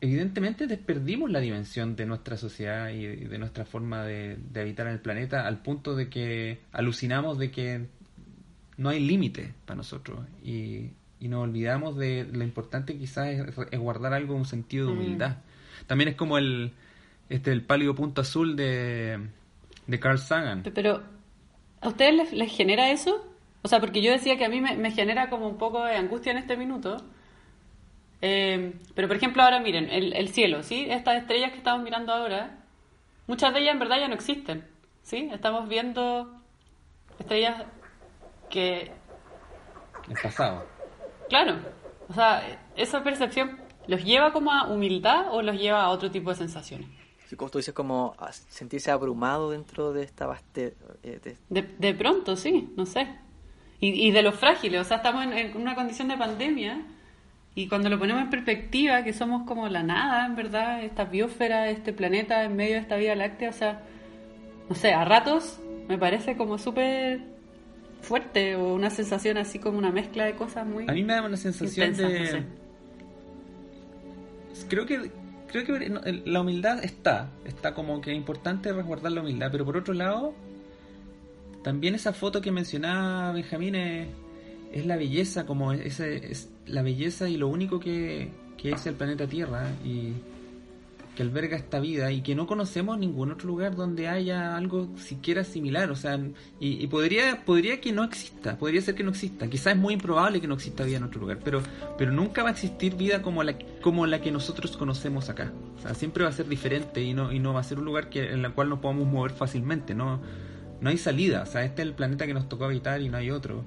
evidentemente 0.01 0.65
desperdimos 0.65 1.29
la 1.29 1.39
dimensión 1.39 1.95
de 1.95 2.07
nuestra 2.07 2.35
sociedad 2.35 2.89
y 2.89 3.05
de 3.05 3.37
nuestra 3.37 3.65
forma 3.65 4.03
de, 4.03 4.37
habitar 4.55 4.87
en 4.87 4.93
el 4.93 4.99
planeta 4.99 5.45
al 5.45 5.61
punto 5.61 5.95
de 5.95 6.09
que 6.09 6.59
alucinamos 6.71 7.37
de 7.37 7.51
que 7.51 7.85
no 8.82 8.89
hay 8.89 9.00
límite 9.00 9.54
para 9.65 9.78
nosotros 9.78 10.20
y, 10.44 10.91
nos 11.22 11.44
olvidamos 11.44 11.98
de 11.98 12.28
lo 12.32 12.44
importante 12.44 12.98
quizás 12.98 13.28
es, 13.28 13.80
guardar 13.80 14.12
algo 14.13 14.34
un 14.34 14.46
sentido 14.46 14.88
de 14.88 14.94
mm. 14.94 14.98
humildad. 14.98 15.38
También 15.86 16.10
es 16.10 16.15
como 16.15 16.39
el 16.39 16.72
este 17.30 17.52
el 17.52 17.62
pálido 17.63 17.94
punto 17.94 18.22
azul 18.22 18.56
de, 18.56 19.20
de 19.86 20.00
Carl 20.00 20.17
Sagan. 20.17 20.63
Pero 20.74 21.04
¿a 21.80 21.88
ustedes 21.88 22.34
les, 22.34 22.52
genera 22.52 22.89
eso? 22.89 23.24
O 23.62 23.67
sea, 23.67 23.80
porque 23.80 24.02
yo 24.02 24.12
decía 24.12 24.36
que 24.38 24.46
a 24.46 24.50
mí 24.50 24.62
me, 24.62 24.76
me 24.76 24.89
genera 24.89 25.30
como 25.30 25.48
un 25.48 25.60
poco 25.60 25.86
de 25.86 25.96
angustia 25.96 26.32
en 26.32 26.39
este 26.39 26.58
minuto 26.58 26.98
eh, 28.22 28.74
pero 28.94 29.08
por 29.08 29.17
ejemplo 29.17 29.41
ahora 29.41 29.60
miren, 29.60 29.89
el, 29.89 30.30
cielo, 30.30 30.62
¿sí? 30.63 30.86
Estas 30.89 31.22
estrellas 31.22 31.52
que 31.52 31.58
estamos 31.58 31.84
mirando 31.84 32.13
ahora, 32.13 32.60
muchas 33.28 33.54
de 33.54 33.62
ellas 33.62 33.74
en 33.74 33.80
verdad 33.80 34.00
ya 34.00 34.08
no 34.08 34.13
existen, 34.13 34.63
¿sí? 35.02 35.30
Estamos 35.34 35.67
viendo 35.67 36.32
estrellas 37.20 37.63
que... 38.52 38.91
El 40.08 40.17
pasado. 40.21 40.65
Claro, 41.29 41.58
o 42.10 42.13
sea, 42.13 42.60
esa 42.75 43.04
percepción 43.04 43.58
los 43.87 44.04
lleva 44.04 44.31
como 44.31 44.52
a 44.52 44.67
humildad 44.67 45.33
o 45.33 45.41
los 45.41 45.58
lleva 45.58 45.83
a 45.83 45.89
otro 45.89 46.12
tipo 46.12 46.29
de 46.29 46.35
sensaciones. 46.35 46.87
Sí, 47.27 47.35
como 47.35 47.49
tú 47.49 47.58
dices, 47.58 47.73
como 47.73 48.15
sentirse 48.49 48.91
abrumado 48.91 49.49
dentro 49.52 49.93
de 49.93 50.04
esta 50.04 50.27
vaste... 50.27 50.75
Eh, 51.04 51.35
de... 51.49 51.93
pronto, 51.93 52.35
sí, 52.35 52.71
no 52.75 52.85
sé. 52.85 53.08
Y, 53.79 54.12
de 54.12 54.21
los 54.21 54.35
frágiles, 54.35 54.81
o 54.81 54.83
sea, 54.83 54.97
estamos 54.97 55.25
en 55.25 55.58
una 55.58 55.73
condición 55.73 56.08
de 56.08 56.15
pandemia 56.15 56.85
y 57.56 57.67
cuando 57.67 57.89
lo 57.89 57.97
ponemos 57.97 58.21
en 58.21 58.29
perspectiva, 58.29 59.04
que 59.04 59.12
somos 59.12 59.47
como 59.47 59.67
la 59.69 59.81
nada, 59.81 60.25
en 60.25 60.35
verdad, 60.35 60.83
esta 60.83 61.06
biosfera, 61.06 61.69
este 61.69 61.91
planeta 61.91 62.43
en 62.43 62.56
medio 62.56 62.75
de 62.75 62.81
esta 62.81 62.95
vida 62.95 63.15
láctea, 63.15 63.49
o 63.49 63.54
sea, 63.54 63.81
no 64.69 64.75
sé, 64.75 64.93
a 64.93 65.04
ratos 65.04 65.60
me 65.87 65.97
parece 65.97 66.37
como 66.37 66.58
súper 66.58 67.21
fuerte 68.02 68.56
o 68.56 68.73
una 68.73 68.89
sensación 68.89 69.37
así 69.37 69.60
como 69.60 69.77
una 69.77 69.91
mezcla 69.91 70.25
de 70.25 70.35
cosas 70.35 70.65
muy... 70.65 70.85
A 70.87 70.93
mí 70.93 71.04
me 71.04 71.13
da 71.13 71.23
una 71.23 71.37
sensación 71.37 71.95
de... 71.95 72.43
Creo 74.67 74.85
que 74.85 75.12
creo 75.52 75.65
que 75.65 76.21
la 76.25 76.41
humildad 76.41 76.83
está, 76.83 77.29
está 77.45 77.73
como 77.73 78.02
que 78.02 78.12
es 78.12 78.17
importante 78.17 78.71
resguardar 78.71 79.12
la 79.12 79.21
humildad, 79.21 79.49
pero 79.52 79.65
por 79.65 79.77
otro 79.77 79.93
lado, 79.93 80.33
también 81.63 81.93
esa 81.93 82.13
foto 82.13 82.41
que 82.41 82.52
mencionaba 82.52 83.33
Benjamín 83.33 83.75
es, 83.75 84.08
es 84.71 84.85
la 84.85 84.95
belleza, 84.95 85.45
como 85.45 85.73
ese, 85.73 86.31
es 86.31 86.49
la 86.65 86.81
belleza 86.81 87.29
y 87.29 87.37
lo 87.37 87.49
único 87.49 87.79
que, 87.79 88.29
que 88.58 88.71
es 88.71 88.85
el 88.87 88.95
planeta 88.95 89.27
Tierra 89.27 89.69
y 89.83 90.13
que 91.15 91.23
alberga 91.23 91.57
esta 91.57 91.79
vida 91.79 92.12
y 92.12 92.21
que 92.21 92.35
no 92.35 92.47
conocemos 92.47 92.97
ningún 92.97 93.31
otro 93.31 93.47
lugar 93.47 93.75
donde 93.75 94.07
haya 94.07 94.55
algo 94.55 94.89
siquiera 94.97 95.43
similar, 95.43 95.91
o 95.91 95.95
sea, 95.95 96.19
y, 96.59 96.87
podría 96.87 97.43
podría 97.43 97.81
que 97.81 97.91
no 97.91 98.03
exista, 98.03 98.57
podría 98.57 98.81
ser 98.81 98.95
que 98.95 99.03
no 99.03 99.12
exista, 99.12 99.47
quizás 99.47 99.73
es 99.73 99.79
muy 99.79 99.93
improbable 99.93 100.39
que 100.39 100.47
no 100.47 100.55
exista 100.55 100.83
vida 100.83 100.97
en 100.97 101.03
otro 101.03 101.19
lugar, 101.19 101.39
pero 101.43 101.62
pero 101.97 102.12
nunca 102.12 102.43
va 102.43 102.49
a 102.49 102.51
existir 102.53 102.95
vida 102.95 103.21
como 103.21 103.43
la 103.43 103.55
como 103.81 104.07
la 104.07 104.21
que 104.21 104.31
nosotros 104.31 104.77
conocemos 104.77 105.29
acá, 105.29 105.51
o 105.77 105.81
sea, 105.81 105.93
siempre 105.93 106.23
va 106.23 106.29
a 106.29 106.33
ser 106.33 106.47
diferente 106.47 107.01
y 107.01 107.13
no 107.13 107.31
y 107.31 107.39
no 107.39 107.53
va 107.53 107.59
a 107.59 107.63
ser 107.63 107.79
un 107.79 107.85
lugar 107.85 108.09
en 108.13 108.45
el 108.45 108.53
cual 108.53 108.69
nos 108.69 108.79
podamos 108.79 109.07
mover 109.07 109.31
fácilmente, 109.31 109.93
no 109.93 110.21
no 110.81 110.89
hay 110.89 110.97
salida, 110.97 111.43
o 111.43 111.45
sea, 111.45 111.63
este 111.63 111.83
es 111.83 111.87
el 111.87 111.93
planeta 111.93 112.25
que 112.25 112.33
nos 112.33 112.49
tocó 112.49 112.65
habitar 112.65 113.01
y 113.01 113.09
no 113.09 113.17
hay 113.17 113.29
otro. 113.29 113.63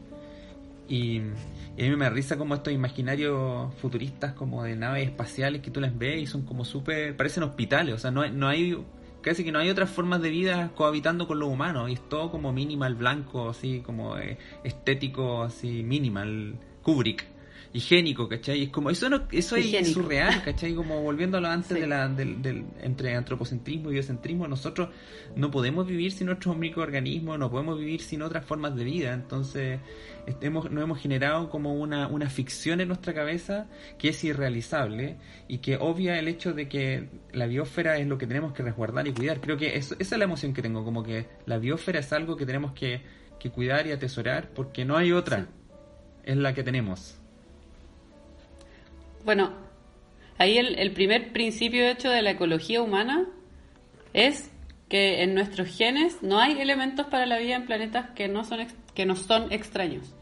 Y, 0.88 1.22
a 1.82 1.82
mí 1.82 1.96
me 1.96 2.08
risa 2.10 2.36
como 2.36 2.54
estos 2.54 2.72
imaginarios 2.72 3.74
futuristas 3.74 4.32
como 4.34 4.62
de 4.62 4.76
naves 4.76 5.06
espaciales 5.06 5.60
que 5.60 5.70
tú 5.70 5.80
las 5.80 5.96
ves 5.96 6.22
y 6.22 6.26
son 6.26 6.42
como 6.42 6.64
súper, 6.64 7.16
parecen 7.16 7.42
hospitales, 7.42 7.94
o 7.94 7.98
sea, 7.98 8.10
no 8.10 8.26
no 8.28 8.48
hay, 8.48 8.78
casi 9.22 9.44
que 9.44 9.52
no 9.52 9.58
hay 9.58 9.70
otras 9.70 9.90
formas 9.90 10.22
de 10.22 10.30
vida 10.30 10.70
cohabitando 10.76 11.26
con 11.26 11.40
los 11.40 11.48
humanos 11.48 11.90
y 11.90 11.94
es 11.94 12.08
todo 12.08 12.30
como 12.30 12.52
minimal 12.52 12.94
blanco, 12.94 13.48
así 13.48 13.80
como 13.80 14.16
eh, 14.18 14.38
estético, 14.62 15.42
así 15.42 15.82
minimal, 15.82 16.54
Kubrick 16.82 17.33
higiénico, 17.74 18.28
¿cachai? 18.28 18.62
Es 18.62 18.68
como, 18.70 18.88
eso 18.88 19.10
no, 19.10 19.26
eso 19.32 19.56
es 19.56 19.92
surreal, 19.92 20.42
¿cachai? 20.44 20.74
Como 20.74 21.02
volviendo 21.02 21.38
a 21.38 21.40
lo 21.40 21.48
antes 21.48 21.78
de 21.78 21.86
la, 21.88 22.08
del, 22.08 22.64
entre 22.80 23.16
antropocentrismo 23.16 23.90
y 23.90 23.94
biocentrismo, 23.94 24.46
nosotros 24.46 24.90
no 25.34 25.50
podemos 25.50 25.84
vivir 25.84 26.12
sin 26.12 26.28
nuestros 26.28 26.56
microorganismos, 26.56 27.36
no 27.36 27.50
podemos 27.50 27.76
vivir 27.76 28.00
sin 28.00 28.22
otras 28.22 28.44
formas 28.46 28.76
de 28.76 28.84
vida, 28.84 29.12
entonces 29.12 29.80
hemos, 30.40 30.70
nos 30.70 30.84
hemos 30.84 31.00
generado 31.00 31.50
como 31.50 31.74
una, 31.74 32.06
una 32.06 32.30
ficción 32.30 32.80
en 32.80 32.86
nuestra 32.86 33.12
cabeza 33.12 33.66
que 33.98 34.10
es 34.10 34.22
irrealizable 34.22 35.16
y 35.48 35.58
que 35.58 35.76
obvia 35.76 36.16
el 36.20 36.28
hecho 36.28 36.52
de 36.52 36.68
que 36.68 37.08
la 37.32 37.46
biosfera 37.46 37.98
es 37.98 38.06
lo 38.06 38.18
que 38.18 38.28
tenemos 38.28 38.52
que 38.52 38.62
resguardar 38.62 39.08
y 39.08 39.12
cuidar. 39.12 39.40
Creo 39.40 39.56
que 39.56 39.76
esa 39.76 39.96
es 39.98 40.10
la 40.12 40.24
emoción 40.24 40.54
que 40.54 40.62
tengo, 40.62 40.84
como 40.84 41.02
que 41.02 41.26
la 41.44 41.58
biosfera 41.58 41.98
es 41.98 42.12
algo 42.12 42.36
que 42.36 42.46
tenemos 42.46 42.72
que, 42.72 43.02
que 43.40 43.50
cuidar 43.50 43.88
y 43.88 43.90
atesorar 43.90 44.50
porque 44.54 44.84
no 44.84 44.96
hay 44.96 45.10
otra, 45.10 45.48
es 46.22 46.36
la 46.36 46.54
que 46.54 46.62
tenemos. 46.62 47.18
Bueno, 49.24 49.52
ahí 50.38 50.58
el, 50.58 50.78
el 50.78 50.92
primer 50.92 51.32
principio 51.32 51.86
hecho 51.86 52.10
de 52.10 52.22
la 52.22 52.30
ecología 52.30 52.82
humana 52.82 53.26
es 54.12 54.50
que 54.88 55.22
en 55.22 55.34
nuestros 55.34 55.76
genes 55.76 56.22
no 56.22 56.38
hay 56.38 56.60
elementos 56.60 57.06
para 57.06 57.26
la 57.26 57.38
vida 57.38 57.56
en 57.56 57.66
planetas 57.66 58.10
que 58.10 58.28
no 58.28 58.44
son, 58.44 58.66
que 58.94 59.06
no 59.06 59.16
son 59.16 59.50
extraños. 59.52 60.14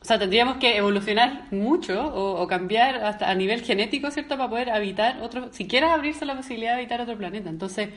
O 0.00 0.06
sea, 0.06 0.18
tendríamos 0.18 0.58
que 0.58 0.76
evolucionar 0.76 1.50
mucho 1.50 2.14
o, 2.14 2.46
cambiar 2.46 2.96
hasta 2.96 3.30
a 3.30 3.34
nivel 3.34 3.62
genético, 3.62 4.10
¿cierto? 4.10 4.36
Para 4.36 4.50
poder 4.50 4.70
habitar 4.70 5.22
otro, 5.22 5.50
siquiera 5.50 5.94
abrirse 5.94 6.26
la 6.26 6.36
posibilidad 6.36 6.72
de 6.72 6.80
habitar 6.80 7.00
otro 7.00 7.16
planeta. 7.16 7.48
Entonces, 7.48 7.88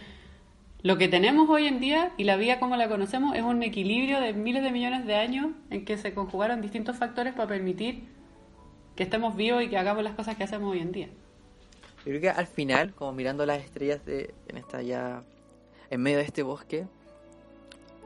lo 0.84 0.98
que 0.98 1.10
tenemos 1.10 1.50
hoy 1.50 1.68
en 1.68 1.82
día 1.82 2.14
y 2.16 2.24
la 2.24 2.38
vida 2.38 2.60
como 2.60 2.78
la 2.78 2.88
conocemos 2.88 3.36
es 3.36 3.44
un 3.44 3.62
equilibrio 3.62 4.22
de 4.22 4.32
miles 4.32 4.64
de 4.64 4.72
millones 4.72 5.06
de 5.06 5.16
años 5.16 5.48
en 5.70 5.84
que 5.84 5.98
se 5.98 6.14
conjugaron 6.14 6.62
distintos 6.62 6.96
factores 6.96 7.34
para 7.34 7.50
permitir 7.50 8.06
que 8.98 9.04
estemos 9.04 9.36
vivos 9.36 9.64
y 9.64 9.70
que 9.70 9.78
hagamos 9.78 10.04
las 10.04 10.16
cosas 10.16 10.36
que 10.36 10.44
hacemos 10.44 10.72
hoy 10.72 10.80
en 10.80 10.92
día. 10.92 11.08
Yo 12.00 12.04
creo 12.06 12.22
que 12.22 12.30
al 12.30 12.48
final, 12.48 12.94
como 12.94 13.14
mirando 13.14 13.46
las 13.46 13.64
estrellas 13.64 14.04
de, 14.06 14.34
en 14.48 14.58
esta 14.58 14.82
ya, 14.82 15.24
en 15.90 16.02
medio 16.02 16.18
de 16.18 16.24
este 16.24 16.42
bosque, 16.42 16.88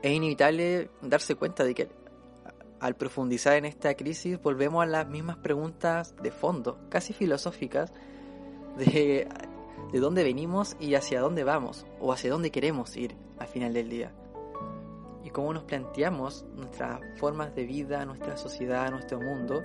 es 0.01 0.11
inevitable 0.11 0.89
darse 1.01 1.35
cuenta 1.35 1.63
de 1.63 1.73
que 1.73 1.87
al 2.79 2.95
profundizar 2.95 3.53
en 3.53 3.65
esta 3.65 3.93
crisis 3.95 4.41
volvemos 4.41 4.83
a 4.83 4.85
las 4.85 5.07
mismas 5.07 5.37
preguntas 5.37 6.13
de 6.21 6.31
fondo, 6.31 6.77
casi 6.89 7.13
filosóficas, 7.13 7.93
de, 8.77 9.27
de 9.93 9.99
dónde 9.99 10.23
venimos 10.23 10.75
y 10.79 10.95
hacia 10.95 11.21
dónde 11.21 11.43
vamos, 11.43 11.85
o 12.01 12.11
hacia 12.11 12.31
dónde 12.31 12.51
queremos 12.51 12.97
ir 12.97 13.15
al 13.39 13.47
final 13.47 13.73
del 13.73 13.89
día. 13.89 14.11
Y 15.23 15.29
cómo 15.29 15.53
nos 15.53 15.63
planteamos 15.63 16.45
nuestras 16.55 16.99
formas 17.17 17.55
de 17.55 17.65
vida, 17.65 18.03
nuestra 18.05 18.35
sociedad, 18.35 18.89
nuestro 18.89 19.21
mundo, 19.21 19.63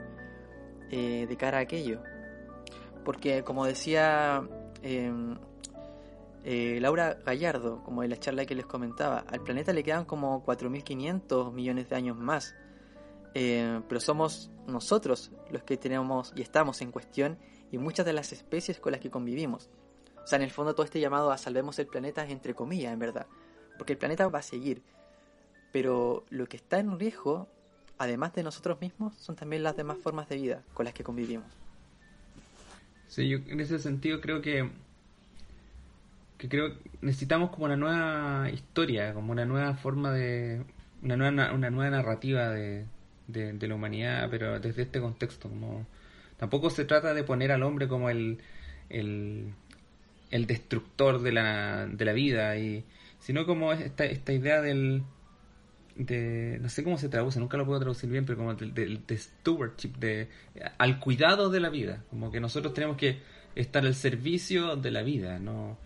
eh, 0.91 1.27
de 1.29 1.37
cara 1.37 1.59
a 1.59 1.61
aquello. 1.63 2.03
Porque 3.05 3.45
como 3.45 3.67
decía 3.67 4.43
em, 4.83 5.37
eh, 6.45 6.79
Laura 6.81 7.19
Gallardo, 7.25 7.83
como 7.83 8.03
en 8.03 8.11
la 8.11 8.17
charla 8.19 8.47
que 8.47 8.55
les 8.55 8.67
comentaba, 8.67 9.25
al 9.29 9.43
planeta 9.43 9.73
le 9.73 9.83
quedan 9.83 10.05
como 10.05 10.45
4.500 10.45 11.53
millones 11.53 11.89
de 11.89 11.97
años 11.97 12.17
más. 12.17 12.55
Eh, 13.35 13.81
pero 13.89 14.01
somos 14.01 14.51
nosotros 14.67 15.33
los 15.51 15.63
que 15.63 15.77
tenemos 15.77 16.33
y 16.37 16.43
estamos 16.43 16.81
en 16.81 16.91
cuestión 16.91 17.39
y 17.71 17.79
muchas 17.79 18.07
de 18.07 18.13
las 18.13 18.33
especies 18.33 18.79
con 18.79 18.93
las 18.93 19.01
que 19.01 19.11
convivimos. 19.11 19.71
O 20.23 20.27
sea, 20.27 20.37
en 20.37 20.43
el 20.43 20.51
fondo 20.51 20.75
todo 20.75 20.85
este 20.85 21.01
llamado 21.01 21.31
a 21.31 21.39
salvemos 21.39 21.79
el 21.79 21.87
planeta 21.87 22.25
es 22.25 22.31
entre 22.31 22.55
comillas, 22.55 22.93
en 22.93 22.99
verdad. 22.99 23.27
Porque 23.77 23.93
el 23.93 23.99
planeta 23.99 24.29
va 24.29 24.39
a 24.39 24.43
seguir. 24.43 24.83
Pero 25.73 26.25
lo 26.31 26.47
que 26.47 26.57
está 26.57 26.79
en 26.79 26.99
riesgo 26.99 27.49
además 27.99 28.35
de 28.35 28.43
nosotros 28.43 28.81
mismos, 28.81 29.15
son 29.15 29.37
también 29.37 29.63
las 29.63 29.77
demás 29.77 29.99
formas 29.99 30.29
de 30.29 30.37
vida 30.37 30.63
con 30.75 30.85
las 30.85 30.95
que 30.95 31.05
convivimos. 31.05 31.47
Sí, 33.09 33.29
yo 33.29 33.39
en 33.47 33.61
ese 33.61 33.79
sentido 33.79 34.21
creo 34.21 34.43
que 34.43 34.69
que 36.39 36.49
creo 36.49 36.75
necesitamos 37.01 37.51
como 37.51 37.65
una 37.65 37.77
nueva 37.77 38.51
historia, 38.51 39.15
como 39.15 39.33
una 39.33 39.47
nueva 39.47 39.75
forma 39.75 40.13
de 40.13 40.63
una 41.03 41.17
nueva 41.17 41.53
una 41.53 41.71
nueva 41.71 41.91
narrativa 41.91 42.51
de, 42.51 42.87
de, 43.29 43.69
la 43.69 43.75
humanidad, 43.75 44.29
pero 44.31 44.61
desde 44.61 44.83
este 44.83 45.01
contexto, 45.01 45.49
como 45.49 45.87
tampoco 46.37 46.71
se 46.71 46.85
trata 46.85 47.15
de 47.15 47.25
poner 47.25 47.53
al 47.53 47.63
hombre 47.63 47.89
como 47.89 48.11
el 48.11 48.39
el, 48.91 49.53
el 50.31 50.47
destructor 50.47 51.23
de 51.23 51.33
la, 51.33 51.87
de 51.87 52.05
la 52.05 52.13
vida 52.13 52.57
y 52.59 52.85
sino 53.19 53.47
como 53.47 53.73
esta 53.73 54.05
esta 54.05 54.33
idea 54.33 54.61
del 54.61 55.03
de 55.97 56.59
no 56.61 56.69
sé 56.69 56.85
cómo 56.85 56.99
se 56.99 57.09
traduce, 57.09 57.41
nunca 57.41 57.57
lo 57.57 57.67
puedo 57.67 57.81
traducir 57.81 58.11
bien, 58.11 58.25
pero 58.25 58.39
como 58.39 58.55
de, 58.55 59.01
stewardship, 59.17 59.97
de 59.99 60.29
al 60.79 61.01
cuidado 61.01 61.51
de 61.51 61.61
la 61.61 61.71
vida, 61.71 62.05
como 62.11 62.31
que 62.31 62.41
nosotros 62.41 62.75
tenemos 62.75 62.97
que 62.97 63.21
estar 63.55 63.85
al 63.85 63.95
servicio 63.95 64.77
de 64.77 64.91
la 64.91 65.03
vida, 65.03 65.39
no 65.39 65.79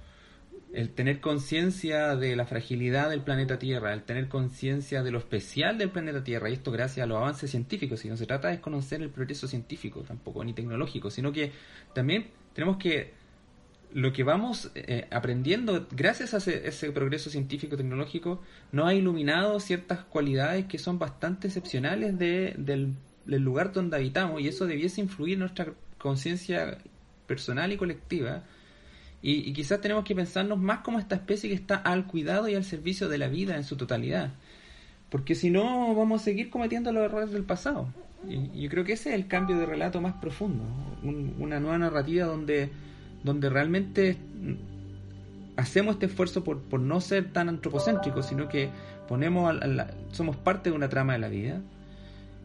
el 0.72 0.90
tener 0.90 1.20
conciencia 1.20 2.14
de 2.14 2.36
la 2.36 2.46
fragilidad 2.46 3.10
del 3.10 3.22
planeta 3.22 3.58
Tierra, 3.58 3.92
el 3.92 4.04
tener 4.04 4.28
conciencia 4.28 5.02
de 5.02 5.10
lo 5.10 5.18
especial 5.18 5.78
del 5.78 5.90
planeta 5.90 6.22
Tierra, 6.22 6.48
y 6.48 6.54
esto 6.54 6.70
gracias 6.70 7.04
a 7.04 7.06
los 7.06 7.16
avances 7.18 7.50
científicos, 7.50 8.04
y 8.04 8.08
no 8.08 8.16
se 8.16 8.26
trata 8.26 8.48
de 8.48 8.60
conocer 8.60 9.02
el 9.02 9.10
progreso 9.10 9.48
científico 9.48 10.02
tampoco, 10.02 10.44
ni 10.44 10.52
tecnológico, 10.52 11.10
sino 11.10 11.32
que 11.32 11.52
también 11.92 12.30
tenemos 12.52 12.76
que 12.76 13.19
lo 13.92 14.12
que 14.12 14.22
vamos 14.22 14.70
eh, 14.74 15.06
aprendiendo 15.10 15.86
gracias 15.90 16.34
a 16.34 16.36
ese, 16.38 16.92
progreso 16.92 17.30
científico 17.30 17.76
tecnológico 17.76 18.40
nos 18.72 18.88
ha 18.88 18.94
iluminado 18.94 19.58
ciertas 19.60 20.04
cualidades 20.04 20.66
que 20.66 20.78
son 20.78 20.98
bastante 20.98 21.48
excepcionales 21.48 22.18
de, 22.18 22.54
del, 22.56 22.94
lugar 23.26 23.72
donde 23.72 23.96
habitamos 23.96 24.40
y 24.40 24.48
eso 24.48 24.66
debiese 24.66 25.00
influir 25.00 25.34
en 25.34 25.40
nuestra 25.40 25.72
conciencia 25.98 26.78
personal 27.26 27.72
y 27.72 27.76
colectiva. 27.76 28.44
Y, 29.22 29.52
quizás 29.52 29.80
tenemos 29.80 30.04
que 30.04 30.14
pensarnos 30.14 30.58
más 30.58 30.80
como 30.80 30.98
esta 30.98 31.14
especie 31.14 31.50
que 31.50 31.54
está 31.54 31.76
al 31.76 32.06
cuidado 32.06 32.48
y 32.48 32.54
al 32.54 32.64
servicio 32.64 33.08
de 33.08 33.18
la 33.18 33.28
vida 33.28 33.56
en 33.56 33.64
su 33.64 33.76
totalidad 33.76 34.32
porque 35.10 35.34
si 35.34 35.50
no 35.50 35.94
vamos 35.94 36.22
a 36.22 36.24
seguir 36.24 36.50
cometiendo 36.50 36.92
los 36.92 37.04
errores 37.04 37.32
del 37.32 37.44
pasado. 37.44 37.88
Y 38.28 38.62
yo 38.62 38.70
creo 38.70 38.84
que 38.84 38.92
ese 38.92 39.10
es 39.10 39.14
el 39.16 39.26
cambio 39.26 39.58
de 39.58 39.66
relato 39.66 40.00
más 40.00 40.14
profundo 40.14 40.62
una 41.02 41.58
nueva 41.58 41.78
narrativa 41.78 42.26
donde 42.26 42.70
donde 43.22 43.50
realmente 43.50 44.16
hacemos 45.56 45.94
este 45.94 46.06
esfuerzo 46.06 46.42
por, 46.42 46.60
por 46.60 46.80
no 46.80 47.00
ser 47.00 47.32
tan 47.32 47.48
antropocéntricos, 47.48 48.26
sino 48.26 48.48
que 48.48 48.70
ponemos 49.08 49.54
somos 50.12 50.36
parte 50.36 50.70
de 50.70 50.76
una 50.76 50.88
trama 50.88 51.14
de 51.14 51.18
la 51.18 51.28
vida, 51.28 51.60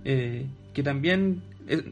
eh, 0.03 0.47
que 0.73 0.83
también 0.83 1.41
eh, 1.67 1.91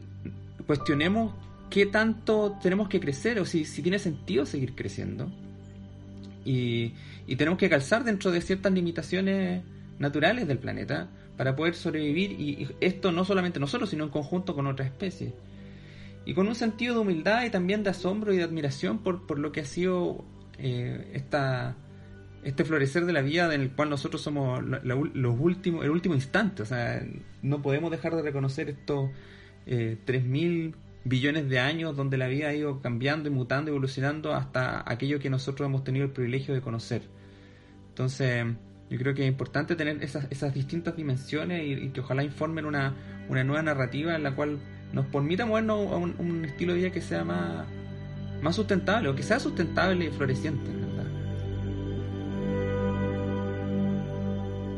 cuestionemos 0.66 1.34
qué 1.70 1.86
tanto 1.86 2.58
tenemos 2.62 2.88
que 2.88 3.00
crecer 3.00 3.38
o 3.40 3.46
si, 3.46 3.64
si 3.64 3.82
tiene 3.82 3.98
sentido 3.98 4.44
seguir 4.46 4.74
creciendo. 4.74 5.30
Y, 6.44 6.92
y, 7.26 7.36
tenemos 7.36 7.58
que 7.58 7.70
calzar 7.70 8.04
dentro 8.04 8.30
de 8.30 8.42
ciertas 8.42 8.70
limitaciones 8.70 9.62
naturales 9.98 10.46
del 10.46 10.58
planeta 10.58 11.08
para 11.38 11.56
poder 11.56 11.74
sobrevivir 11.74 12.32
y 12.32 12.68
esto 12.82 13.12
no 13.12 13.24
solamente 13.24 13.58
nosotros, 13.58 13.88
sino 13.88 14.04
en 14.04 14.10
conjunto 14.10 14.54
con 14.54 14.66
otras 14.66 14.88
especies 14.88 15.32
y 16.26 16.34
con 16.34 16.48
un 16.48 16.54
sentido 16.54 16.94
de 16.94 17.00
humildad 17.00 17.44
y 17.44 17.50
también 17.50 17.82
de 17.82 17.90
asombro 17.90 18.32
y 18.32 18.38
de 18.38 18.44
admiración 18.44 18.98
por, 18.98 19.26
por 19.26 19.38
lo 19.38 19.52
que 19.52 19.60
ha 19.60 19.64
sido 19.64 20.24
eh, 20.58 21.10
esta, 21.14 21.76
este 22.42 22.64
florecer 22.64 23.04
de 23.06 23.12
la 23.12 23.22
vida 23.22 23.52
en 23.54 23.60
el 23.60 23.72
cual 23.72 23.90
nosotros 23.90 24.22
somos 24.22 24.62
los 24.64 25.40
últimos, 25.40 25.84
el 25.84 25.90
último 25.90 26.14
instante. 26.14 26.62
O 26.62 26.66
sea, 26.66 27.04
no 27.42 27.62
podemos 27.62 27.90
dejar 27.90 28.14
de 28.14 28.22
reconocer 28.22 28.70
estos 28.70 29.10
eh, 29.66 29.98
3.000 30.06 30.74
billones 31.04 31.48
de 31.48 31.58
años 31.58 31.96
donde 31.96 32.16
la 32.16 32.28
vida 32.28 32.48
ha 32.48 32.54
ido 32.54 32.80
cambiando 32.80 33.28
y 33.28 33.32
mutando, 33.32 33.70
evolucionando 33.70 34.34
hasta 34.34 34.82
aquello 34.90 35.18
que 35.18 35.30
nosotros 35.30 35.66
hemos 35.66 35.84
tenido 35.84 36.06
el 36.06 36.12
privilegio 36.12 36.54
de 36.54 36.60
conocer. 36.60 37.02
Entonces, 37.90 38.46
yo 38.90 38.98
creo 38.98 39.14
que 39.14 39.22
es 39.22 39.28
importante 39.28 39.76
tener 39.76 40.02
esas, 40.02 40.26
esas 40.30 40.54
distintas 40.54 40.96
dimensiones 40.96 41.62
y, 41.66 41.90
que 41.90 42.00
ojalá 42.00 42.24
informen 42.24 42.64
una, 42.64 42.94
una, 43.28 43.44
nueva 43.44 43.62
narrativa 43.62 44.14
en 44.14 44.22
la 44.22 44.34
cual 44.34 44.58
nos 44.94 45.06
permita 45.06 45.44
movernos 45.44 45.92
a 45.92 45.96
un, 45.96 46.44
estilo 46.44 46.72
de 46.72 46.78
vida 46.78 46.90
que 46.92 47.00
sea 47.00 47.24
más, 47.24 47.66
más 48.40 48.54
sustentable 48.54 49.08
o 49.08 49.14
que 49.14 49.24
sea 49.24 49.40
sustentable 49.40 50.04
y 50.06 50.10
floreciente, 50.10 50.70
¿verdad? 50.70 51.06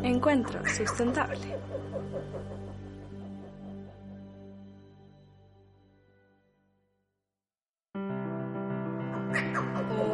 Encuentro 0.02 0.60
sustentable. 0.66 1.54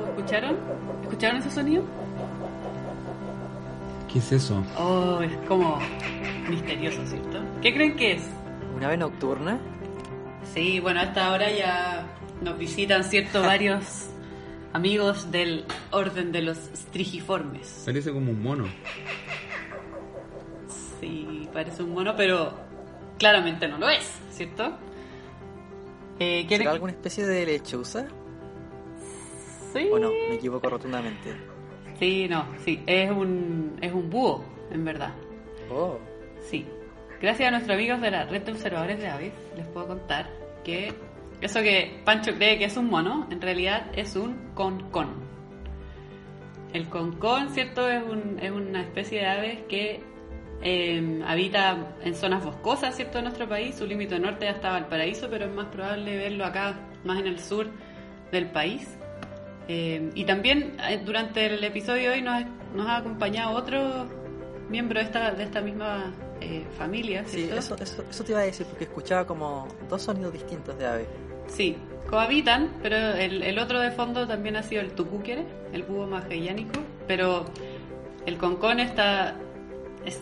¿Escucharon? 0.08 0.56
¿Escucharon 1.02 1.36
ese 1.38 1.50
sonido? 1.50 1.84
¿Qué 4.12 4.18
es 4.18 4.32
eso? 4.32 4.64
Oh, 4.76 5.20
es 5.22 5.36
como 5.46 5.78
misterioso, 6.50 7.06
¿cierto? 7.06 7.38
¿Qué 7.62 7.72
creen 7.72 7.94
que 7.96 8.12
es? 8.14 8.22
¿Una 8.74 8.88
ave 8.88 8.96
nocturna? 8.96 9.60
Sí, 10.54 10.80
bueno, 10.80 11.00
a 11.00 11.04
esta 11.04 11.32
hora 11.32 11.50
ya 11.50 12.06
nos 12.42 12.58
visitan, 12.58 13.04
¿cierto? 13.04 13.40
Varios 13.42 14.08
amigos 14.74 15.30
del 15.30 15.64
orden 15.90 16.30
de 16.30 16.42
los 16.42 16.58
strigiformes. 16.74 17.82
Parece 17.86 18.12
como 18.12 18.32
un 18.32 18.42
mono. 18.42 18.64
Sí, 21.00 21.48
parece 21.52 21.82
un 21.82 21.94
mono, 21.94 22.14
pero 22.16 22.52
claramente 23.18 23.66
no 23.66 23.78
lo 23.78 23.88
es, 23.88 24.18
¿cierto? 24.30 24.76
Eh, 26.18 26.44
¿Será 26.48 26.72
alguna 26.72 26.92
especie 26.92 27.26
de 27.26 27.46
lechuza? 27.46 28.06
Sí. 29.72 29.88
¿O 29.90 29.98
no? 29.98 30.10
Me 30.10 30.34
equivoco 30.34 30.68
rotundamente. 30.68 31.34
Sí, 31.98 32.28
no, 32.28 32.46
sí, 32.64 32.82
es 32.86 33.10
un, 33.10 33.78
es 33.80 33.92
un 33.92 34.10
búho, 34.10 34.44
en 34.70 34.84
verdad. 34.84 35.14
Oh. 35.70 35.98
Sí. 36.50 36.66
Gracias 37.20 37.48
a 37.48 37.50
nuestros 37.52 37.74
amigos 37.74 38.00
de 38.00 38.10
la 38.10 38.26
red 38.26 38.42
de 38.42 38.52
observadores 38.52 38.98
de 38.98 39.08
aves, 39.08 39.32
les 39.56 39.66
puedo 39.68 39.86
contar 39.86 40.41
que 40.64 40.92
eso 41.42 41.60
que 41.60 42.00
Pancho 42.04 42.34
cree 42.36 42.56
que 42.56 42.66
es 42.66 42.76
un 42.76 42.88
mono, 42.88 43.26
en 43.30 43.40
realidad 43.40 43.86
es 43.94 44.14
un 44.14 44.52
concón. 44.54 45.08
El 46.72 46.88
concón, 46.88 47.50
¿cierto? 47.50 47.88
Es, 47.90 48.02
un, 48.02 48.38
es 48.40 48.50
una 48.52 48.82
especie 48.82 49.20
de 49.20 49.26
aves 49.26 49.58
que 49.68 50.00
em, 50.62 51.20
habita 51.24 51.96
en 52.04 52.14
zonas 52.14 52.44
boscosas, 52.44 52.94
¿cierto? 52.94 53.18
De 53.18 53.24
nuestro 53.24 53.48
país. 53.48 53.74
Su 53.74 53.86
límite 53.86 54.20
norte 54.20 54.44
ya 54.44 54.52
está 54.52 54.70
Valparaíso, 54.70 55.28
pero 55.28 55.46
es 55.46 55.52
más 55.52 55.66
probable 55.66 56.16
verlo 56.16 56.44
acá, 56.44 56.78
más 57.04 57.18
en 57.18 57.26
el 57.26 57.40
sur 57.40 57.66
del 58.30 58.46
país. 58.46 58.96
Eh, 59.66 60.10
y 60.14 60.24
también 60.24 60.76
eh, 60.88 61.02
durante 61.04 61.46
el 61.46 61.62
episodio 61.64 62.10
de 62.10 62.16
hoy 62.16 62.22
nos, 62.22 62.44
nos, 62.74 62.86
ha 62.88 62.98
acompañado 62.98 63.56
otro 63.56 64.08
miembro 64.68 65.00
de 65.00 65.06
esta, 65.06 65.32
de 65.32 65.42
esta 65.42 65.60
misma 65.60 66.12
eh, 66.42 66.66
familia. 66.76 67.24
Sí, 67.26 67.48
eso, 67.52 67.76
eso, 67.80 68.04
eso, 68.08 68.24
te 68.24 68.32
iba 68.32 68.40
a 68.40 68.44
decir 68.44 68.66
porque 68.66 68.84
escuchaba 68.84 69.26
como 69.26 69.68
dos 69.88 70.02
sonidos 70.02 70.32
distintos 70.32 70.78
de 70.78 70.86
ave. 70.86 71.06
Sí, 71.46 71.76
cohabitan, 72.08 72.72
pero 72.82 72.96
el, 72.96 73.42
el 73.42 73.58
otro 73.58 73.80
de 73.80 73.90
fondo 73.90 74.26
también 74.26 74.56
ha 74.56 74.62
sido 74.62 74.82
el 74.82 74.92
tucúquere, 74.92 75.44
el 75.72 75.82
búho 75.82 76.06
magellánico, 76.06 76.80
pero 77.06 77.44
el 78.26 78.38
concón 78.38 78.80
está... 78.80 79.36
Es 80.04 80.20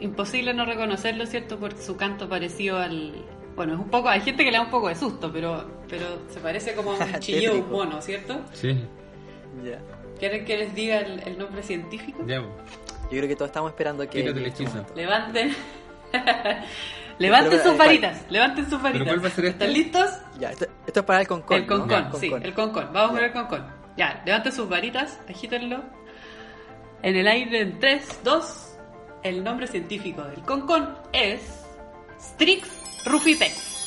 imposible 0.00 0.54
no 0.54 0.64
reconocerlo, 0.64 1.26
¿cierto? 1.26 1.58
Por 1.58 1.76
su 1.76 1.96
canto 1.96 2.28
parecido 2.28 2.78
al, 2.78 3.12
bueno, 3.60 3.74
es 3.74 3.80
un 3.80 3.90
poco, 3.90 4.08
hay 4.08 4.20
gente 4.20 4.44
que 4.44 4.50
le 4.50 4.56
da 4.56 4.64
un 4.64 4.70
poco 4.70 4.88
de 4.88 4.94
susto, 4.94 5.30
pero, 5.30 5.68
pero 5.88 6.06
se 6.30 6.40
parece 6.40 6.74
como 6.74 6.92
a 6.92 6.94
un 6.94 7.14
chillo 7.20 7.54
un 7.54 7.70
mono, 7.70 8.00
¿cierto? 8.00 8.40
Sí. 8.52 8.74
Ya. 9.62 9.78
¿Quieren 10.18 10.44
que 10.44 10.56
les 10.56 10.74
diga 10.74 11.00
el, 11.00 11.36
nombre 11.36 11.62
científico? 11.62 12.24
Ya. 12.26 12.42
Yo 13.10 13.18
creo 13.18 13.28
que 13.28 13.36
todos 13.36 13.48
estamos 13.48 13.70
esperando 13.70 14.08
que... 14.08 14.22
Levanten. 14.94 15.54
Levanten 17.20 17.62
sus 17.62 17.76
varitas, 17.76 18.24
levanten 18.30 18.70
sus 18.70 18.80
varitas. 18.80 19.02
¿Pero 19.02 19.04
cuál 19.04 19.24
va 19.24 19.28
a 19.28 19.30
ser 19.30 19.44
¿Están 19.44 19.72
listos? 19.74 20.10
Ya, 20.38 20.52
esto, 20.52 20.66
es 20.86 21.02
para 21.02 21.20
el 21.20 21.28
concón. 21.28 21.58
El 21.58 21.66
concón, 21.66 22.10
sí, 22.18 22.32
el 22.42 22.54
concón. 22.54 22.88
Vamos 22.94 23.10
a 23.10 23.14
ver 23.14 23.24
el 23.24 23.32
concón. 23.32 23.66
Ya, 23.98 24.22
levanten 24.24 24.52
sus 24.52 24.66
varitas, 24.70 25.20
agítenlo. 25.28 25.84
En 27.02 27.16
el 27.16 27.28
aire 27.28 27.60
en 27.60 27.78
3, 27.78 28.20
2. 28.24 28.66
El 29.22 29.44
nombre 29.44 29.66
científico 29.66 30.22
del 30.22 30.40
concón 30.40 30.96
es 31.12 31.66
Strix 32.18 33.04
Rufipex. 33.04 33.80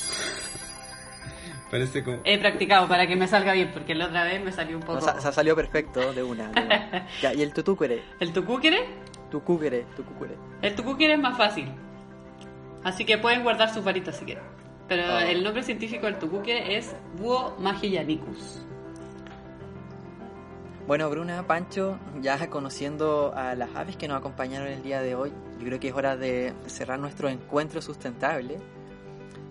Parece 1.72 2.04
como... 2.04 2.20
He 2.24 2.38
practicado 2.38 2.88
para 2.88 3.08
que 3.08 3.16
me 3.16 3.28
salga 3.28 3.54
bien, 3.54 3.72
porque 3.74 3.96
la 3.96 4.06
otra 4.06 4.26
vez 4.26 4.44
me 4.44 4.52
salió 4.52 4.78
un 4.78 4.84
poco... 4.84 5.02
se, 5.02 5.10
ha 5.10 5.32
salió 5.32 5.56
perfecto 5.56 6.14
de 6.14 6.22
una. 6.22 6.52
¿Y 7.36 7.42
el 7.42 7.52
tucúquere? 7.52 8.04
¿El 8.20 8.32
tucúquere? 8.32 8.86
Tucúquere, 9.34 9.88
tucúquere. 9.96 10.38
El 10.62 10.76
tucúquere 10.76 11.14
es 11.16 11.20
más 11.20 11.36
fácil. 11.36 11.66
Así 12.84 13.04
que 13.04 13.18
pueden 13.18 13.42
guardar 13.42 13.74
sus 13.74 13.84
varitas 13.84 14.16
si 14.16 14.26
quieren. 14.26 14.44
Pero 14.88 15.12
oh. 15.12 15.20
el 15.22 15.44
nombre 15.44 15.64
científico 15.64 16.06
del 16.06 16.20
tucúquere 16.20 16.78
es 16.78 16.96
Búho 17.18 17.56
magellanicus. 17.58 18.62
Bueno, 20.86 21.10
Bruna, 21.10 21.48
Pancho, 21.48 21.98
ya 22.22 22.48
conociendo 22.48 23.34
a 23.36 23.56
las 23.56 23.76
aves 23.76 23.98
que 23.98 24.08
nos 24.08 24.18
acompañaron 24.18 24.68
el 24.68 24.84
día 24.84 25.02
de 25.02 25.16
hoy, 25.16 25.34
yo 25.58 25.66
creo 25.66 25.80
que 25.80 25.88
es 25.88 25.96
hora 25.96 26.16
de 26.16 26.54
cerrar 26.68 27.00
nuestro 27.00 27.28
encuentro 27.28 27.82
sustentable 27.82 28.60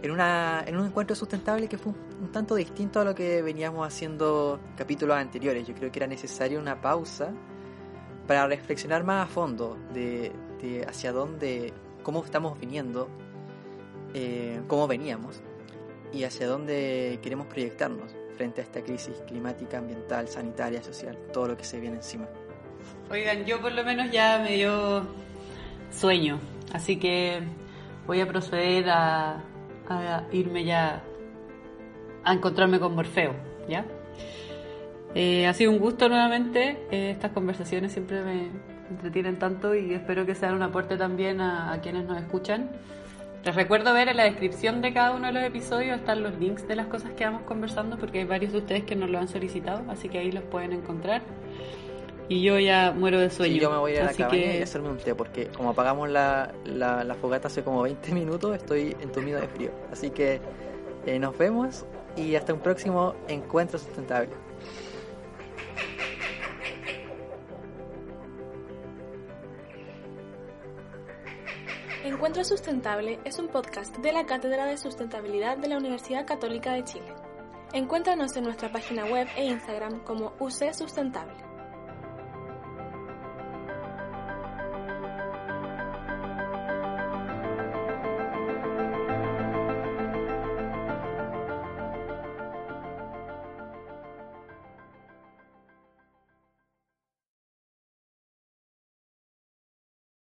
en, 0.00 0.10
una, 0.12 0.62
en 0.64 0.76
un 0.76 0.86
encuentro 0.86 1.16
sustentable 1.16 1.68
que 1.68 1.76
fue 1.76 1.92
un, 2.20 2.30
tanto 2.30 2.54
distinto 2.54 3.00
a 3.00 3.04
lo 3.04 3.16
que 3.16 3.42
veníamos 3.42 3.84
haciendo 3.84 4.60
capítulos 4.76 5.16
anteriores. 5.16 5.66
Yo 5.66 5.74
creo 5.74 5.90
que 5.90 5.98
era 5.98 6.06
necesaria 6.06 6.56
una 6.60 6.80
pausa 6.80 7.32
para 8.26 8.46
reflexionar 8.46 9.04
más 9.04 9.24
a 9.24 9.26
fondo 9.26 9.76
de, 9.92 10.32
hacia 10.86 11.12
dónde, 11.12 11.72
cómo 12.02 12.24
estamos 12.24 12.58
viniendo, 12.58 13.08
eh, 14.14 14.60
cómo 14.68 14.86
veníamos 14.86 15.40
y 16.12 16.24
hacia 16.24 16.46
dónde 16.46 17.18
queremos 17.22 17.46
proyectarnos 17.46 18.14
frente 18.36 18.60
a 18.60 18.64
esta 18.64 18.82
crisis 18.82 19.22
climática, 19.26 19.78
ambiental, 19.78 20.28
sanitaria, 20.28 20.82
social, 20.82 21.16
todo 21.32 21.48
lo 21.48 21.56
que 21.56 21.64
se 21.64 21.80
viene 21.80 21.96
encima. 21.96 22.28
Oigan, 23.10 23.44
yo 23.44 23.60
por 23.60 23.72
lo 23.72 23.84
menos 23.84 24.10
ya 24.10 24.38
me 24.42 24.54
dio 24.54 25.06
sueño, 25.90 26.38
así 26.72 26.98
que 26.98 27.42
voy 28.06 28.20
a 28.20 28.26
proceder 28.26 28.88
a 28.88 29.42
a 29.88 30.24
irme 30.32 30.64
ya 30.64 31.02
a 32.24 32.32
encontrarme 32.32 32.78
con 32.78 32.94
Morfeo, 32.94 33.34
¿ya? 33.68 33.84
Eh, 35.14 35.46
ha 35.46 35.54
sido 35.54 35.70
un 35.70 35.78
gusto 35.78 36.08
nuevamente, 36.08 36.78
eh, 36.90 37.10
estas 37.10 37.32
conversaciones 37.32 37.92
siempre 37.92 38.22
me 38.22 38.50
entretienen 38.90 39.38
tanto 39.38 39.74
y 39.74 39.92
espero 39.92 40.24
que 40.24 40.34
sean 40.34 40.54
un 40.54 40.62
aporte 40.62 40.96
también 40.96 41.40
a, 41.40 41.78
quienes 41.82 42.04
nos 42.04 42.18
escuchan. 42.18 42.70
Les 43.44 43.54
recuerdo 43.54 43.92
ver 43.92 44.08
en 44.08 44.16
la 44.16 44.24
descripción 44.24 44.80
de 44.80 44.92
cada 44.92 45.12
uno 45.12 45.26
de 45.26 45.32
los 45.32 45.42
episodios 45.42 45.98
están 45.98 46.22
los 46.22 46.38
links 46.38 46.66
de 46.68 46.76
las 46.76 46.86
cosas 46.86 47.10
que 47.12 47.24
vamos 47.24 47.42
conversando 47.42 47.98
porque 47.98 48.20
hay 48.20 48.24
varios 48.24 48.52
de 48.52 48.58
ustedes 48.58 48.84
que 48.84 48.94
nos 48.94 49.10
lo 49.10 49.18
han 49.18 49.28
solicitado, 49.28 49.82
así 49.90 50.08
que 50.08 50.18
ahí 50.18 50.30
los 50.30 50.44
pueden 50.44 50.72
encontrar 50.72 51.22
y 52.32 52.42
yo 52.42 52.58
ya 52.58 52.92
muero 52.92 53.20
de 53.20 53.30
sueño. 53.30 53.56
Y 53.56 53.60
yo 53.60 53.70
me 53.70 53.76
voy 53.76 53.92
a 53.92 53.94
ir 53.94 54.00
a 54.00 54.04
la 54.04 54.14
cabaña 54.14 54.54
y 54.54 54.60
a 54.60 54.64
hacerme 54.64 54.88
un 54.88 54.96
té, 54.96 55.14
porque 55.14 55.48
como 55.48 55.70
apagamos 55.70 56.08
la, 56.08 56.52
la, 56.64 57.14
fogata 57.20 57.48
hace 57.48 57.62
como 57.62 57.82
20 57.82 58.12
minutos, 58.12 58.56
estoy 58.56 58.96
entumido 59.00 59.40
de 59.40 59.48
frío. 59.48 59.70
Así 59.92 60.10
que 60.10 60.40
eh, 61.04 61.18
nos 61.18 61.36
vemos 61.36 61.84
y 62.16 62.34
hasta 62.34 62.54
un 62.54 62.60
próximo 62.60 63.14
encuentro 63.28 63.78
sustentable. 63.78 64.30
Encuentro 72.04 72.44
Sustentable 72.44 73.20
es 73.24 73.38
un 73.38 73.48
podcast 73.48 73.96
de 73.98 74.12
la 74.12 74.26
Cátedra 74.26 74.66
de 74.66 74.76
Sustentabilidad 74.76 75.56
de 75.56 75.68
la 75.68 75.76
Universidad 75.76 76.26
Católica 76.26 76.72
de 76.72 76.84
Chile. 76.84 77.14
Encuéntranos 77.72 78.36
en 78.36 78.44
nuestra 78.44 78.72
página 78.72 79.04
web 79.04 79.28
e 79.36 79.44
Instagram 79.44 80.04
como 80.04 80.32
UC 80.40 80.72
Sustentable. 80.72 81.51